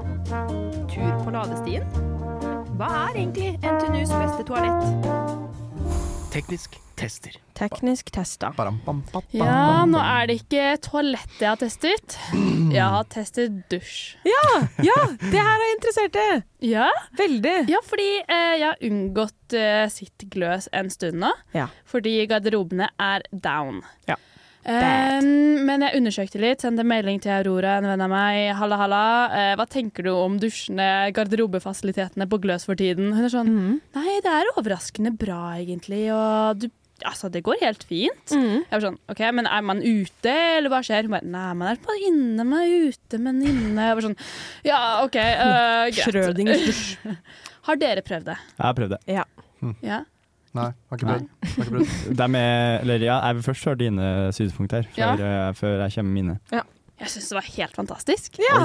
Tur 0.92 1.24
på 1.24 1.32
ladestien? 1.32 1.88
Hva 2.76 2.92
er 3.06 3.16
egentlig 3.16 3.56
NTNUs 3.64 4.12
beste 4.12 4.44
toalett? 4.44 5.29
Teknisk 6.30 6.76
tester. 7.00 7.34
Teknisk 7.58 8.12
tester. 8.14 8.54
Ja, 9.34 9.86
nå 9.90 10.00
er 10.04 10.28
det 10.30 10.36
ikke 10.44 10.76
toalettet 10.84 11.42
jeg 11.42 11.50
har 11.50 11.60
testet. 11.60 12.18
Jeg 12.70 12.86
har 12.94 13.08
testet 13.10 13.56
dusj. 13.72 14.14
Ja, 14.28 14.44
ja, 14.86 14.98
det 15.24 15.42
her 15.42 15.64
er 15.66 15.74
interessert 15.74 16.20
i! 16.22 16.28
Ja, 16.70 16.90
Veldig. 17.18 17.56
ja 17.72 17.80
fordi 17.88 18.08
eh, 18.22 18.54
jeg 18.60 18.66
har 18.68 18.86
unngått 18.92 19.56
eh, 19.58 19.86
sitt 19.92 20.28
gløs 20.32 20.70
en 20.76 20.92
stund 20.94 21.24
nå. 21.24 21.32
Ja. 21.56 21.66
Fordi 21.90 22.14
garderobene 22.30 22.92
er 23.02 23.26
down. 23.34 23.82
Ja. 24.10 24.20
Eh, 24.70 25.30
men 25.66 25.86
jeg 25.86 25.98
undersøkte 26.00 26.42
litt, 26.42 26.64
sendte 26.64 26.86
melding 26.88 27.22
til 27.24 27.34
Aurora, 27.40 27.78
en 27.80 27.88
venn 27.90 28.04
av 28.06 28.12
meg. 28.12 28.40
Halla, 28.60 28.78
halla. 28.82 29.04
Uh, 29.34 29.54
hva 29.60 29.66
tenker 29.70 30.06
du 30.06 30.12
om 30.14 30.38
dusjene, 30.42 31.10
garderobefasilitetene 31.16 32.28
på 32.30 32.40
Gløs 32.44 32.68
for 32.70 32.80
tiden? 32.80 33.12
Hun 33.16 33.26
er 33.26 33.34
sånn 33.34 33.50
Mhm. 33.50 33.80
Nei, 33.98 34.20
det 34.26 34.34
er 34.34 34.52
overraskende 34.58 35.16
bra, 35.18 35.56
egentlig. 35.58 36.10
Og 36.14 36.60
du 36.60 36.70
Altså, 37.00 37.30
det 37.32 37.44
går 37.44 37.56
helt 37.62 37.84
fint. 37.88 38.28
Mhm. 38.28 38.66
Jeg 38.68 38.72
var 38.72 38.82
sånn, 38.82 38.98
ok, 39.08 39.20
men 39.32 39.48
er 39.48 39.62
man 39.64 39.80
ute, 39.80 40.34
eller 40.58 40.68
hva 40.68 40.82
skjer? 40.84 41.04
Hun 41.08 41.12
bare, 41.12 41.24
nei, 41.24 41.54
man 41.54 41.70
er 41.70 41.78
bare 41.80 42.02
inne, 42.10 42.44
man 42.44 42.60
er 42.60 42.92
ute, 42.92 43.18
men 43.18 43.42
inne. 43.42 43.80
Jeg 43.80 43.96
var 43.96 44.02
sånn, 44.04 44.18
ja, 44.66 45.04
ok, 45.06 45.16
uh, 45.46 45.86
greit. 45.96 46.98
Har 47.70 47.76
dere 47.80 48.02
prøvd 48.02 48.26
det? 48.26 48.36
Jeg 48.58 48.66
har 48.66 48.74
prøvd 48.74 48.90
det. 48.90 49.00
Ja. 49.08 49.24
Mm. 49.62 49.76
har 49.82 50.06
ikke 50.56 51.06
prøvd. 51.06 51.30
Har 51.44 51.64
ikke 51.64 51.72
prøvd. 51.76 52.26
Er, 52.40 52.82
eller 52.82 53.06
ja, 53.06 53.20
jeg 53.28 53.40
vil 53.40 53.44
først 53.52 53.66
høre 53.70 53.80
dine 53.86 54.10
synspunkter 54.36 54.90
før, 54.96 55.24
ja. 55.24 55.52
før 55.58 55.82
jeg 55.86 55.96
kommer 56.00 56.12
med 56.14 56.22
mine. 56.24 56.40
Jeg 57.00 57.14
syns 57.14 57.30
det 57.32 57.36
var 57.38 57.46
helt 57.56 57.76
fantastisk. 57.80 58.40
Ja, 58.44 58.58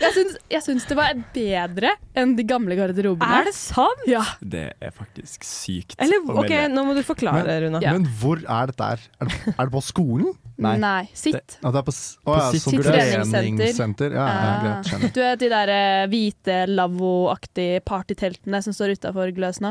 Jeg 0.00 0.12
syns, 0.12 0.34
jeg 0.52 0.60
syns 0.66 0.84
det 0.90 0.96
var 0.98 1.14
bedre 1.32 1.94
enn 2.20 2.34
de 2.36 2.44
gamle 2.44 2.76
garderobene. 2.76 3.38
er 3.38 3.48
det 3.48 3.54
sant? 3.56 4.02
Ja. 4.08 4.20
Det 4.44 4.66
er 4.76 4.92
faktisk 4.92 5.46
sykt. 5.48 5.94
Eller 6.04 6.20
OK, 6.34 6.52
nå 6.68 6.84
må 6.84 6.92
du 6.98 7.00
forklare, 7.06 7.56
Runa. 7.64 7.80
Ja. 7.80 7.94
Men 7.96 8.04
hvor 8.20 8.42
er 8.44 8.68
dette 8.68 8.90
her? 8.90 9.06
Er 9.22 9.30
det, 9.32 9.40
er 9.54 9.62
det 9.70 9.72
på 9.72 9.82
skolen? 9.86 10.34
Nei. 10.60 11.06
Sitt. 11.16 11.56
Det, 11.56 11.64
det 11.64 11.80
er 11.80 11.86
på, 11.88 11.94
å, 11.96 12.26
På 12.28 12.36
ja, 12.36 12.50
sitt 12.52 12.66
sånn 12.66 12.82
treningssenter. 12.84 14.12
Ja, 14.12 14.26
ja, 14.28 14.50
Ah. 14.50 14.82
greit. 14.84 15.06
Du 15.16 15.20
vet 15.24 15.40
de 15.40 15.48
der 15.48 15.72
eh, 15.72 16.06
hvite 16.12 16.58
lavvoaktige 16.68 17.80
partyteltene 17.88 18.60
som 18.68 18.76
står 18.76 18.98
utafor 19.00 19.32
Gløs 19.36 19.62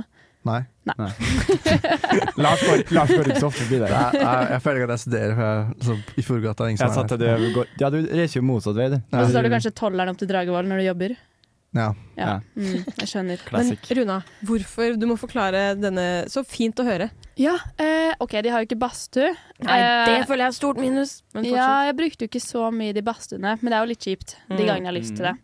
nå? 0.46 0.60
Nei. 0.90 1.10
Lars 2.44 2.62
går, 2.66 2.84
Lars 2.96 3.12
går 3.14 3.28
ikke 3.30 3.42
så 3.44 3.50
ofte 3.50 3.64
forbi 3.66 3.80
der. 3.84 3.92
Jeg, 3.94 4.22
jeg, 4.24 4.46
jeg 4.56 4.62
føler 4.66 4.80
ikke 4.82 4.88
at 4.90 4.94
jeg 4.96 5.04
studerer 5.06 5.34
for 5.38 5.50
jeg, 5.50 5.88
så, 5.88 5.98
i 6.16 6.26
Furugata. 6.26 6.70
ja, 7.80 7.90
du 7.94 7.98
reiser 8.08 8.40
jo 8.40 8.46
motsatt 8.48 8.78
vei, 8.80 8.88
du. 8.94 9.00
Ja. 9.12 9.24
Og 9.24 9.30
så 9.34 9.40
har 9.42 9.46
du 9.50 9.52
kanskje 9.54 9.74
tolleren 9.78 10.14
opp 10.14 10.22
til 10.22 10.30
Dragvoll 10.32 10.70
når 10.72 10.82
du 10.82 10.88
jobber? 10.88 11.18
Ja. 11.78 11.92
Ja. 12.18 12.40
Mm, 12.58 12.80
jeg 12.98 13.10
skjønner. 13.12 13.42
Men 13.54 13.68
Runa, 14.00 14.16
hvorfor? 14.50 14.96
Du 14.98 15.06
må 15.12 15.18
forklare 15.22 15.76
denne 15.78 16.06
Så 16.32 16.42
fint 16.50 16.80
å 16.82 16.86
høre. 16.88 17.12
Ja, 17.38 17.54
eh, 17.78 18.16
OK, 18.24 18.34
de 18.42 18.50
har 18.50 18.64
jo 18.64 18.70
ikke 18.72 18.80
badstue. 18.82 19.30
Nei, 19.68 19.76
det 20.08 20.16
Eh, 20.16 20.26
føler 20.26 20.48
jeg 20.48 20.50
er 20.50 20.58
stort 20.58 20.80
minus. 20.82 21.20
Men 21.38 21.46
Ja, 21.46 21.68
jeg 21.86 21.96
brukte 22.00 22.26
jo 22.26 22.32
ikke 22.32 22.42
så 22.42 22.64
mye 22.74 22.96
de 22.98 23.04
badstuene, 23.06 23.54
men 23.62 23.70
det 23.70 23.78
er 23.78 23.86
jo 23.86 23.92
litt 23.92 24.08
kjipt 24.08 24.34
de 24.50 24.58
Mm. 24.58 24.66
gangene 24.66 24.88
jeg 24.88 24.90
har 24.90 24.98
lyst 24.98 25.16
til 25.20 25.28
det. 25.30 25.36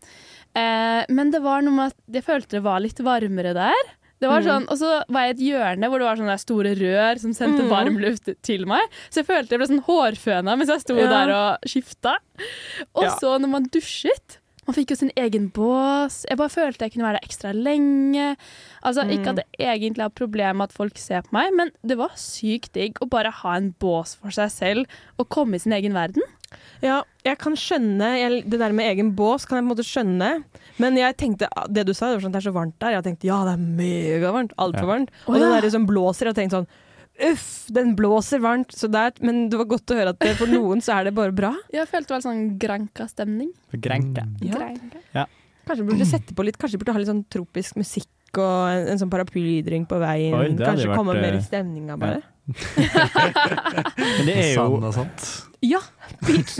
Eh, 0.55 1.05
men 1.13 1.29
det 1.35 1.43
var 1.45 1.61
noe 1.61 1.75
med 1.77 1.93
at 1.93 2.17
jeg 2.17 2.25
følte 2.25 2.57
det 2.57 2.63
var 2.65 2.81
litt 2.81 2.99
varmere 3.05 3.53
der. 3.53 3.93
Det 4.21 4.29
var 4.29 4.41
Mm. 4.41 4.47
sånn, 4.47 4.65
Og 4.71 4.77
så 4.79 5.03
var 5.09 5.21
jeg 5.27 5.27
i 5.27 5.33
et 5.35 5.53
hjørne 5.53 5.89
hvor 5.89 5.99
det 5.99 6.07
var 6.07 6.15
sånne 6.15 6.39
store 6.39 6.75
rør 6.75 7.19
som 7.19 7.31
sendte 7.33 7.63
Mm. 7.63 7.69
varm 7.69 7.97
luft 7.99 8.29
til 8.41 8.65
meg. 8.65 8.81
Så 9.09 9.21
jeg 9.21 9.27
følte 9.27 9.49
jeg 9.51 9.59
ble 9.59 9.67
sånn 9.67 9.83
hårføna 9.83 10.57
mens 10.57 10.69
jeg 10.69 10.81
sto 10.81 10.95
Ja. 10.95 11.07
der 11.09 11.33
og 11.33 11.57
skifta. 11.67 12.15
Og 12.95 13.05
så 13.19 13.39
når 13.39 13.49
man 13.49 13.63
dusjet 13.65 14.39
man 14.67 14.73
fikk 14.73 14.89
jo 14.89 14.95
sin 14.95 15.11
egen 15.15 15.51
bås. 15.51 16.25
Jeg 16.27 16.37
bare 16.39 16.49
følte 16.49 16.79
jeg 16.79 16.93
kunne 16.93 17.05
være 17.05 17.19
der 17.21 17.27
ekstra 17.27 17.53
lenge. 17.53 18.35
Altså, 18.83 19.03
Mm. 19.05 19.11
Ikke 19.13 19.27
at 19.37 19.45
jeg 19.59 19.79
egentlig 19.79 20.01
har 20.01 20.09
problemer 20.09 20.55
med 20.55 20.63
at 20.69 20.73
folk 20.73 20.97
ser 20.97 21.21
på 21.21 21.33
meg, 21.33 21.53
men 21.53 21.69
det 21.85 21.95
var 21.99 22.09
sykt 22.15 22.71
digg 22.73 22.95
å 22.99 23.07
bare 23.07 23.29
ha 23.31 23.53
en 23.57 23.75
bås 23.79 24.15
for 24.15 24.29
seg 24.31 24.49
selv 24.49 24.85
og 25.19 25.29
komme 25.29 25.53
i 25.53 25.57
sin 25.59 25.71
egen 25.71 25.93
verden. 25.93 26.23
Ja, 26.83 26.99
jeg 27.25 27.37
kan 27.41 27.55
skjønne 27.57 28.09
jeg, 28.19 28.43
Det 28.51 28.59
der 28.61 28.73
med 28.75 28.85
egen 28.91 29.13
bås 29.17 29.47
kan 29.47 29.57
jeg 29.57 29.65
på 29.65 29.67
en 29.67 29.71
måte 29.73 29.85
skjønne. 29.87 30.31
Men 30.81 30.97
jeg 30.99 31.17
tenkte, 31.17 31.49
det 31.71 31.85
du 31.87 31.93
sa, 31.93 32.09
det 32.11 32.19
var 32.19 32.25
sånn, 32.27 32.35
det 32.35 32.41
er 32.41 32.47
så 32.49 32.55
varmt 32.55 32.75
der. 32.83 32.97
Jeg 32.97 33.05
tenkte 33.07 33.29
ja, 33.29 33.41
det 33.47 33.53
er 33.55 33.67
megavarmt. 33.81 34.55
Altfor 34.61 34.83
Ja. 34.85 34.91
varmt. 34.93 35.13
Og 35.27 35.39
det 35.39 35.51
der 35.63 35.69
som 35.73 35.87
blåser, 35.87 36.31
jeg 36.31 36.35
tenkte 36.41 36.61
sånn 36.61 36.67
Uff, 37.15 37.67
den 37.71 37.93
blåser 37.95 38.41
varmt. 38.43 38.73
Så 38.75 38.89
der, 38.91 39.13
men 39.23 39.47
det 39.47 39.57
var 39.57 39.69
godt 39.71 39.87
å 39.87 39.95
høre 39.95 40.11
at 40.11 40.19
det, 40.19 40.33
for 40.35 40.51
noen 40.51 40.81
så 40.83 40.97
er 40.99 41.05
det 41.07 41.13
bare 41.15 41.31
bra. 41.31 41.53
Jeg 41.71 41.87
følte 41.87 42.11
var 42.11 42.25
sånn 42.25 42.57
Granka-stemning. 42.59 43.53
Granka. 43.71 44.25
Ja. 44.43 44.59
Granka. 44.59 45.23
Kanskje 45.65 45.85
burde 45.87 46.05
sette 46.05 46.35
på 46.35 46.43
litt, 46.43 46.59
kanskje 46.59 46.77
burde 46.81 46.91
ha 46.91 46.99
litt 46.99 47.07
sånn 47.07 47.23
tropisk 47.31 47.79
musikk 47.79 48.11
og 48.35 48.67
en, 48.67 48.89
en 48.91 48.99
sånn 48.99 49.09
paraplydrink 49.09 49.87
på 49.87 49.97
veien. 50.03 50.35
Oi, 50.35 50.51
kanskje 50.59 50.89
vært, 50.91 50.99
komme 50.99 51.15
mer 51.15 51.31
eh, 51.31 51.39
i 51.39 51.45
stemninga, 51.45 51.95
bare. 51.97 52.19
Men 53.15 54.27
det 54.27 54.35
er 54.35 54.49
jo 54.51 54.65
Sand 54.67 54.85
og 54.89 54.93
sånt. 54.93 55.25
Ja! 55.65 55.79
Beach. 56.25 56.55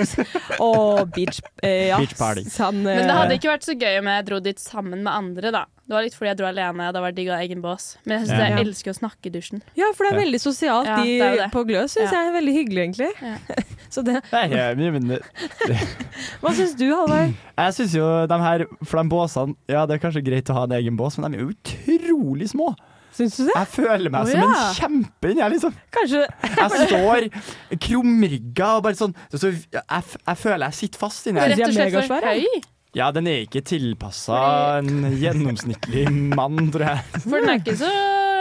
Og 0.64 1.06
beach, 1.14 1.40
eh, 1.64 1.88
ja. 1.92 2.00
Beach 2.02 2.16
party. 2.18 2.44
Sann, 2.50 2.82
Men 2.84 3.04
det 3.04 3.12
eh, 3.12 3.18
hadde 3.20 3.38
ikke 3.38 3.52
vært 3.54 3.68
så 3.68 3.76
gøy 3.78 4.00
om 4.02 4.10
jeg 4.10 4.26
dro 4.32 4.40
dit 4.44 4.60
sammen 4.62 5.04
med 5.06 5.12
andre, 5.14 5.52
da. 5.54 5.64
Det 5.86 5.94
var 5.94 6.02
litt 6.08 6.16
fordi 6.18 6.32
jeg 6.32 6.38
dro 6.40 6.48
alene, 6.50 6.88
det 6.96 7.02
var 7.04 7.14
digg 7.14 7.28
å 7.30 7.36
ha 7.38 7.44
egen 7.46 7.62
bås. 7.62 7.84
Men 8.06 8.16
jeg, 8.18 8.28
synes 8.32 8.40
Ja. 8.42 8.48
jeg 8.56 8.66
elsker 8.66 8.90
å 8.90 8.98
snakke 8.98 9.30
i 9.30 9.34
dusjen. 9.36 9.62
Ja, 9.78 9.92
for 9.94 10.08
det 10.08 10.16
er 10.16 10.22
veldig 10.24 10.40
sosialt 10.42 10.90
Ja, 10.90 10.96
det 11.04 11.20
er 11.22 11.36
jo 11.36 11.42
det. 11.44 11.50
på 11.54 11.64
Gløs, 11.70 11.94
syns 11.94 12.10
Ja. 12.12 12.24
jeg 12.24 12.32
er 12.32 12.36
veldig 12.40 12.56
hyggelig, 12.58 12.82
egentlig. 12.88 13.12
Ja. 13.22 13.38
Så 13.96 14.02
det 14.04 14.16
Nei, 14.34 14.48
jeg, 14.50 14.92
men 14.98 15.08
det- 15.08 15.22
Hva 16.42 16.52
syns 16.58 16.74
du, 16.76 16.88
Halvard? 16.90 17.36
jeg 17.58 17.74
syns 17.78 17.94
jo 17.96 18.08
de 18.28 18.40
her 18.42 18.66
For 18.84 18.98
de 19.04 19.10
båsene 19.14 19.56
Ja, 19.70 19.86
det 19.86 19.96
er 20.00 20.02
kanskje 20.08 20.26
greit 20.26 20.50
å 20.50 20.58
ha 20.58 20.64
en 20.66 20.74
egen 20.82 20.98
bås, 20.98 21.20
men 21.22 21.32
de 21.32 21.38
er 21.38 21.46
jo 21.46 21.54
utrolig 21.54 22.50
små. 22.50 22.74
Syns 23.16 23.38
du 23.40 23.46
det? 23.48 23.54
Jeg 23.56 23.68
føler 23.72 24.12
meg 24.12 24.22
oh, 24.26 24.32
som 24.32 24.42
ja. 24.44 24.48
en 24.52 24.76
kjempe 24.76 25.30
inni 25.32 25.44
her, 25.46 25.54
liksom. 25.54 25.76
Kanskje 25.96 26.24
Jeg 26.44 26.88
står 26.90 27.28
krumrygga 27.88 28.72
og 28.78 28.86
bare 28.90 28.98
sånn 29.00 29.14
så 29.32 29.52
jeg, 29.52 29.82
jeg 29.82 30.40
føler 30.42 30.66
jeg 30.68 30.80
sitter 30.82 31.00
fast 31.06 31.28
inni 31.30 31.40
er 31.40 31.54
her. 31.54 31.56
rett 31.56 31.70
og 31.70 31.78
slett 31.78 32.10
for 32.12 32.28
høy. 32.32 32.64
Ja, 32.96 33.10
den 33.12 33.28
er 33.28 33.42
ikke 33.44 33.60
tilpassa 33.68 34.38
en 34.80 35.10
gjennomsnittlig 35.20 36.06
mann, 36.36 36.70
tror 36.72 36.86
jeg. 36.88 37.02
For 37.26 37.42
den 37.44 37.50
er 37.52 37.58
ikke 37.60 37.74
så 37.82 37.90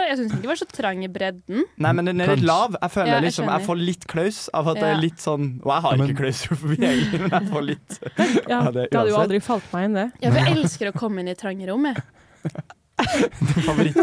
Jeg 0.05 0.19
syns 0.19 0.29
den 0.31 0.37
ikke 0.39 0.51
var 0.53 0.59
så 0.61 0.67
trang 0.69 1.01
i 1.03 1.09
bredden. 1.11 1.65
Nei, 1.81 1.91
men 1.97 2.07
den 2.07 2.21
er 2.23 2.29
litt 2.35 2.45
lav. 2.45 2.77
Jeg 2.79 2.93
føler 2.93 3.09
Ja, 3.09 3.17
jeg 3.17 3.25
liksom 3.31 3.49
Jeg 3.51 3.65
får 3.67 3.81
litt 3.81 4.05
klaus 4.11 4.39
av 4.55 4.69
at 4.71 4.79
det 4.79 4.87
er 4.93 5.01
litt 5.01 5.19
sånn 5.23 5.49
Og 5.65 5.71
jeg 5.73 5.85
har 5.87 5.91
Ja, 5.91 5.99
men- 5.99 6.07
ikke 6.13 6.19
klaustrofobi, 6.21 6.77
egentlig, 6.79 7.21
men 7.25 7.35
jeg 7.35 7.51
får 7.51 7.67
litt 7.71 7.99
Ja, 8.53 8.61
Ja, 8.61 8.61
det 8.71 8.87
det- 8.91 8.99
hadde 8.99 9.11
jo 9.11 9.19
aldri 9.25 9.41
falt 9.43 9.67
meg 9.75 9.89
inn, 9.89 9.99
det. 9.99 10.07
Jeg 10.23 10.55
elsker 10.55 10.91
å 10.93 10.95
komme 11.03 11.19
inn 11.25 11.31
i 11.33 11.35
trange 11.35 11.67
rom. 11.71 11.91
Jeg. 11.91 12.03
Favoritt. 13.65 13.97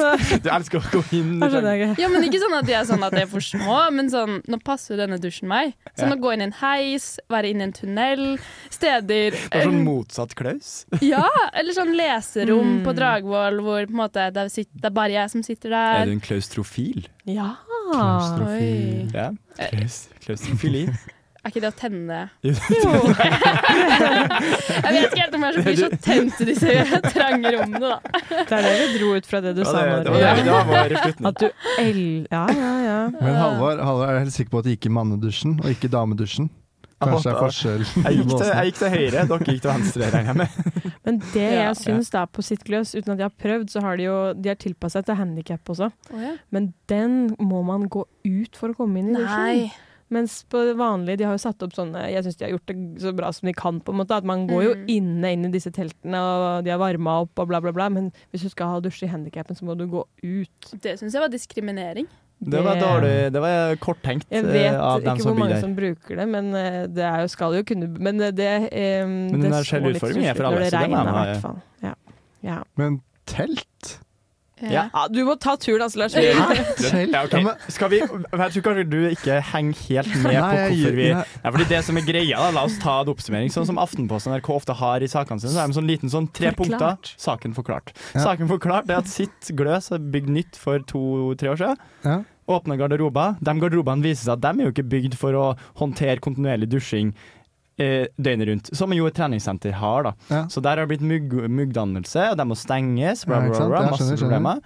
Du 0.44 0.48
elsker 0.52 0.78
å 0.78 0.90
gå 0.92 1.00
inn 1.16 1.38
i 1.40 1.46
skjønner. 1.48 1.94
Ja, 2.00 2.09
men 2.12 2.26
ikke 2.26 2.40
sånn 2.42 2.57
at 2.59 2.66
de 2.68 2.74
er 2.76 2.85
sånn 2.88 3.02
at 3.07 3.14
de 3.16 3.22
er 3.24 3.31
for 3.31 3.40
små, 3.44 3.78
men 3.94 4.11
sånn 4.12 4.42
Nå 4.52 4.59
passer 4.64 5.00
denne 5.00 5.16
dusjen 5.22 5.48
meg. 5.48 5.72
Sånn 5.96 6.12
å 6.12 6.18
gå 6.20 6.33
inn 6.35 6.42
i 6.44 6.46
en 6.50 6.55
heis, 6.61 7.07
være 7.33 7.52
inne 7.55 7.64
i 7.64 7.68
en 7.70 7.72
tunnel, 7.76 8.24
steder 8.72 9.33
Det 9.38 9.62
er 9.62 9.64
sånn 9.68 9.81
motsatt 9.87 10.35
Klaus. 10.38 10.85
Ja, 11.00 11.24
eller 11.57 11.72
sånn 11.76 11.94
leserom 11.96 12.61
Mm. 12.62 12.85
på 12.85 12.92
Dragvoll 12.94 13.59
hvor 13.64 13.87
på 13.88 13.90
en 13.96 14.00
måte 14.02 14.26
det 14.33 14.44
er, 14.44 14.48
sitt- 14.52 14.70
det 14.76 14.87
er 14.90 14.94
bare 14.94 15.12
jeg 15.16 15.31
som 15.33 15.42
sitter 15.42 15.70
der. 15.72 16.02
Er 16.02 16.07
du 16.07 16.12
en 16.12 16.20
klaustrofil? 16.20 17.07
Ja. 17.26 17.55
Klaustrofil. 17.92 19.11
Ja. 19.14 19.31
Klaus, 19.57 20.09
klaustrofili. 20.24 20.85
Er 21.42 21.50
ikke 21.50 21.61
det 21.64 21.70
å 21.72 21.74
tenne 21.74 22.18
Jo. 22.46 22.90
Jeg 23.83 24.92
vet 24.94 25.05
ikke 25.09 25.20
helt 25.22 25.35
om 25.38 25.44
jeg 25.48 25.64
blir 25.66 25.78
så 25.81 25.88
tent 26.05 26.40
i 26.44 26.46
disse 26.52 27.00
trange 27.11 27.52
rommene, 27.57 27.81
da. 27.83 27.98
Det 28.31 28.59
er 28.59 28.66
det 28.68 28.72
vi 28.78 28.88
dro 29.00 29.11
ut 29.18 29.26
fra 29.28 29.40
det 29.44 29.55
du 29.59 29.62
Ja, 29.64 29.68
sa 29.72 29.83
det, 29.83 29.90
nå. 29.90 30.02
det, 30.07 30.11
var, 30.14 30.38
det, 30.38 30.44
det 30.46 30.52
var 30.70 30.96
slutning. 31.02 31.28
At 31.33 31.42
du 31.42 31.48
el... 31.83 32.02
Ja, 32.31 32.44
ja, 32.55 32.72
ja. 32.87 32.98
Men 33.18 33.38
Halvor, 33.42 33.83
Halvor 33.90 34.07
er 34.12 34.20
helt 34.22 34.35
sikker 34.37 34.55
på 34.55 34.62
at 34.62 34.68
det 34.70 34.76
gikk 34.76 34.90
i 34.90 34.94
mannedusjen 35.00 35.59
og 35.62 35.70
ikke 35.74 35.90
damedusjen. 35.92 36.50
Kanskje 37.02 37.26
det 37.26 37.35
er 37.35 37.40
forskjell. 37.42 37.85
Jeg 38.07 38.18
gikk, 38.20 38.28
til, 38.31 38.46
jeg 38.46 38.68
gikk 38.70 38.76
til 38.78 38.90
høyre, 38.94 39.22
dere 39.26 39.46
gikk 39.48 39.62
til 39.64 39.70
venstre, 39.72 40.11
regner 40.14 40.28
jeg 40.31 40.38
med. 40.38 40.50
Men 41.09 41.16
det 41.33 41.46
Ja. 41.48 41.62
jeg 41.66 41.78
syns 41.81 42.12
da 42.14 42.20
på 42.31 42.44
sitt 42.46 42.62
gløs, 42.68 42.92
uten 42.94 43.16
at 43.16 43.18
jeg 43.24 43.26
har 43.26 43.35
prøvd, 43.42 43.72
så 43.74 43.81
har 43.83 43.98
de 43.98 44.05
jo 44.07 44.18
De 44.38 44.52
har 44.52 44.59
tilpassa 44.62 45.00
seg 45.00 45.09
til 45.11 45.18
handikap 45.18 45.72
også. 45.74 45.88
Men 46.55 46.68
den 46.92 47.16
må 47.42 47.64
man 47.66 47.88
gå 47.90 48.05
ut 48.22 48.55
for 48.61 48.70
å 48.70 48.76
komme 48.78 49.02
inn 49.02 49.11
i 49.11 49.18
dusjen. 49.18 49.48
Nei. 49.50 49.72
Mens 50.12 50.42
på 50.53 50.61
det 50.68 50.75
vanlige, 50.77 51.22
de 51.22 51.27
har 51.29 51.37
jo 51.38 51.40
satt 51.42 51.62
opp 51.64 51.72
sånne 51.77 52.03
Jeg 52.12 52.25
syns 52.27 52.37
de 52.37 52.44
har 52.44 52.53
gjort 52.53 52.68
det 52.68 52.77
så 53.01 53.12
bra 53.16 53.31
som 53.33 53.48
de 53.48 53.55
kan, 53.57 53.79
på 53.81 53.94
en 53.94 54.01
måte. 54.03 54.18
At 54.20 54.29
man 54.29 54.46
går 54.51 54.62
jo 54.66 54.72
Mm. 54.77 54.87
inne 54.92 55.33
inn 55.33 55.46
i 55.48 55.53
disse 55.55 55.72
teltene, 55.72 56.18
og 56.20 56.64
de 56.66 56.70
har 56.75 56.79
varma 56.83 57.22
opp 57.25 57.38
og 57.38 57.48
bla, 57.48 57.61
bla, 57.64 57.72
bla. 57.72 57.88
Men 57.88 58.11
hvis 58.33 58.44
du 58.44 58.51
skal 58.53 58.75
ha 58.75 58.81
dusj 58.85 59.05
i 59.07 59.12
handikappen, 59.12 59.57
så 59.57 59.64
må 59.64 59.77
du 59.79 59.87
gå 59.88 60.05
ut. 60.22 60.72
Det 60.83 60.98
syns 61.01 61.12
jeg 61.16 61.22
var 61.22 61.33
diskriminering. 61.33 62.07
Det 62.42 62.59
var 62.64 62.75
dårlig, 62.75 63.33
det 63.33 63.40
var 63.40 63.77
korttenkt 63.79 64.27
Jeg 64.29 64.42
eh, 64.42 64.51
vet 64.51 64.75
av 64.75 64.98
vet 64.98 65.12
ikke 65.14 65.29
hvor 65.29 65.38
mange 65.38 65.61
som 65.62 65.77
bruker 65.77 66.16
det, 66.18 66.27
men 66.27 66.48
eh, 66.59 66.87
det 66.90 67.05
er 67.07 67.20
jo, 67.22 67.29
skal 67.31 67.55
jo 67.55 67.62
kunne 67.62 67.87
Men 68.03 68.18
det, 68.18 68.48
um, 69.07 69.12
Men 69.31 69.53
så 69.62 69.79
litt 69.79 70.01
utforming 70.03 70.27
er 70.27 70.35
for 70.35 70.48
alle, 70.48 70.64
det 70.64 70.72
så 70.72 70.81
det 70.83 70.90
må 70.90 71.05
i 71.07 71.37
ha. 71.38 71.53
Ja. 71.87 71.94
Ja. 72.42 72.57
Men 72.81 72.98
telt? 73.31 73.62
Ja. 74.62 74.85
ja, 74.92 75.05
du 75.11 75.22
må 75.27 75.35
ta 75.40 75.57
turen, 75.61 75.83
altså, 75.83 75.98
Lars. 76.03 76.14
Ja, 77.12 77.25
okay. 77.25 77.44
Skal 77.72 77.90
vi, 77.92 77.98
jeg 78.03 78.53
tror 78.55 78.64
kanskje 78.68 78.85
du 78.88 78.98
ikke 79.11 79.38
henger 79.53 79.81
helt 79.88 80.12
med 80.22 80.38
på 80.38 80.61
hvorfor 80.62 80.96
vi 80.96 81.09
ja, 81.12 81.22
fordi 81.48 81.66
det 81.70 81.81
som 81.87 81.98
er 81.98 82.07
greia, 82.07 82.38
da, 82.38 82.51
La 82.55 82.64
oss 82.68 82.77
ta 82.83 82.98
en 83.03 83.11
oppsummering. 83.12 83.51
Sånn 83.53 83.66
som 83.68 83.81
Aftenposten 83.83 84.33
og 84.33 84.38
NRK 84.38 84.51
ofte 84.55 84.77
har 84.79 85.03
i 85.05 85.09
sakene 85.11 85.42
sine. 85.42 85.55
Så 85.55 85.62
er 85.62 85.72
det 85.72 85.79
sånn 85.79 85.88
liten 85.90 86.12
sånn 86.12 86.29
tre 86.35 86.53
punkter. 86.57 87.14
Saken 87.20 87.57
forklart. 87.57 87.94
Saken 88.14 88.51
forklart 88.51 88.90
er 88.92 89.03
at 89.03 89.11
sitt 89.11 89.53
gløs 89.59 89.90
er 89.94 90.03
bygd 90.14 90.31
nytt 90.33 90.61
for 90.61 90.83
to-tre 90.88 91.53
år 91.55 91.62
siden. 91.62 91.83
Ja. 92.07 92.20
Åpne 92.53 92.77
garderober. 92.79 93.37
De 93.40 93.55
garderobene 93.62 94.05
viser 94.05 94.27
seg 94.27 94.35
at 94.37 94.42
de 94.44 94.51
er 94.53 94.68
jo 94.68 94.75
ikke 94.75 94.88
bygd 94.94 95.14
for 95.18 95.38
å 95.38 95.44
håndtere 95.79 96.22
kontinuerlig 96.22 96.68
dusjing 96.72 97.12
eh, 97.78 98.06
døgnet 98.20 98.48
rundt, 98.48 98.70
som 98.76 98.92
jo 98.92 99.06
et 99.08 99.14
treningssenter 99.16 99.72
har. 99.80 100.02
da 100.02 100.12
Ja. 100.30 100.42
Så 100.48 100.61
der 100.62 100.76
har 100.76 100.87
det 100.87 100.98
blitt 100.98 101.06
mugg, 101.08 101.32
muggdannelse, 101.48 102.30
og 102.32 102.37
de 102.37 102.44
må 102.44 102.56
stenges. 102.56 103.24
Bla, 103.26 103.40
bla, 103.40 103.50
bla, 103.58 103.68
bla, 103.68 103.82
masse 103.90 104.02
skjønner, 104.04 104.16
skjønner. 104.16 104.28
problemer. 104.28 104.62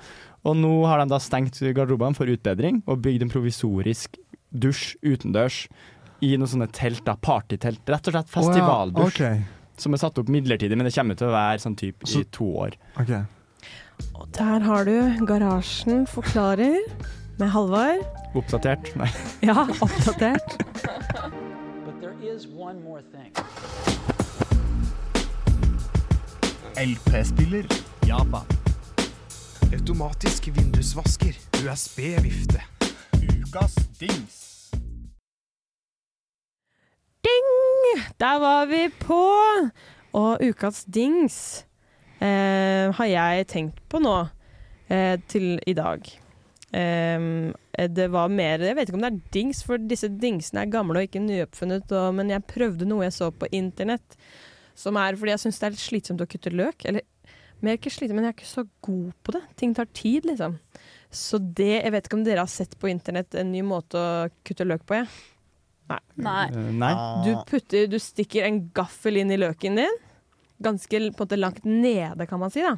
Og 0.47 0.57
nå 0.57 0.73
har 0.87 0.99
de 1.03 1.09
da 1.11 1.19
stengt 1.19 1.59
garderobene 1.75 2.15
for 2.15 2.27
utbedring 2.31 2.83
og 2.87 3.01
bygd 3.03 3.23
en 3.27 3.31
provisorisk 3.33 4.17
dusj 4.55 4.95
utendørs 5.03 5.67
i 6.23 6.37
noen 6.39 6.49
sånne 6.49 6.69
telt, 6.73 7.03
da, 7.05 7.17
partytelt. 7.21 7.83
Rett 7.91 8.09
og 8.09 8.15
slett 8.15 8.31
festivaldusj, 8.33 9.21
Oh, 9.21 9.37
ja, 9.37 9.43
som 9.77 9.93
er 9.93 9.99
satt 10.01 10.17
opp 10.19 10.29
midlertidig, 10.33 10.77
men 10.79 10.87
det 10.89 10.95
kommer 10.95 11.15
til 11.19 11.29
å 11.29 11.35
være 11.35 11.59
sånn 11.61 11.77
type 11.77 12.07
i 12.09 12.23
to 12.33 12.47
år. 12.63 12.77
ok, 12.97 13.11
ok. 13.11 13.33
Og 14.15 14.29
der 14.37 14.61
har 14.61 14.85
du 14.85 15.25
Garasjen 15.27 16.07
forklarer 16.07 16.79
med 17.39 17.49
Halvard. 17.51 18.05
Oppdatert? 18.37 18.95
Nei. 18.97 19.09
Ja, 19.43 19.67
oppdatert. 19.81 20.57
Is 22.27 22.49
one 22.49 22.83
more 22.83 23.03
thing. 23.03 23.33
LP-spiller. 26.77 27.65
Japan. 28.07 28.43
Automatisk 29.73 30.49
vindusvasker. 30.57 31.39
USB-vifte. 31.53 32.63
Ukas 33.23 33.75
dings. 34.01 34.71
Ding! 37.23 37.49
Der 38.21 38.39
var 38.39 38.67
vi 38.67 38.89
på! 39.01 39.23
Og 40.13 40.39
ukas 40.43 40.85
dings 40.85 41.67
eh, 42.21 42.91
har 42.97 43.07
jeg 43.07 43.47
tenkt 43.47 43.89
på 43.89 44.03
nå 44.03 44.27
eh, 44.91 45.21
til 45.29 45.61
i 45.67 45.73
dag. 45.73 46.26
Eh, 46.75 47.87
det 47.87 48.09
var 48.11 48.33
mer 48.33 48.59
Jeg 48.59 48.75
vet 48.75 48.89
ikke 48.89 48.99
om 48.99 49.05
det 49.05 49.11
er 49.13 49.35
dings, 49.37 49.61
for 49.63 49.79
disse 49.79 50.09
dingsene 50.11 50.65
er 50.65 50.73
gamle 50.73 51.01
og 51.01 51.09
ikke 51.09 51.23
nyoppfunnet. 51.23 51.93
Og, 51.95 52.09
men 52.19 52.33
jeg 52.33 52.47
prøvde 52.51 52.89
noe 52.89 53.07
jeg 53.07 53.17
så 53.17 53.31
på 53.31 53.51
internett, 53.55 54.19
som 54.77 54.99
er 55.01 55.17
fordi 55.17 55.35
jeg 55.35 55.45
syns 55.47 55.61
det 55.61 55.69
er 55.69 55.77
litt 55.77 55.85
slitsomt 55.85 56.25
å 56.25 56.29
kutte 56.31 56.53
løk. 56.55 56.89
Eller 56.89 57.07
mer 57.65 57.79
ikke 57.79 57.93
slitsomt, 57.93 58.19
men 58.19 58.29
jeg 58.29 58.35
er 58.35 58.39
ikke 58.41 58.51
så 58.51 58.67
god 58.85 59.15
på 59.25 59.37
det. 59.37 59.45
Ting 59.61 59.77
tar 59.77 59.89
tid, 59.97 60.27
liksom. 60.29 60.59
Så 61.17 61.39
det 61.39 61.85
Jeg 61.85 61.93
vet 61.95 62.09
ikke 62.09 62.19
om 62.19 62.27
dere 62.27 62.43
har 62.45 62.51
sett 62.51 62.75
på 62.79 62.91
internett 62.91 63.35
en 63.39 63.53
ny 63.53 63.63
måte 63.65 63.97
å 64.01 64.29
kutte 64.45 64.67
løk 64.67 64.85
på, 64.89 64.99
jeg. 64.99 65.09
Nei. 65.87 66.01
Nei. 66.19 66.47
Nei. 66.81 66.95
Du 67.23 67.31
putter, 67.47 67.87
du 67.87 67.99
stikker 68.03 68.49
en 68.49 68.65
gaffel 68.75 69.21
inn 69.23 69.31
i 69.31 69.39
løken 69.39 69.79
din. 69.79 70.01
Ganske 70.67 70.99
på 70.99 71.07
en 71.07 71.15
måte 71.21 71.39
langt 71.39 71.65
nede, 71.69 72.27
kan 72.27 72.41
man 72.43 72.51
si. 72.51 72.65
da. 72.65 72.75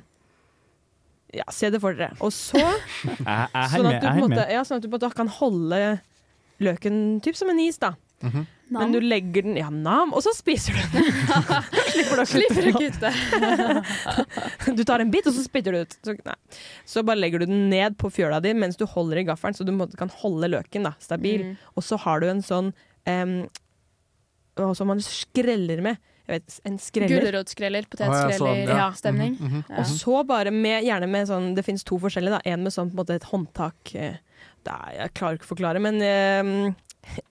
Ja, 1.37 1.45
se 1.53 1.69
det 1.71 1.81
for 1.83 1.97
dere. 1.97 2.17
Og 2.25 2.33
så 2.33 2.59
sånn 3.05 3.89
at 3.91 4.01
du 4.01 4.07
på 4.07 4.15
en 4.15 4.23
måte, 4.25 4.45
ja, 4.49 4.63
sånn 4.65 4.81
at 4.81 4.85
du 4.85 4.89
på 4.89 4.97
en 4.97 5.01
måte 5.01 5.17
kan 5.19 5.33
holde 5.41 5.81
løken 6.65 7.19
typ 7.25 7.37
som 7.39 7.51
en 7.53 7.61
is, 7.63 7.79
da. 7.83 7.95
Men 8.69 8.93
du 8.93 8.99
legger 9.01 9.47
den 9.47 9.57
Ja, 9.57 9.69
nam, 9.71 10.11
og 10.13 10.23
så 10.25 10.33
spiser 10.37 10.75
du 10.75 10.97
den. 10.97 11.07
Slipper 11.93 12.19
du 12.19 12.71
å 12.73 12.81
kutte. 12.81 13.13
kutte. 13.15 14.75
Du 14.79 14.83
tar 14.85 15.01
en 15.01 15.13
bit, 15.13 15.29
og 15.31 15.37
så 15.37 15.45
spytter 15.45 15.75
du 15.75 15.85
ut. 15.87 15.97
Så, 16.05 16.17
nei. 16.27 16.37
så 16.89 17.05
bare 17.07 17.23
legger 17.23 17.43
du 17.43 17.49
den 17.49 17.69
ned 17.71 17.97
på 18.01 18.11
fjøla 18.13 18.43
di 18.45 18.53
mens 18.59 18.77
du 18.81 18.85
holder 18.91 19.23
i 19.23 19.27
gaffelen, 19.29 19.57
så 19.57 19.65
du 19.65 19.71
på 19.71 19.77
en 19.77 19.83
måte 19.85 20.01
kan 20.01 20.13
holde 20.21 20.51
løken 20.51 20.89
da, 20.89 20.93
stabil. 21.03 21.47
Mm. 21.47 21.57
Og 21.79 21.87
så 21.87 21.99
har 22.05 22.21
du 22.21 22.29
en 22.29 22.45
sånn 22.45 22.73
um, 23.09 23.41
Som 24.77 24.91
man 24.91 25.01
skreller 25.05 25.81
med. 25.85 26.03
Jeg 26.29 26.43
vet, 26.43 26.57
en 26.69 26.75
skreller. 26.79 27.23
Gulrotskreller, 27.25 27.87
Å, 27.89 27.99
ja, 28.05 28.33
sånn, 28.37 28.59
ja. 28.69 28.89
Mhm, 28.93 29.39
mhm. 29.41 29.63
Ja. 29.71 29.79
Og 29.81 29.87
så 29.89 30.19
bare 30.29 30.51
med, 30.53 30.85
gjerne 30.85 31.09
med 31.09 31.27
sånn 31.31 31.55
Det 31.57 31.65
finnes 31.65 31.85
to 31.89 31.97
forskjellige, 31.99 32.37
da. 32.37 32.41
En 32.45 32.63
med 32.67 32.73
sånn 32.75 32.91
på 32.91 32.99
en 32.99 33.01
måte 33.01 33.17
et 33.17 33.25
håndtak. 33.31 33.95
eh, 33.95 34.19
Det 34.65 34.75
er, 34.75 34.93
jeg 34.99 35.15
klarer 35.15 35.39
ikke 35.39 35.49
å 35.49 35.55
forklare, 35.57 35.81
men 35.81 36.03
eh, 36.03 36.75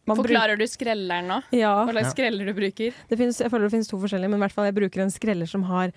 man 0.07 0.17
Forklarer 0.17 0.57
du 0.57 0.65
skrelleren 0.65 1.27
nå? 1.29 1.41
Ja, 1.53 1.85
Hva 1.85 1.93
slags 1.93 2.15
skreller 2.15 2.45
du 2.49 2.53
bruker? 2.57 2.93
det 3.09 3.17
finnes, 3.19 3.37
jeg 3.37 3.51
føler 3.51 3.67
det 3.67 3.75
finnes 3.75 3.87
to 3.91 3.99
forskjellige, 4.01 4.29
men 4.31 4.39
i 4.39 4.43
hvert 4.47 4.55
fall 4.55 4.65
jeg 4.65 4.73
bruker 4.79 5.03
en 5.03 5.11
skreller 5.13 5.45
som 5.45 5.63
har 5.69 5.91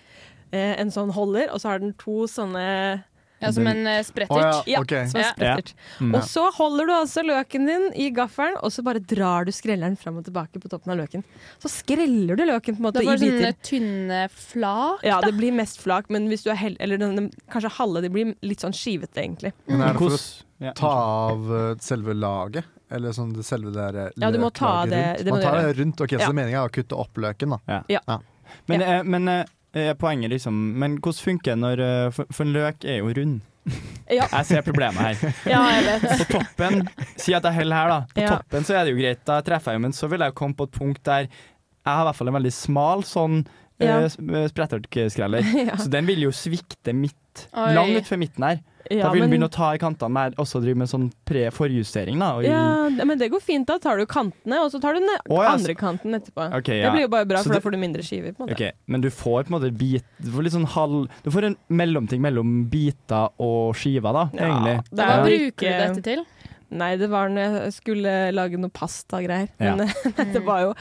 eh, 0.53 0.75
en 0.83 0.91
sånn 0.93 1.13
holder, 1.17 1.49
og 1.55 1.61
så 1.63 1.71
har 1.73 1.79
den 1.81 1.95
to 1.97 2.27
sånne 2.29 3.05
Ja, 3.41 3.51
Som 3.57 3.67
en 3.67 3.79
uh, 3.87 3.91
Å 3.91 3.97
ja, 3.97 4.03
sprettert? 4.05 4.67
Ja, 4.69 4.81
ok. 4.83 4.91
som 5.09 5.21
en 5.21 5.25
Ja. 5.25 5.31
sprettert. 5.33 5.75
Mm. 6.01 6.15
Og 6.15 6.23
så 6.29 6.43
holder 6.59 6.87
du 6.87 6.93
altså 6.93 7.23
løken 7.25 7.67
din 7.67 7.87
i 7.97 8.11
gaffelen, 8.13 8.59
og 8.63 8.71
så 8.75 8.83
bare 8.85 9.01
drar 9.01 9.45
du 9.49 9.53
skrelleren 9.53 9.97
fram 9.99 10.19
og 10.21 10.25
tilbake 10.27 10.61
på 10.61 10.69
toppen 10.69 10.93
av 10.93 10.99
løken. 11.01 11.25
Så 11.63 11.71
skreller 11.73 12.37
du 12.37 12.45
løken 12.45 12.77
på 12.77 12.83
en 12.83 12.87
måte 12.91 13.01
Da 13.01 13.03
i 13.03 13.07
får 13.07 13.17
du 13.19 13.25
biter. 13.25 13.41
sånne 13.41 13.63
tynne 13.71 14.21
flak. 14.31 15.05
Ja, 15.09 15.21
det 15.25 15.33
blir 15.39 15.53
mest 15.57 15.81
flak, 15.81 16.11
men 16.11 16.29
hvis 16.29 16.45
du 16.45 16.51
er 16.51 16.57
heldig... 16.61 16.77
eller 16.81 16.99
den, 17.01 17.17
den, 17.17 17.31
kanskje 17.51 17.71
halve 17.81 18.03
de 18.05 18.11
blir 18.13 18.35
litt 18.43 18.61
sånn 18.61 18.77
skivete, 18.77 19.17
egentlig. 19.25 19.53
Men 19.67 19.81
er 19.81 19.93
det 19.95 19.99
for 19.99 20.07
å 20.07 20.11
Hvordan- 20.11 20.45
ja. 20.69 20.73
ta 20.77 20.93
av 21.33 21.51
eh, 21.57 21.75
selve 21.81 22.15
laget? 22.15 22.65
Eller 22.91 23.13
sånn 23.15 23.33
det 23.37 23.45
selve 23.47 23.71
det 23.73 23.93
der 23.95 24.13
Ja, 24.19 24.31
du 24.35 24.39
må 24.43 24.51
ta 24.53 24.85
løklaget 24.85 24.91
det- 24.91 25.07
rundt? 25.07 25.25
det 25.25 25.31
må 25.31 25.31
Man 25.31 25.41
du 25.41 25.47
tar 25.47 25.63
det 25.63 25.77
rundt. 25.79 26.01
Ok, 26.01 26.13
Ja. 26.13 26.27
Så 26.27 26.33
meninga 26.35 26.59
er 26.65 26.69
å 26.69 26.73
kutte 26.75 26.93
opp 26.99 27.15
løken, 27.17 27.57
da. 27.57 28.19
Men, 28.67 28.83
eh, 28.83 29.03
men 29.05 29.29
eh, 29.29 29.45
eh, 29.75 29.93
poenget 29.95 30.31
liksom 30.33 30.55
Men 30.79 30.99
hvordan 30.99 31.25
funker 31.25 31.53
det 31.55 31.59
når 31.63 31.81
eh, 31.85 32.11
For, 32.17 32.27
for 32.33 32.45
en 32.47 32.53
løk 32.57 32.85
er 32.85 33.01
jo 33.01 33.13
rund. 33.21 33.41
Ja. 34.11 34.25
Jeg 34.33 34.47
ser 34.49 34.63
problemet 34.67 34.99
her. 34.99 35.35
Ja, 35.53 35.61
jeg 35.71 35.85
vet. 35.87 36.07
På 36.25 36.41
toppen, 36.41 36.81
si 37.21 37.35
at 37.37 37.45
jeg 37.47 37.55
holder 37.61 37.77
her, 37.77 37.89
da. 37.93 37.99
På 38.15 38.25
Ja. 38.25 38.31
toppen 38.41 38.65
så 38.67 38.75
er 38.81 38.85
det 38.89 38.95
jo 38.97 38.99
greit, 38.99 39.21
da 39.29 39.37
treffer 39.47 39.71
jeg 39.75 39.79
jo, 39.79 39.83
men 39.85 39.93
så 39.95 40.09
vil 40.11 40.25
jeg 40.25 40.33
jo 40.33 40.39
komme 40.41 40.57
på 40.59 40.67
et 40.67 40.75
punkt 40.81 41.03
der 41.07 41.29
jeg 41.31 41.95
har 41.97 42.03
i 42.03 42.09
hvert 42.11 42.19
fall 42.19 42.29
en 42.33 42.37
veldig 42.41 42.53
smal 42.53 43.05
sånn 43.09 43.45
Ja. 43.81 44.01
Uh, 44.05 44.43
sprettertskreller. 44.51 45.47
ja. 45.71 45.77
Så 45.81 45.89
den 45.89 46.05
vil 46.11 46.27
jo 46.27 46.33
svikte 46.37 46.93
midt, 46.93 47.47
Oi. 47.55 47.71
langt 47.73 47.97
utfor 48.03 48.19
midten 48.21 48.45
her. 48.45 48.59
Ja, 48.91 49.05
da 49.07 49.11
vil 49.13 49.25
den 49.25 49.33
begynne 49.33 49.49
å 49.51 49.53
ta 49.53 49.71
i 49.77 49.81
kantene 49.83 50.13
mer, 50.15 50.35
også 50.41 50.61
drive 50.63 50.81
med 50.81 50.91
sånn 50.91 51.09
pre-forjustering, 51.29 52.19
Ja, 52.47 52.89
men 53.05 53.19
det 53.19 53.31
går 53.31 53.43
fint. 53.45 53.67
Da 53.69 53.79
tar 53.79 54.01
du 54.01 54.07
kantene, 54.07 54.63
og 54.65 54.73
så 54.73 54.81
tar 54.83 54.97
du 54.97 55.01
den 55.01 55.11
oh, 55.29 55.43
ja, 55.43 55.53
andre 55.53 55.75
kanten 55.79 56.17
etterpå. 56.17 56.49
Ok, 56.59 56.71
Det 56.71 56.93
blir 56.95 57.05
jo 57.07 57.13
bare 57.13 57.29
bra, 57.29 57.39
Så 57.39 57.51
for 57.51 57.55
det- 57.55 57.61
da 57.61 57.69
får 57.69 57.77
du 57.77 57.79
mindre 57.79 58.03
skiver. 58.03 58.33
på 58.33 58.43
en 58.43 58.49
måte. 58.49 58.57
Okay. 58.57 58.73
Men 58.87 59.01
du 59.01 59.11
får 59.11 59.45
på 59.45 59.53
en 59.53 59.61
måte 59.61 59.77
bit 59.77 60.05
Du 60.19 60.31
får 60.31 60.43
litt 60.43 60.53
sånn 60.53 60.67
halv 60.67 61.09
Du 61.25 61.31
får 61.31 61.45
en 61.45 61.57
mellomting 61.69 62.21
mellom 62.21 62.69
biter 62.71 63.31
og 63.39 63.75
skiver, 63.75 64.13
da, 64.13 64.31
Ja, 64.35 64.49
egentlig. 64.49 64.77
Hva 64.93 65.25
bruker 65.25 65.61
du 65.61 65.95
dette 65.95 66.03
til? 66.03 66.27
Nei, 66.71 66.97
det 66.97 67.09
var 67.11 67.29
når 67.29 67.65
jeg 67.65 67.73
skulle 67.75 68.33
lage 68.33 68.59
noe 68.59 68.71
pastagreier. 68.71 69.49
Ja. 69.59 69.75
Men 69.75 69.89
dette 70.17 70.43
var 70.47 70.61
jo 70.69 70.75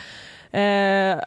eh, 0.53 1.17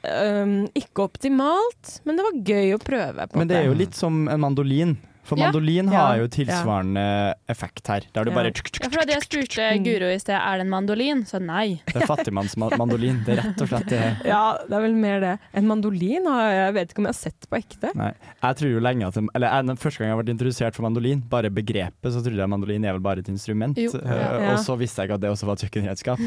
um, 0.42 0.68
ikke 0.78 1.06
optimalt, 1.08 1.96
men 2.06 2.18
det 2.18 2.26
var 2.26 2.38
gøy 2.52 2.74
å 2.76 2.82
prøve. 2.82 3.26
På 3.28 3.40
Men 3.40 3.50
det 3.50 3.58
er 3.58 3.66
jo 3.70 3.74
litt 3.78 3.98
som 3.98 4.28
en 4.28 4.40
mandolin. 4.42 4.96
For 5.22 5.36
mandolin 5.38 5.86
Ja. 5.92 6.06
har 6.06 6.16
jo 6.18 6.26
tilsvarende 6.28 7.34
effekt 7.48 7.86
her. 7.86 8.00
Der 8.12 8.24
du 8.24 8.30
Ja. 8.30 8.34
bare 8.34 8.50
Ja, 8.52 8.88
for 8.88 9.04
da 9.06 9.12
jeg 9.12 9.22
spurte 9.22 9.84
Guro 9.84 10.08
i 10.10 10.18
sted 10.18 10.34
er 10.34 10.58
det 10.58 10.66
en 10.66 10.70
mandolin, 10.70 11.22
så 11.24 11.40
nei. 11.40 11.80
Det 11.86 12.02
er 12.02 12.06
fattigmannsmandolin. 12.06 13.24
Det 13.24 13.38
er 13.38 13.42
rett 13.42 13.60
og 13.62 13.68
slett 13.68 13.88
det. 13.88 14.00
Ja, 14.26 14.58
det 14.68 14.72
er 14.74 14.80
vel 14.82 14.94
mer 14.94 15.20
det. 15.20 15.38
En 15.54 15.66
mandolin 15.66 16.26
har 16.26 16.50
jeg 16.52 16.74
vet 16.74 16.88
ikke 16.92 16.98
om 16.98 17.04
jeg 17.06 17.14
har 17.14 17.20
sett 17.20 17.46
på 17.48 17.56
ekte. 17.60 17.94
Nei. 17.94 18.12
Jeg 18.42 18.56
tror 18.56 18.70
jo 18.72 18.80
lenge 18.80 19.06
at 19.06 19.16
Eller 19.34 19.48
jeg, 19.62 19.78
første 19.78 19.98
gang 20.02 20.08
jeg 20.10 20.24
ble 20.24 20.34
introdusert 20.34 20.74
for 20.74 20.82
mandolin, 20.82 21.22
bare 21.28 21.50
begrepet, 21.50 22.10
så 22.12 22.18
trodde 22.22 22.36
jeg 22.42 22.48
mandolin 22.50 22.84
er 22.84 22.92
vel 22.98 23.00
bare 23.00 23.18
et 23.22 23.28
instrument. 23.28 23.76
Jo. 23.78 23.90
Eh, 24.02 24.10
Ja. 24.42 24.52
Og 24.54 24.58
så 24.58 24.76
visste 24.78 25.02
jeg 25.02 25.08
ikke 25.10 25.14
at 25.14 25.20
det 25.20 25.30
også 25.30 25.46
var 25.46 25.54
et 25.54 25.62
kjøkkenredskap. 25.70 26.18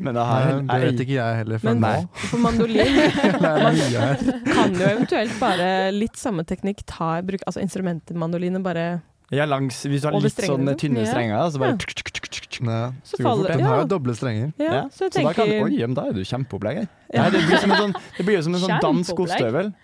Men 0.00 0.14
da 0.14 0.24
har 0.24 0.60
Nei, 0.62 0.78
det 0.80 0.92
vet 0.92 1.00
ikke 1.06 1.16
jeg 1.16 1.36
heller 1.40 1.58
før 1.58 1.74
Men 1.74 1.80
nå. 1.80 2.08
for 2.28 2.38
mandolin 2.38 2.94
Det 3.64 4.52
kan 4.52 4.74
jo 4.74 4.86
eventuelt 4.86 5.38
bare 5.40 5.90
litt 5.94 6.16
samme 6.16 6.44
teknikk 6.44 6.82
ta 6.86 7.18
i 7.18 7.22
bruk 7.22 7.40
Altså 7.46 7.60
instrumentet 7.62 8.14
mandolin 8.16 8.32
og 8.34 8.62
bare 8.62 9.02
ja, 9.32 9.44
langs, 9.46 9.82
Hvis 9.88 10.02
du 10.02 10.08
har 10.10 10.20
litt 10.20 10.36
sånn 10.36 10.66
tynne 10.78 11.00
Ja. 11.00 11.10
strenger, 11.10 11.50
så 11.50 11.58
bare 11.58 11.70
Ja. 11.70 11.76
tuk, 11.76 11.94
tuk, 11.94 12.10
tuk, 12.12 12.28
tuk, 12.28 12.46
tuk. 12.50 12.60
Nei. 12.62 12.92
Så 13.02 13.16
Så 13.16 13.22
faller 13.24 13.48
det. 13.48 13.56
Den 13.56 13.66
har 13.66 13.80
jo 13.80 13.86
doble 13.88 14.14
strenger. 14.14 14.52
ja, 14.58 14.64
Ja, 14.72 14.82
så 14.92 15.08
jeg 15.08 15.12
Så 15.12 15.22
da, 15.24 15.32
kan, 15.32 15.46
tenker 15.46 15.64
oi, 15.64 15.86
men 15.86 15.94
da 15.94 16.02
er 16.08 16.12
du 16.12 16.20
kjempeopplegg 16.20 16.76
her. 16.76 16.88
Ja. 17.12 17.22
Nei, 17.22 17.30
det 17.30 17.40
blir, 17.48 17.58
som 17.58 17.70
en 17.72 17.76
sånn, 17.78 17.94
det 18.18 18.26
blir 18.26 18.36
jo 18.36 18.42
som 18.42 18.54
en 18.54 18.60
sånn 18.60 18.80
dansk 18.80 19.14
ostehøvel. 19.24 19.74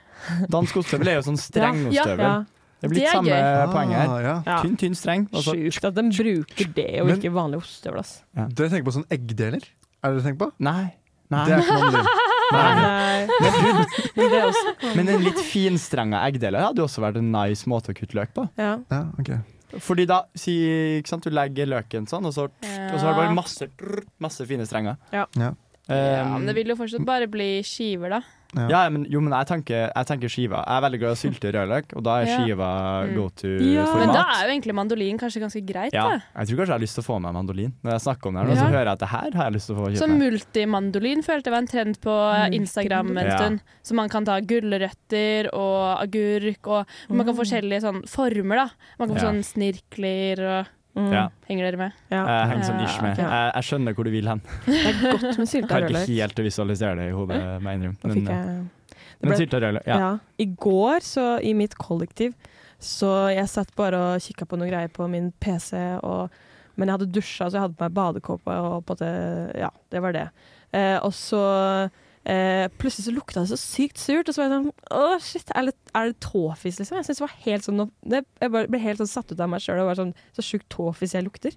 Dansk 0.51 0.75
ostehøvel 0.77 1.09
er 1.09 1.15
jo 1.15 1.23
sånn 1.31 1.41
Ja. 1.41 1.47
strengostehøvel. 1.49 2.19
ja, 2.21 2.45
Det 2.81 2.91
blir 2.91 3.01
litt 3.01 3.09
samme 3.11 3.27
gøy. 3.27 3.73
poeng 3.73 3.91
her. 3.91 4.09
Ah, 4.09 4.21
ja. 4.21 4.43
ja. 4.47 4.63
Tynn, 4.63 4.77
tynn 4.77 4.95
streng. 4.95 5.29
Sjukt 5.33 5.85
at 5.85 5.95
de 5.95 6.03
bruker 6.03 6.75
det 6.75 7.01
og 7.01 7.09
ikke 7.09 7.33
vanlig 7.33 7.59
ostehøvel. 7.61 8.05
Dere 8.55 8.69
tenker 8.71 8.85
på 8.85 8.93
sånn 8.93 9.07
eggdeler? 9.11 9.63
Er 10.05 10.15
det 10.15 10.23
dere 10.23 10.33
tenker 10.33 10.39
på? 10.47 10.53
Nei. 10.61 10.93
Nei. 11.31 11.45
Det 11.47 11.53
er 11.55 11.61
ikke 11.61 11.81
mandolin. 11.81 12.07
Nei. 12.53 13.29
Men 14.17 14.31
du, 14.35 14.91
Men 14.97 15.09
en 15.15 15.25
litt 15.25 15.41
finstrenga 15.51 16.23
eggdeler 16.29 16.67
hadde 16.69 16.83
jo 16.83 16.89
også 16.89 17.05
vært 17.05 17.21
en 17.21 17.31
nice 17.35 17.69
måte 17.71 17.93
å 17.95 17.97
kutte 17.97 18.19
løk 18.19 18.35
på. 18.37 18.47
ja. 18.61 18.77
Ja, 18.91 19.03
okay. 19.21 19.41
Fordi 19.79 20.03
da, 20.11 20.25
si, 20.35 20.53
ikke 20.99 21.13
sant, 21.13 21.23
du 21.23 21.31
legger 21.31 21.69
løken 21.71 22.09
sånn, 22.11 22.25
og 22.27 22.33
så, 22.35 22.49
og 22.51 22.97
så 22.99 23.05
har 23.07 23.13
du 23.15 23.21
bare 23.21 23.35
masse, 23.37 23.69
masse 24.19 24.43
fine 24.51 24.67
strenger. 24.67 24.99
Ja. 25.15 25.29
Ja. 25.39 25.53
Ja, 25.91 26.25
Um, 26.27 26.37
men 26.37 26.47
det 26.47 26.53
vil 26.55 26.69
jo 26.71 26.77
fortsatt 26.79 27.03
bare 27.07 27.27
bli 27.27 27.65
skiver, 27.67 28.13
da. 28.13 28.21
Ja. 28.57 28.67
ja, 28.69 28.89
men, 28.91 29.05
jo, 29.09 29.21
men 29.21 29.31
jeg 29.33 29.47
tenker, 29.47 29.93
jeg 29.95 30.07
tenker 30.09 30.29
skiva. 30.29 30.65
Jeg 30.67 30.75
er 30.77 30.83
veldig 30.83 30.99
glad 30.99 31.11
i 31.11 31.15
å 31.15 31.21
sylte 31.21 31.53
rødløk, 31.55 31.93
og 31.97 32.03
da 32.03 32.17
er 32.21 32.27
Ja. 32.27 32.39
skiva 32.39 32.71
Mm. 33.07 33.15
go 33.15 33.29
to 33.31 33.49
Ja. 33.63 33.85
for 33.87 33.99
Men 34.01 34.09
da 34.09 34.25
er 34.27 34.49
jo 34.49 34.51
egentlig 34.61 34.75
mandolin 34.75 35.19
kanskje 35.19 35.41
ganske 35.41 35.63
greit, 35.67 35.93
Ja, 35.93 36.09
da. 36.09 36.23
jeg 36.41 36.49
tror 36.49 36.57
kanskje 36.59 36.67
jeg 36.67 36.79
har 36.79 36.79
lyst 36.81 36.95
til 36.99 37.03
å 37.05 37.07
få 37.07 37.21
meg 37.23 37.33
mandolin. 37.35 37.73
Når 37.85 37.91
jeg 37.93 38.01
snakker 38.01 38.27
om 38.27 38.35
det 38.35 38.41
her, 38.43 38.49
nå, 38.51 38.57
så 38.59 38.67
hører 38.71 38.85
jeg 38.85 38.93
at 38.93 38.99
det 38.99 39.09
her 39.09 39.31
har 39.39 39.45
jeg 39.45 39.55
lyst 39.55 39.67
til 39.67 39.75
å 39.75 39.79
få 39.79 39.87
Sånn 39.87 39.95
kjøpe 39.95 40.01
Så 40.01 40.19
multimandolin 40.19 41.23
følte 41.23 41.45
jeg 41.45 41.53
var 41.53 41.59
en 41.63 41.67
trend 41.67 42.01
på 42.01 42.53
Instagram 42.53 43.19
en 43.19 43.27
Ja. 43.27 43.37
stund. 43.39 43.61
Så 43.85 43.93
man 43.95 44.09
kan 44.09 44.25
ta 44.25 44.41
gulrøtter 44.41 45.49
og 45.55 46.01
agurk, 46.03 46.67
og 46.67 46.87
man 47.09 47.27
kan 47.27 47.35
få 47.37 47.45
forskjellige 47.45 47.83
sånn 47.83 48.03
former, 48.09 48.57
da. 48.57 48.71
Man 48.99 49.09
kan 49.09 49.17
få 49.17 49.23
Ja. 49.23 49.31
sånn 49.31 49.45
snirkler 49.45 50.39
og 50.61 50.67
Mm. 50.99 51.13
Ja. 51.15 51.25
Henger 51.47 51.69
dere 51.69 51.79
med? 51.79 51.99
Ja. 52.11 52.21
Jeg 52.27 52.51
henger 52.51 52.67
sånn 52.67 52.83
ish 52.83 52.99
med. 53.05 53.21
Jeg, 53.21 53.51
jeg 53.55 53.67
skjønner 53.69 53.97
hvor 53.97 54.09
du 54.09 54.13
vil 54.15 54.31
hen. 54.31 54.43
Det 54.67 54.81
er 54.91 54.99
godt 55.05 55.39
med 55.39 55.51
sylta 55.51 55.71
Klarer 55.71 55.95
ikke 55.95 56.17
helt 56.17 56.43
å 56.43 56.47
visualisere 56.47 56.99
det 56.99 57.09
i 57.13 57.15
hodet, 57.15 57.41
må 57.63 57.73
jeg 57.73 57.81
innrømme. 57.81 58.11
Men, 58.11 58.31
eh, 58.35 59.07
jeg 59.21 59.31
men 59.31 59.39
sylta 59.39 59.61
rødløk, 59.63 59.87
ja. 59.87 59.99
ja. 60.03 60.11
I 60.43 60.47
går, 60.67 61.07
så 61.07 61.27
i 61.47 61.55
mitt 61.55 61.77
kollektiv, 61.79 62.35
så 62.83 63.13
jeg 63.31 63.47
satt 63.53 63.75
bare 63.79 64.01
og 64.01 64.25
kikka 64.25 64.49
på 64.51 64.59
noe 64.59 64.71
greier 64.71 64.91
på 64.93 65.07
min 65.13 65.31
PC, 65.45 65.75
og, 66.03 66.35
men 66.75 66.91
jeg 66.91 66.99
hadde 66.99 67.11
dusja, 67.15 67.47
så 67.47 67.59
jeg 67.59 67.67
hadde 67.69 67.79
på 67.79 67.87
meg 67.87 67.99
badekåpe, 68.01 68.61
og 68.71 68.87
på 68.89 68.99
det, 69.03 69.15
Ja, 69.61 69.71
det 69.93 70.03
var 70.03 70.17
det. 70.17 70.27
Eh, 70.75 70.97
og 70.99 71.15
så 71.15 71.45
eh, 72.27 72.69
plutselig 72.79 73.07
så 73.09 73.15
lukta 73.15 73.41
det 73.41 73.49
så 73.53 73.59
sykt 73.61 73.99
surt, 73.99 74.29
og 74.29 74.35
så 74.35 74.43
var 74.43 74.49
jeg 74.51 74.57
sånn 74.59 74.73
Å, 74.91 75.21
shit, 75.21 75.51
er 75.57 75.71
det, 75.71 75.75
er 75.95 76.11
det 76.13 76.21
tåfis, 76.21 76.79
liksom? 76.81 76.97
Jeg 77.01 77.05
synes 77.09 77.19
det 77.23 77.27
var 77.27 77.37
helt 77.47 77.65
sånn 77.65 77.91
det, 78.05 78.25
Jeg 78.41 78.51
bare 78.53 78.69
ble 78.69 78.79
helt 78.83 78.99
sånn 78.99 79.09
satt 79.09 79.33
ut 79.33 79.41
av 79.41 79.49
meg 79.49 79.61
sjøl, 79.65 79.81
og 79.81 79.87
var 79.93 79.95
sånn 80.03 80.15
Så 80.37 80.43
sjukt 80.45 80.69
tåfis 80.69 81.15
jeg 81.15 81.25
lukter. 81.25 81.57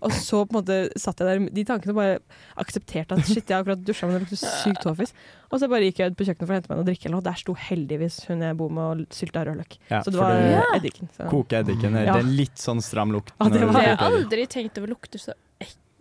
Og 0.00 0.12
så 0.14 0.44
på 0.46 0.54
en 0.54 0.60
måte 0.60 0.74
satt 0.94 1.18
jeg 1.18 1.26
der 1.26 1.50
de 1.50 1.62
tankene 1.66 1.90
og 1.90 1.96
bare 1.98 2.18
aksepterte 2.62 3.16
at 3.18 3.24
shit, 3.26 3.42
jeg 3.50 3.56
har 3.56 3.64
akkurat 3.64 3.80
dusja, 3.82 4.06
men 4.06 4.14
det 4.14 4.20
lukter 4.28 4.38
sykt 4.38 4.84
tåfis. 4.84 5.10
Og 5.50 5.58
så 5.58 5.66
bare 5.66 5.88
gikk 5.88 5.98
jeg 5.98 6.12
ut 6.12 6.18
på 6.20 6.26
kjøkkenet 6.28 6.46
for 6.46 6.54
å 6.54 6.58
hente 6.60 6.70
meg 6.70 6.78
noe 6.78 6.86
drikke, 6.86 7.02
eller 7.08 7.16
noe, 7.16 7.22
og 7.24 7.26
der 7.26 7.40
sto 7.40 7.56
heldigvis 7.58 8.20
hun 8.28 8.44
jeg 8.46 8.56
bor 8.60 8.70
med 8.70 8.84
og 9.02 9.16
sylta 9.18 9.42
rødløk. 9.48 9.74
Ja, 9.90 9.98
så 10.06 10.12
det 10.14 10.20
var 10.20 10.38
det- 10.38 10.52
Ja. 10.54 10.62
eddiken. 10.78 11.10
Så. 11.16 11.26
Kokeeddiken. 11.32 11.98
Ja. 11.98 12.14
Det 12.14 12.22
er 12.22 12.30
litt 12.30 12.54
sånn 12.62 12.78
stram 12.80 13.10
lukt. 13.10 13.32
Ja, 13.40 13.48
det 13.48 13.60
var- 13.66 13.82
jeg 13.82 13.96
har 13.98 14.12
aldri 14.12 14.46
tenkt 14.46 14.78
over 14.78 14.86
lukter 14.94 15.18
så 15.18 15.34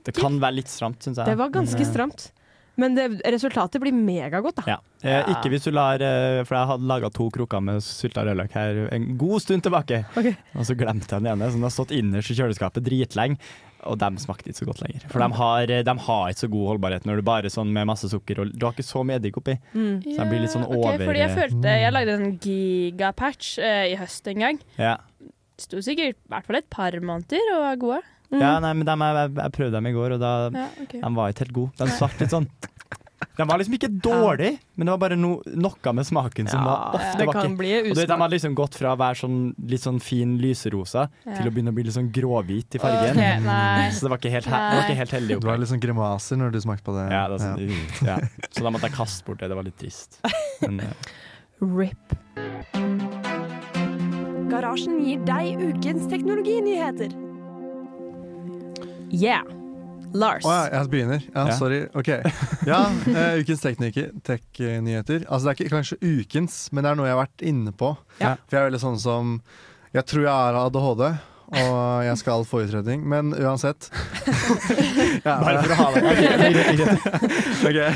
Det 0.03 0.13
kan 0.15 0.39
være 0.39 0.55
litt 0.61 0.69
stramt, 0.69 1.01
syns 1.01 1.17
jeg. 1.17 1.25
Det 1.25 1.35
var 1.37 1.49
ganske 1.49 1.81
eh, 1.81 1.89
stramt. 1.89 2.31
Men 2.77 2.97
det, 2.97 3.07
resultatet 3.25 3.81
blir 3.81 3.95
megagodt, 3.95 4.59
da. 4.59 4.75
Ja. 4.75 4.77
Eh, 5.01 5.31
ikke 5.33 5.51
hvis 5.53 5.65
du 5.67 5.71
lar 5.73 6.01
eh, 6.01 6.41
For 6.41 6.57
jeg 6.57 6.69
hadde 6.71 6.89
laga 6.89 7.09
to 7.13 7.27
krukker 7.33 7.61
med 7.61 7.83
sylta 7.85 8.23
rødløk 8.25 8.53
her 8.57 8.83
en 8.93 9.11
god 9.17 9.43
stund 9.43 9.65
tilbake. 9.65 10.03
okay. 10.17 10.35
Og 10.53 10.67
så 10.69 10.77
glemte 10.77 11.09
jeg 11.09 11.25
den 11.25 11.31
ene, 11.33 11.49
som 11.53 11.65
har 11.65 11.73
stått 11.73 11.93
innerst 11.97 12.33
i 12.33 12.37
kjøleskapet 12.37 12.85
dritlenge. 12.85 13.39
Og 13.87 13.97
de 14.01 14.09
smakte 14.19 14.49
ikke 14.51 14.59
så 14.59 14.67
godt 14.67 14.81
lenger. 14.83 15.05
For 15.09 15.23
de 15.23 15.39
har, 15.39 15.73
eh, 15.73 15.83
de 15.85 15.95
har 16.07 16.33
ikke 16.33 16.43
så 16.43 16.51
god 16.53 16.67
holdbarhet 16.73 17.07
når 17.09 17.21
du 17.21 17.25
bare 17.29 17.49
er 17.49 17.53
sånn 17.53 17.73
med 17.73 17.89
masse 17.89 18.09
sukker 18.11 18.43
og 18.43 18.53
du 18.53 18.65
har 18.67 18.75
ikke 18.75 18.85
så 18.85 19.03
mye 19.05 19.21
eddik 19.21 19.37
oppi. 19.41 19.57
Mm. 19.73 20.01
Så 20.05 20.17
de 20.17 20.29
blir 20.29 20.43
litt 20.43 20.53
sånn 20.53 20.67
over 20.67 20.93
okay, 20.93 21.05
fordi 21.05 21.23
jeg 21.23 21.35
følte 21.37 21.77
Jeg 21.81 21.93
lagde 21.93 22.17
en 22.17 22.31
gigapatch 22.43 23.57
eh, 23.63 23.85
i 23.93 23.97
høst 24.01 24.29
en 24.33 24.45
gang. 24.45 24.61
Ja, 24.81 24.97
Sto 25.57 25.79
sikkert 25.81 26.13
i 26.13 26.29
hvert 26.29 26.45
fall 26.45 26.59
et 26.59 26.69
par 26.69 26.93
måneder 27.01 27.47
og 27.55 27.63
var 27.63 27.77
gode. 27.81 28.01
Mm. 28.27 28.41
ja 28.43 28.55
nei, 28.59 28.73
men 28.75 28.87
dem, 28.89 29.03
jeg, 29.07 29.29
jeg 29.37 29.51
prøvde 29.55 29.77
dem 29.77 29.85
i 29.87 29.93
går, 29.95 30.17
og 30.17 30.19
da, 30.19 30.31
Ja, 30.51 30.65
okay. 30.83 30.99
de 30.99 31.11
var 31.15 31.31
ikke 31.31 31.45
helt 31.45 31.53
gode. 31.55 31.71
De 31.79 31.93
svarte 31.95 32.25
litt 32.25 32.33
sånn 32.33 32.47
De 33.37 33.45
var 33.47 33.57
liksom 33.57 33.75
ikke 33.77 33.89
dårlige, 34.03 34.57
men 34.75 34.89
det 34.89 34.93
var 34.93 34.99
bare 35.01 35.15
no, 35.17 35.29
noe 35.57 35.93
med 35.95 36.05
smaken 36.05 36.49
som 36.51 36.65
var 36.67 36.97
off. 36.97 37.05
det 37.13 37.21
Det 37.21 37.27
var 37.29 37.39
ofte 37.39 37.69
Og 37.79 37.95
du 37.95 38.01
De 38.01 38.17
hadde 38.19 38.33
liksom 38.35 38.57
gått 38.57 38.75
fra 38.77 38.91
å 38.93 38.99
være 38.99 39.17
sånn, 39.21 39.37
litt 39.71 39.81
sånn 39.85 40.01
fin 40.03 40.35
lyserosa 40.41 41.07
Ja. 41.23 41.37
til 41.37 41.47
å 41.49 41.53
begynne 41.55 41.71
å 41.71 41.77
bli 41.77 41.85
litt 41.87 41.95
sånn 41.95 42.11
gråhvit 42.13 42.77
i 42.77 42.81
fargen. 42.83 43.17
Okay. 43.17 43.91
Så 43.95 44.05
det 44.05 44.11
var 44.11 44.21
ikke 44.21 44.33
helt, 44.33 44.49
det 44.49 44.59
var 44.75 44.83
ikke 44.83 44.99
helt 45.01 45.15
heldig. 45.17 45.39
Det 45.39 45.49
var 45.49 45.61
litt 45.63 45.71
sånn 45.71 45.83
grimaser 45.85 46.41
når 46.41 46.51
du 46.51 46.59
smakte 46.65 46.85
på 46.89 46.97
det. 46.97 47.07
Ja, 47.13 47.23
det 47.31 47.39
sånn, 47.41 47.63
uh, 47.63 48.09
ja. 48.11 48.17
Så 48.51 48.65
da 48.65 48.73
måtte 48.73 48.89
jeg 48.91 48.97
kaste 48.97 49.25
bort 49.25 49.39
det. 49.39 49.49
Det 49.53 49.57
var 49.57 49.65
litt 49.69 49.79
trist. 49.79 50.19
Men, 50.65 50.83
RIP. 51.61 52.17
Garasjen 54.51 54.99
gir 55.03 55.23
deg 55.27 55.63
ukens 55.71 56.05
teknologinyheter. 56.11 57.26
Yeah. 59.11 59.43
Lars. 60.17 60.45
Å 60.47 60.51
ja, 60.53 60.67
jeg 60.79 60.89
begynner. 60.91 61.23
Ja, 61.35 61.47
Ja. 61.49 61.55
sorry. 61.59 61.81
Ok. 61.93 62.07
Ja, 62.67 62.79
uh, 62.89 63.39
ukens 63.41 63.61
tekniker- 63.63 64.11
tech-nyheter. 64.23 65.25
altså 65.27 65.43
det 65.45 65.51
er 65.51 65.57
ikke 65.65 65.75
kanskje 65.75 65.97
ukens, 66.01 66.55
men 66.71 66.83
det 66.83 66.91
er 66.91 66.95
noe 66.99 67.07
jeg 67.09 67.15
har 67.17 67.25
vært 67.25 67.43
inne 67.47 67.71
på. 67.75 67.93
Ja. 68.21 68.35
For 68.47 68.55
jeg 68.57 68.61
er 68.61 68.69
veldig 68.71 68.81
sånn 68.83 68.99
som 68.99 69.41
Jeg 69.93 70.05
tror 70.05 70.23
jeg 70.23 70.31
har 70.31 70.53
ADHD, 70.65 71.03
og 71.57 72.03
jeg 72.03 72.17
skal 72.19 72.43
få 72.45 72.59
utredning, 72.65 73.03
men 73.07 73.31
uansett. 73.33 73.87
ja, 75.27 75.37
bare 75.39 75.61
for 75.63 75.71
å 75.71 75.77
ha 75.79 75.87
det. 75.95 76.01
Ok, 76.07 77.69
okay. 77.69 77.93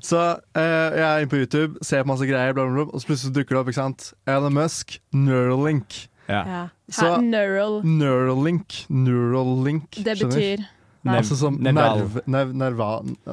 Så 0.00 0.20
uh, 0.20 0.90
jeg 0.94 1.02
er 1.02 1.24
inne 1.24 1.32
på 1.32 1.40
YouTube, 1.42 1.82
ser 1.82 2.04
på 2.06 2.12
masse 2.12 2.28
greier, 2.28 2.54
bla, 2.54 2.64
bla, 2.68 2.84
bla, 2.84 2.92
og 2.94 3.02
så 3.02 3.10
plutselig 3.10 3.34
dukker 3.34 3.56
det 3.58 3.62
opp 3.64 3.72
ikke 3.72 3.80
sant? 3.82 4.12
Elon 4.30 4.54
Musk, 4.54 4.98
Neuralink. 5.12 6.04
Ja. 6.28 6.42
Ja. 6.44 6.64
Så 6.92 7.16
Neural. 7.24 7.80
Neuralink, 7.84 8.84
Neuralink 8.88 9.96
Det 10.04 10.18
betyr 10.20 10.66
Nei. 11.06 11.14
Altså 11.20 11.36
som 11.38 11.56
nerve, 11.62 12.22
nev, 12.26 12.50
nerva... 12.58 12.88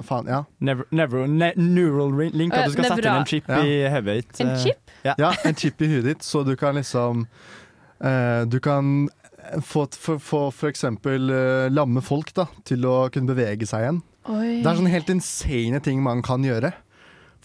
Faen, 0.06 0.28
ja. 0.30 0.44
Never, 0.64 0.86
never, 0.94 1.26
ne 1.28 1.50
neural 1.58 2.14
link. 2.14 2.54
At 2.54 2.70
du 2.70 2.76
skal 2.76 2.86
Nevra. 2.86 2.96
sette 2.96 3.10
inn 3.10 3.18
en 3.18 3.30
chip 3.30 3.50
Ja. 3.50 3.62
i 3.66 3.90
hodet 3.90 4.18
ditt. 4.20 4.42
En 4.44 4.52
eh, 4.54 4.60
chip? 4.62 4.94
Ja, 5.04 5.32
en 5.44 5.58
chip 5.58 5.82
i 5.82 5.90
hodet 5.90 6.12
ditt, 6.14 6.24
så 6.24 6.44
du 6.46 6.54
kan 6.56 6.78
liksom 6.78 7.26
uh, 7.26 8.46
Du 8.46 8.60
kan 8.62 9.10
få, 9.62 9.88
for 10.22 10.70
eksempel 10.70 11.30
eh, 11.30 11.68
lamme 11.74 12.02
folk 12.02 12.32
da, 12.38 12.48
til 12.66 12.86
å 12.90 12.96
kunne 13.14 13.34
bevege 13.34 13.68
seg 13.70 13.84
igjen. 13.84 14.00
Oi. 14.26 14.62
Det 14.64 14.70
er 14.70 14.80
sånne 14.80 14.94
helt 14.94 15.12
insane 15.14 15.82
ting 15.86 16.02
man 16.06 16.24
kan 16.26 16.46
gjøre. 16.46 16.72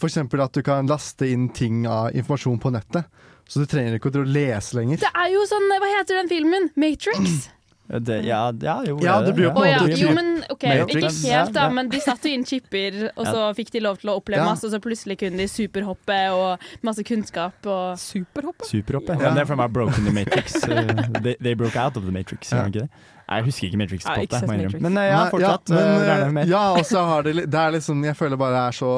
For 0.01 0.09
eksempel 0.09 0.41
at 0.41 0.55
du 0.57 0.63
kan 0.65 0.89
laste 0.89 1.29
inn 1.29 1.51
ting 1.53 1.83
av 1.89 2.15
informasjon 2.17 2.61
på 2.63 2.73
nettet. 2.73 3.09
Så 3.51 3.59
du 3.63 3.67
trenger 3.67 3.97
ikke 3.99 4.13
å 4.15 4.27
lese 4.27 4.77
lenger. 4.79 5.01
Det 5.03 5.11
er 5.11 5.33
jo 5.35 5.41
sånn 5.51 5.67
Hva 5.75 5.89
heter 5.99 6.21
den 6.23 6.29
filmen? 6.31 6.69
Matrix? 6.79 7.49
det, 7.91 8.21
ja, 8.23 8.53
ja, 8.63 8.77
jo, 8.87 9.01
Ja, 9.03 9.17
det 9.27 9.33
blir 9.35 9.49
jo 9.49 9.51
på 9.57 9.65
en 9.67 9.73
ja. 9.73 9.79
måte 9.83 9.97
Jo, 9.99 10.13
men 10.15 10.29
OK, 10.55 10.63
Matrix. 10.71 11.17
ikke 11.25 11.33
helt, 11.35 11.53
da, 11.57 11.65
Ja, 11.65 11.67
ja. 11.67 11.75
men 11.75 11.89
de 11.91 11.99
satte 12.05 12.31
jo 12.31 12.37
inn 12.39 12.45
chipper, 12.47 13.01
og 13.17 13.27
så 13.27 13.49
fikk 13.59 13.73
de 13.75 13.81
lov 13.83 13.99
til 13.99 14.13
å 14.13 14.15
oppleve 14.21 14.45
Ja. 14.45 14.47
masse, 14.53 14.63
og 14.69 14.71
så 14.71 14.79
plutselig 14.85 15.17
kunne 15.19 15.43
de 15.43 15.49
superhoppe 15.51 16.19
og 16.31 16.63
masse 16.87 17.03
kunnskap 17.03 17.67
og 17.67 17.99
Superhoppe. 17.99 18.69
Superhoppe. 18.71 19.19
Ja. 19.19 19.35
Det 19.35 19.43
er 19.43 19.51
fra 19.51 19.57
meg 19.59 19.73
broken 19.75 20.07
the 20.07 20.13
Matrix. 20.15 20.55
Uh, 20.63 20.87
they, 21.25 21.35
they 21.43 21.55
broke 21.59 21.75
out 21.75 21.97
of 21.99 22.05
the 22.07 22.13
Matrix, 22.15 22.53
Ja. 22.53 22.63
gjør 22.63 22.71
de 22.71 22.79
ikke 22.79 22.87
det? 22.87 22.91
Jeg 23.31 23.45
husker 23.51 23.67
ikke 23.69 23.79
Matrix 23.83 24.05
på 24.07 24.15
jeg. 24.23 24.47
Matrix. 24.47 24.81
Men 24.87 24.97
eh, 24.99 25.11
ja, 25.11 25.19
fortsatt. 25.31 25.69
ja, 25.75 25.83
Ja, 25.83 25.99
men, 25.99 26.23
eh, 26.23 26.31
mer. 26.39 26.47
ja, 26.47 26.63
og 26.79 26.87
så 26.87 27.03
har 27.11 27.23
de, 27.27 27.33
det 27.47 27.55
er 27.55 27.71
liksom 27.75 28.05
Jeg 28.07 28.17
føler 28.19 28.37
bare 28.39 28.55
det 28.55 28.63
er 28.69 28.79
så 28.79 28.95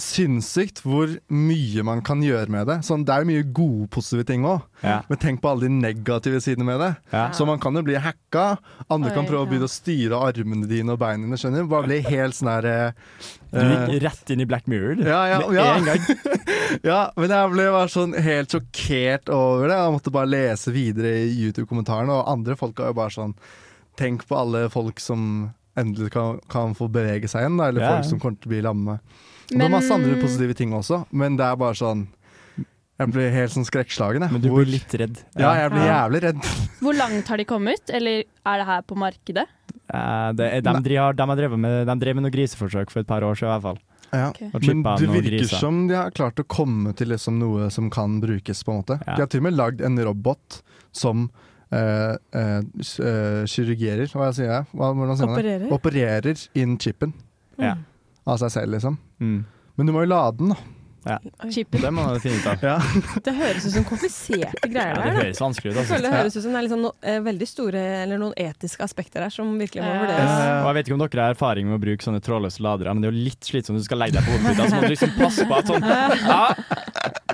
sinnssykt 0.00 0.80
hvor 0.86 1.10
mye 1.28 1.82
man 1.84 2.00
kan 2.04 2.22
gjøre 2.24 2.48
med 2.52 2.66
det. 2.70 2.78
Sånn, 2.86 3.02
det 3.04 3.12
er 3.12 3.24
jo 3.24 3.28
mye 3.28 3.44
gode, 3.54 3.88
positive 3.92 4.24
ting 4.28 4.44
òg, 4.48 4.62
Ja. 4.82 5.02
men 5.08 5.18
tenk 5.20 5.42
på 5.42 5.50
alle 5.50 5.66
de 5.68 5.74
negative 5.82 6.40
sidene 6.40 6.64
med 6.64 6.80
det. 6.80 6.90
Ja. 7.12 7.26
Så 7.36 7.44
man 7.46 7.60
kan 7.60 7.74
jo 7.76 7.82
bli 7.84 7.94
hacka. 8.00 8.58
Andre 8.88 9.10
kan 9.12 9.24
Oi, 9.26 9.28
prøve 9.28 9.42
å 9.42 9.46
ja. 9.46 9.50
begynne 9.50 9.68
å 9.68 9.72
styre 9.72 10.20
armene 10.28 10.68
dine 10.70 10.94
og 10.94 10.98
beina 11.02 11.26
dine. 11.26 11.36
skjønner? 11.36 11.68
Bare 11.68 11.86
bli 11.90 12.00
helt 12.06 12.34
sånn 12.38 12.48
her 12.48 12.64
eh, 12.70 12.92
Du 13.52 13.60
gikk 13.60 14.02
rett 14.06 14.30
inn 14.32 14.40
i 14.40 14.48
Black 14.48 14.66
Mirror 14.66 14.96
du. 14.96 15.04
Ja, 15.04 15.20
ja, 15.28 15.38
med 15.48 15.58
ja. 15.60 15.74
en 15.76 15.84
gang. 15.84 16.00
Ja, 16.88 17.00
men 17.20 17.28
jeg 17.28 17.50
ble 17.52 17.66
bare 17.74 17.90
sånn 17.92 18.14
helt 18.16 18.48
sjokkert 18.54 19.28
over 19.28 19.68
det. 19.68 19.76
Jeg 19.76 19.92
måtte 19.92 20.14
bare 20.14 20.30
lese 20.32 20.72
videre 20.72 21.10
i 21.26 21.34
YouTube-kommentarene, 21.44 22.14
og 22.16 22.30
andre 22.32 22.56
folk 22.56 22.80
er 22.80 22.94
jo 22.94 22.96
bare 23.02 23.12
sånn 23.12 23.34
Tenk 24.00 24.22
på 24.24 24.38
alle 24.40 24.70
folk 24.72 24.96
som 25.04 25.50
endelig 25.76 26.14
kan, 26.14 26.38
kan 26.48 26.72
få 26.74 26.86
bevege 26.88 27.28
seg 27.28 27.44
igjen, 27.44 27.58
da, 27.60 27.66
eller 27.68 27.84
Ja, 27.84 27.90
folk 27.92 28.08
som 28.08 28.18
kommer 28.22 28.40
til 28.40 28.48
å 28.48 28.52
bli 28.54 28.62
lamme. 28.64 28.94
Og 29.42 29.48
det 29.48 29.58
Men- 29.58 29.66
er 29.66 29.74
masse 29.76 29.90
andre 29.92 30.16
positive 30.20 30.54
ting 30.54 30.72
også, 30.72 31.06
men 31.12 31.36
det 31.36 31.44
er 31.46 31.56
bare 31.56 31.74
sånn 31.74 32.08
Jeg 33.00 33.08
blir 33.10 33.30
helt 33.32 33.50
sånn 33.50 33.64
skrekkslagen. 33.66 34.20
Men 34.30 34.40
du 34.40 34.48
Hvor- 34.50 34.62
blir 34.64 34.78
litt 34.78 34.92
redd. 34.94 35.16
Ja, 35.36 35.54
jeg 35.54 35.70
blir 35.72 35.82
Ja. 35.86 36.06
jævlig 36.08 36.20
redd. 36.22 36.36
Hvor 36.82 36.94
langt 36.94 37.26
har 37.26 37.36
de 37.38 37.44
kommet, 37.44 37.80
eller 37.90 38.22
er 38.46 38.56
det 38.58 38.66
her 38.66 38.82
på 38.82 38.94
markedet? 38.94 39.46
Eh, 39.92 40.32
det, 40.32 40.46
er- 40.52 40.60
de, 40.60 40.82
de, 40.82 40.94
har, 40.96 41.12
de, 41.12 41.26
har 41.26 41.36
drevet 41.36 41.58
med, 41.58 41.86
de 41.88 41.94
drev 41.98 42.14
med 42.14 42.24
noen 42.24 42.32
griseforsøk 42.32 42.90
for 42.90 43.00
et 43.00 43.06
par 43.08 43.22
år 43.22 43.34
siden 43.34 43.48
i 43.48 43.58
hvert 43.58 43.62
fall. 43.62 43.78
Ja. 44.12 44.28
Okay. 44.28 44.50
Men 44.74 44.82
det 45.00 45.08
virker 45.08 45.38
griser. 45.40 45.58
som 45.58 45.88
de 45.88 45.94
har 45.96 46.10
klart 46.12 46.36
å 46.36 46.44
komme 46.46 46.94
til 46.94 47.08
liksom 47.08 47.38
noe 47.40 47.70
som 47.70 47.88
kan 47.90 48.20
brukes, 48.20 48.62
på 48.62 48.70
en 48.76 48.82
måte. 48.84 49.00
Ja. 49.08 49.14
De 49.16 49.22
har 49.22 49.26
til 49.26 49.40
og 49.40 49.44
med 49.44 49.54
lagd 49.56 49.80
en 49.80 49.96
robot 49.98 50.60
som 50.92 51.30
eh, 51.72 52.16
eh, 52.34 52.58
eh, 52.60 53.44
kirurgerer, 53.48 54.06
hva 54.12 54.28
sier 54.36 54.46
jeg? 54.52 54.66
Hva, 54.76 54.92
hvordan 54.94 55.16
sier 55.16 55.26
man 55.26 55.42
det? 55.42 55.70
Opererer? 55.72 55.72
Opererer 55.72 56.48
inn 56.54 56.76
chipen 56.78 57.14
Ja. 57.58 57.74
Av 58.26 58.38
seg 58.38 58.50
selv, 58.50 58.72
liksom. 58.76 58.98
Mm. 59.20 59.44
Men 59.76 59.86
du 59.86 59.92
må 59.92 60.04
jo 60.04 60.12
lade 60.14 60.36
den, 60.38 60.48
da. 60.54 60.56
Chipen? 61.50 61.80
Det 61.82 61.90
må 61.90 62.04
man 62.06 62.20
finne 62.22 62.38
ut 62.38 62.44
av. 62.46 62.60
Ja. 62.62 62.76
Det 63.26 63.32
høres 63.34 63.64
ut 63.66 63.72
som 63.74 63.82
kompliserte 63.88 64.68
greier 64.70 64.92
Ja, 64.94 65.00
det 65.02 65.08
der. 65.08 65.16
høres 65.24 65.40
vanskelig 65.42 65.72
ut. 65.72 65.78
Altså. 65.80 65.96
det 65.98 66.12
høres 66.12 66.36
ut 66.36 66.42
som 66.44 66.52
det 66.54 66.58
er 66.60 66.62
liksom 66.68 66.82
no, 66.84 66.92
eh, 67.02 67.16
veldig 67.24 67.48
store 67.50 67.80
Eller 68.04 68.20
noen 68.22 68.36
etiske 68.38 68.84
aspekter 68.86 69.18
der 69.24 69.32
som 69.34 69.50
virkelig 69.58 69.82
må 69.82 69.88
Ja. 69.90 69.96
vurderes. 70.04 70.30
Og 70.62 70.68
jeg 70.70 70.76
vet 70.78 70.86
ikke 70.86 70.94
om 70.94 71.02
dere 71.02 71.24
har 71.26 71.34
erfaring 71.34 71.66
med 71.66 71.74
å 71.80 71.82
bruke 71.82 72.06
sånne 72.06 72.22
trådløse 72.22 72.62
ladere, 72.62 72.94
men 72.94 73.02
det 73.02 73.10
er 73.10 73.16
jo 73.18 73.24
litt 73.26 73.42
slitsomt 73.50 73.80
hvis 73.80 73.82
du 73.82 73.90
skal 73.90 73.98
legge 74.04 74.14
deg 74.20 74.28
på 74.30 74.38
hodet, 74.46 74.54
så 74.62 74.76
må 74.76 74.80
du 74.86 74.92
liksom 74.94 75.10
passe 75.18 75.48
på 75.50 75.58
at 75.58 75.66
sånn 75.72 75.82
ja, 75.82 76.54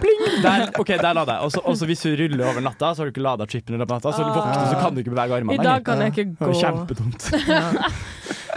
pling, 0.00 0.24
der, 0.48 0.64
OK, 0.80 0.94
der 1.04 1.12
lader 1.20 1.34
jeg. 1.36 1.60
Og 1.68 1.76
så- 1.76 1.88
hvis 1.92 2.06
du 2.08 2.16
ruller 2.22 2.48
over 2.48 2.64
natta, 2.64 2.94
så 2.96 3.04
har 3.04 3.10
du 3.10 3.12
ikke 3.12 3.26
lada 3.28 3.44
chipen 3.52 3.76
i 3.76 3.82
løpet 3.84 3.90
av 3.92 4.00
natta, 4.00 4.16
så 4.16 4.24
du 4.24 4.32
våkner, 4.32 4.64
så 4.72 4.80
kan 4.80 4.94
du 4.96 5.02
ikke 5.04 5.12
bevege 5.12 5.42
armene 5.42 5.60
I 5.60 5.68
dag 5.68 5.84
kan 5.84 6.00
jeg 6.06 6.16
ikke 6.16 6.24
Det 6.32 6.40
gå. 6.40 6.54
var 6.54 6.56
kjempedumt. 6.64 7.20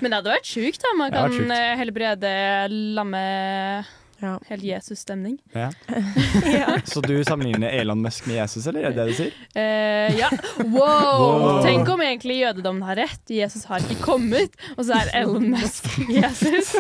Men 0.02 0.12
det 0.12 0.20
hadde 0.22 0.36
vært 0.36 0.50
sjukt, 0.52 0.82
da. 0.84 0.94
Man 0.98 1.12
kan 1.14 1.32
sjukt. 1.32 1.52
eh, 1.56 1.74
helbrede 1.80 2.36
lamme 2.98 3.26
Ja. 4.22 4.36
Helt 4.52 4.62
Jesus-stemning. 4.62 5.40
Ja. 5.58 5.70
Ja. 6.46 6.76
Så 6.86 7.02
du 7.02 7.16
sammenligner 7.26 7.72
Elon 7.74 8.02
Musk 8.04 8.28
med 8.30 8.36
Jesus, 8.38 8.68
eller 8.70 8.86
er 8.86 8.94
det 8.94 9.00
det 9.00 9.06
du 9.10 9.16
sier? 9.18 9.32
Eh, 9.58 10.14
ja. 10.20 10.30
Wow! 10.70 11.64
Tenk 11.66 11.90
om 11.90 12.02
egentlig 12.06 12.38
jødedommen 12.44 12.84
har 12.86 13.00
rett. 13.02 13.24
Jesus 13.34 13.66
har 13.70 13.82
ikke 13.82 13.98
kommet, 14.04 14.54
og 14.78 14.86
så 14.86 15.00
er 15.00 15.10
Elon 15.24 15.50
Musk 15.56 15.90
Jesus. 16.06 16.76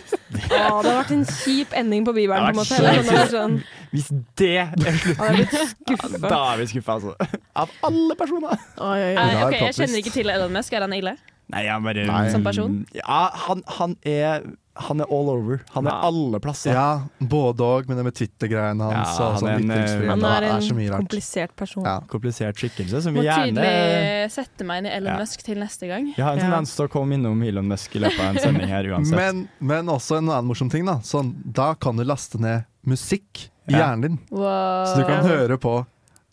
Ja, 0.51 0.51
det 0.51 0.61
hadde 0.67 0.93
vært 0.99 1.15
en 1.17 1.25
kjip 1.29 1.73
ending 1.81 2.05
på 2.05 2.13
Bibelen, 2.13 2.45
på 2.45 2.53
en 2.53 2.61
måte. 2.61 2.77
Eller 2.77 3.09
sånn, 3.09 3.33
sånn. 3.33 3.57
Hvis 3.91 4.11
det 4.39 4.51
er 4.61 5.01
slutten, 5.01 6.21
da 6.29 6.39
er 6.53 6.61
vi 6.61 6.69
skuffa, 6.75 6.99
altså. 6.99 7.39
Av 7.65 7.73
alle 7.89 8.15
personer. 8.21 8.53
Oi, 8.77 8.97
oi, 8.99 9.11
oi. 9.11 9.13
Eh, 9.17 9.45
okay, 9.47 9.65
Jeg 9.71 9.79
kjenner 9.81 10.03
ikke 10.05 10.13
til 10.19 10.29
Elon 10.37 10.53
Musk. 10.55 10.77
Er 10.77 10.85
han 10.85 10.93
ille? 10.97 11.17
Nei, 11.51 11.67
han 11.67 11.83
bare 11.83 12.05
Nei. 12.07 12.25
Som 12.31 12.43
person? 12.43 12.85
Ja, 12.95 13.29
han, 13.47 13.63
han 13.77 13.95
er 14.07 14.43
Han 14.81 15.01
er 15.03 15.09
all 15.11 15.27
over. 15.29 15.59
Han 15.75 15.85
er 15.85 15.91
Ja. 15.91 15.99
alle 16.07 16.39
plasser. 16.39 16.71
ja, 16.71 17.01
både 17.19 17.59
òg, 17.59 17.89
men 17.89 17.97
det 17.97 18.05
med 18.05 18.15
Twitter-greiene 18.15 18.85
hans. 18.87 19.17
Ja, 19.19 19.25
han 19.33 19.41
sånn 19.41 19.49
er 19.49 19.55
en, 19.59 19.69
Han 20.09 20.23
er 20.23 20.45
en 20.47 20.79
er 20.79 20.91
rart. 20.93 21.01
komplisert 21.03 21.55
person. 21.59 21.83
Ja. 21.83 21.97
Komplisert 22.07 22.55
skikkelse 22.55 23.01
som 23.03 23.13
vi 23.13 23.19
Må 23.19 23.25
gjerne 23.27 23.59
tydelig 23.59 24.31
sette 24.31 24.63
meg 24.63 24.79
inn 24.79 24.85
i 24.87 24.93
Elon 24.95 25.11
Ja. 25.11 25.17
Musk 25.19 25.43
til 25.43 25.59
neste 25.59 25.87
gang. 25.91 26.07
Jeg 26.15 26.23
har 26.23 26.33
en 26.33 26.39
tendens 26.39 26.73
til 26.75 26.87
å 26.87 26.89
komme 26.89 27.13
innom 27.19 27.43
Elon 27.43 27.67
Musk 27.67 27.95
i 27.95 27.99
løpet 27.99 28.19
av 28.23 28.31
en 28.35 28.39
sending 28.41 28.67
her 28.71 28.83
uansett. 28.95 29.15
Men, 29.19 29.49
men 29.59 29.85
også 29.87 30.17
en 30.21 30.29
annen 30.31 30.47
morsom 30.47 30.71
ting. 30.71 30.85
Da 30.87 30.99
sånn, 31.03 31.35
Da 31.45 31.73
kan 31.75 31.97
du 31.97 32.03
laste 32.07 32.39
ned 32.39 32.63
musikk 32.87 33.49
i 33.67 33.73
Ja. 33.75 33.91
hjernen 33.91 34.01
din, 34.01 34.19
Wow. 34.31 34.85
så 34.87 34.95
du 34.97 35.03
kan 35.03 35.25
høre 35.27 35.57
på 35.59 35.85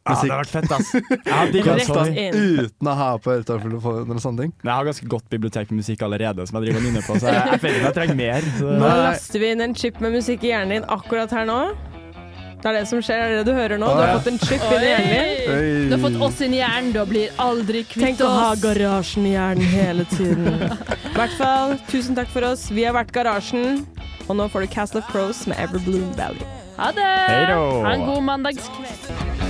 ja, 0.09 0.17
det 0.23 0.33
har 0.33 0.43
vært 0.43 0.55
fett, 0.55 0.73
ass. 0.73 0.93
Jeg 2.19 2.33
uten 2.65 2.91
å 2.91 2.95
ha 2.99 3.09
på 3.23 3.35
øretelefoner 3.37 4.17
og 4.19 4.23
sånne 4.25 4.45
ting. 4.47 4.55
Men 4.63 4.71
jeg 4.73 4.77
har 4.77 4.89
ganske 4.89 5.11
godt 5.13 5.29
bibliotek 5.33 5.71
med 5.73 5.83
musikk 5.83 6.03
allerede, 6.07 6.47
som 6.49 6.59
jeg 6.59 6.69
driver 6.69 6.81
og 6.81 6.89
nynner 6.89 7.05
på, 7.07 7.19
så 7.21 7.29
jeg, 7.29 7.45
jeg 7.53 7.63
føler 7.65 7.79
ikke 7.79 7.89
jeg 7.91 7.99
trenger 7.99 8.19
mer. 8.23 8.49
Så. 8.59 8.73
Nå 8.83 8.91
laster 9.03 9.45
vi 9.45 9.53
inn 9.55 9.65
en 9.69 9.77
chip 9.79 10.03
med 10.05 10.17
musikk 10.19 10.49
i 10.49 10.53
hjernen 10.53 10.77
din 10.79 10.89
akkurat 10.99 11.35
her 11.37 11.49
nå. 11.49 11.61
Det 12.59 12.67
er 12.67 12.75
det 12.81 12.87
som 12.91 12.99
skjer, 13.05 13.21
det 13.23 13.27
er 13.29 13.37
det 13.39 13.47
du 13.47 13.55
hører 13.55 13.79
nå. 13.79 13.87
Du 13.95 14.01
har 14.03 14.17
fått 14.19 14.33
en 14.33 14.41
chip 14.43 14.65
inn 14.67 14.83
i 14.83 14.89
hjernen 14.91 15.13
din. 15.13 15.53
Oi. 15.55 15.69
Du 15.87 15.95
har 15.95 16.03
fått 16.09 16.19
oss 16.27 16.41
inn 16.43 16.57
i 16.57 16.59
hjernen, 16.59 16.91
da 16.97 17.05
blir 17.07 17.37
aldri 17.45 17.85
Tenk 17.87 18.19
kvitt 18.19 18.25
å 18.27 18.33
ha 18.35 18.49
garasjen 18.59 19.29
i 19.31 19.37
hjernen 19.37 19.71
hele 19.77 20.09
tiden. 20.17 20.65
I 20.67 21.15
hvert 21.15 21.37
fall, 21.39 21.77
tusen 21.93 22.19
takk 22.19 22.33
for 22.35 22.49
oss. 22.51 22.67
Vi 22.75 22.89
har 22.89 22.99
vært 22.99 23.15
Garasjen. 23.15 23.85
Og 24.29 24.37
nå 24.37 24.45
får 24.53 24.67
du 24.67 24.73
Cast 24.75 24.99
of 24.99 25.07
Pros 25.09 25.47
med 25.49 25.57
Everbloom 25.63 26.11
Valley. 26.19 26.45
Ha 26.79 26.91
det! 26.93 27.09
Ha 27.55 27.95
en 27.95 28.05
god 28.11 28.23
mandagskveld. 28.27 29.48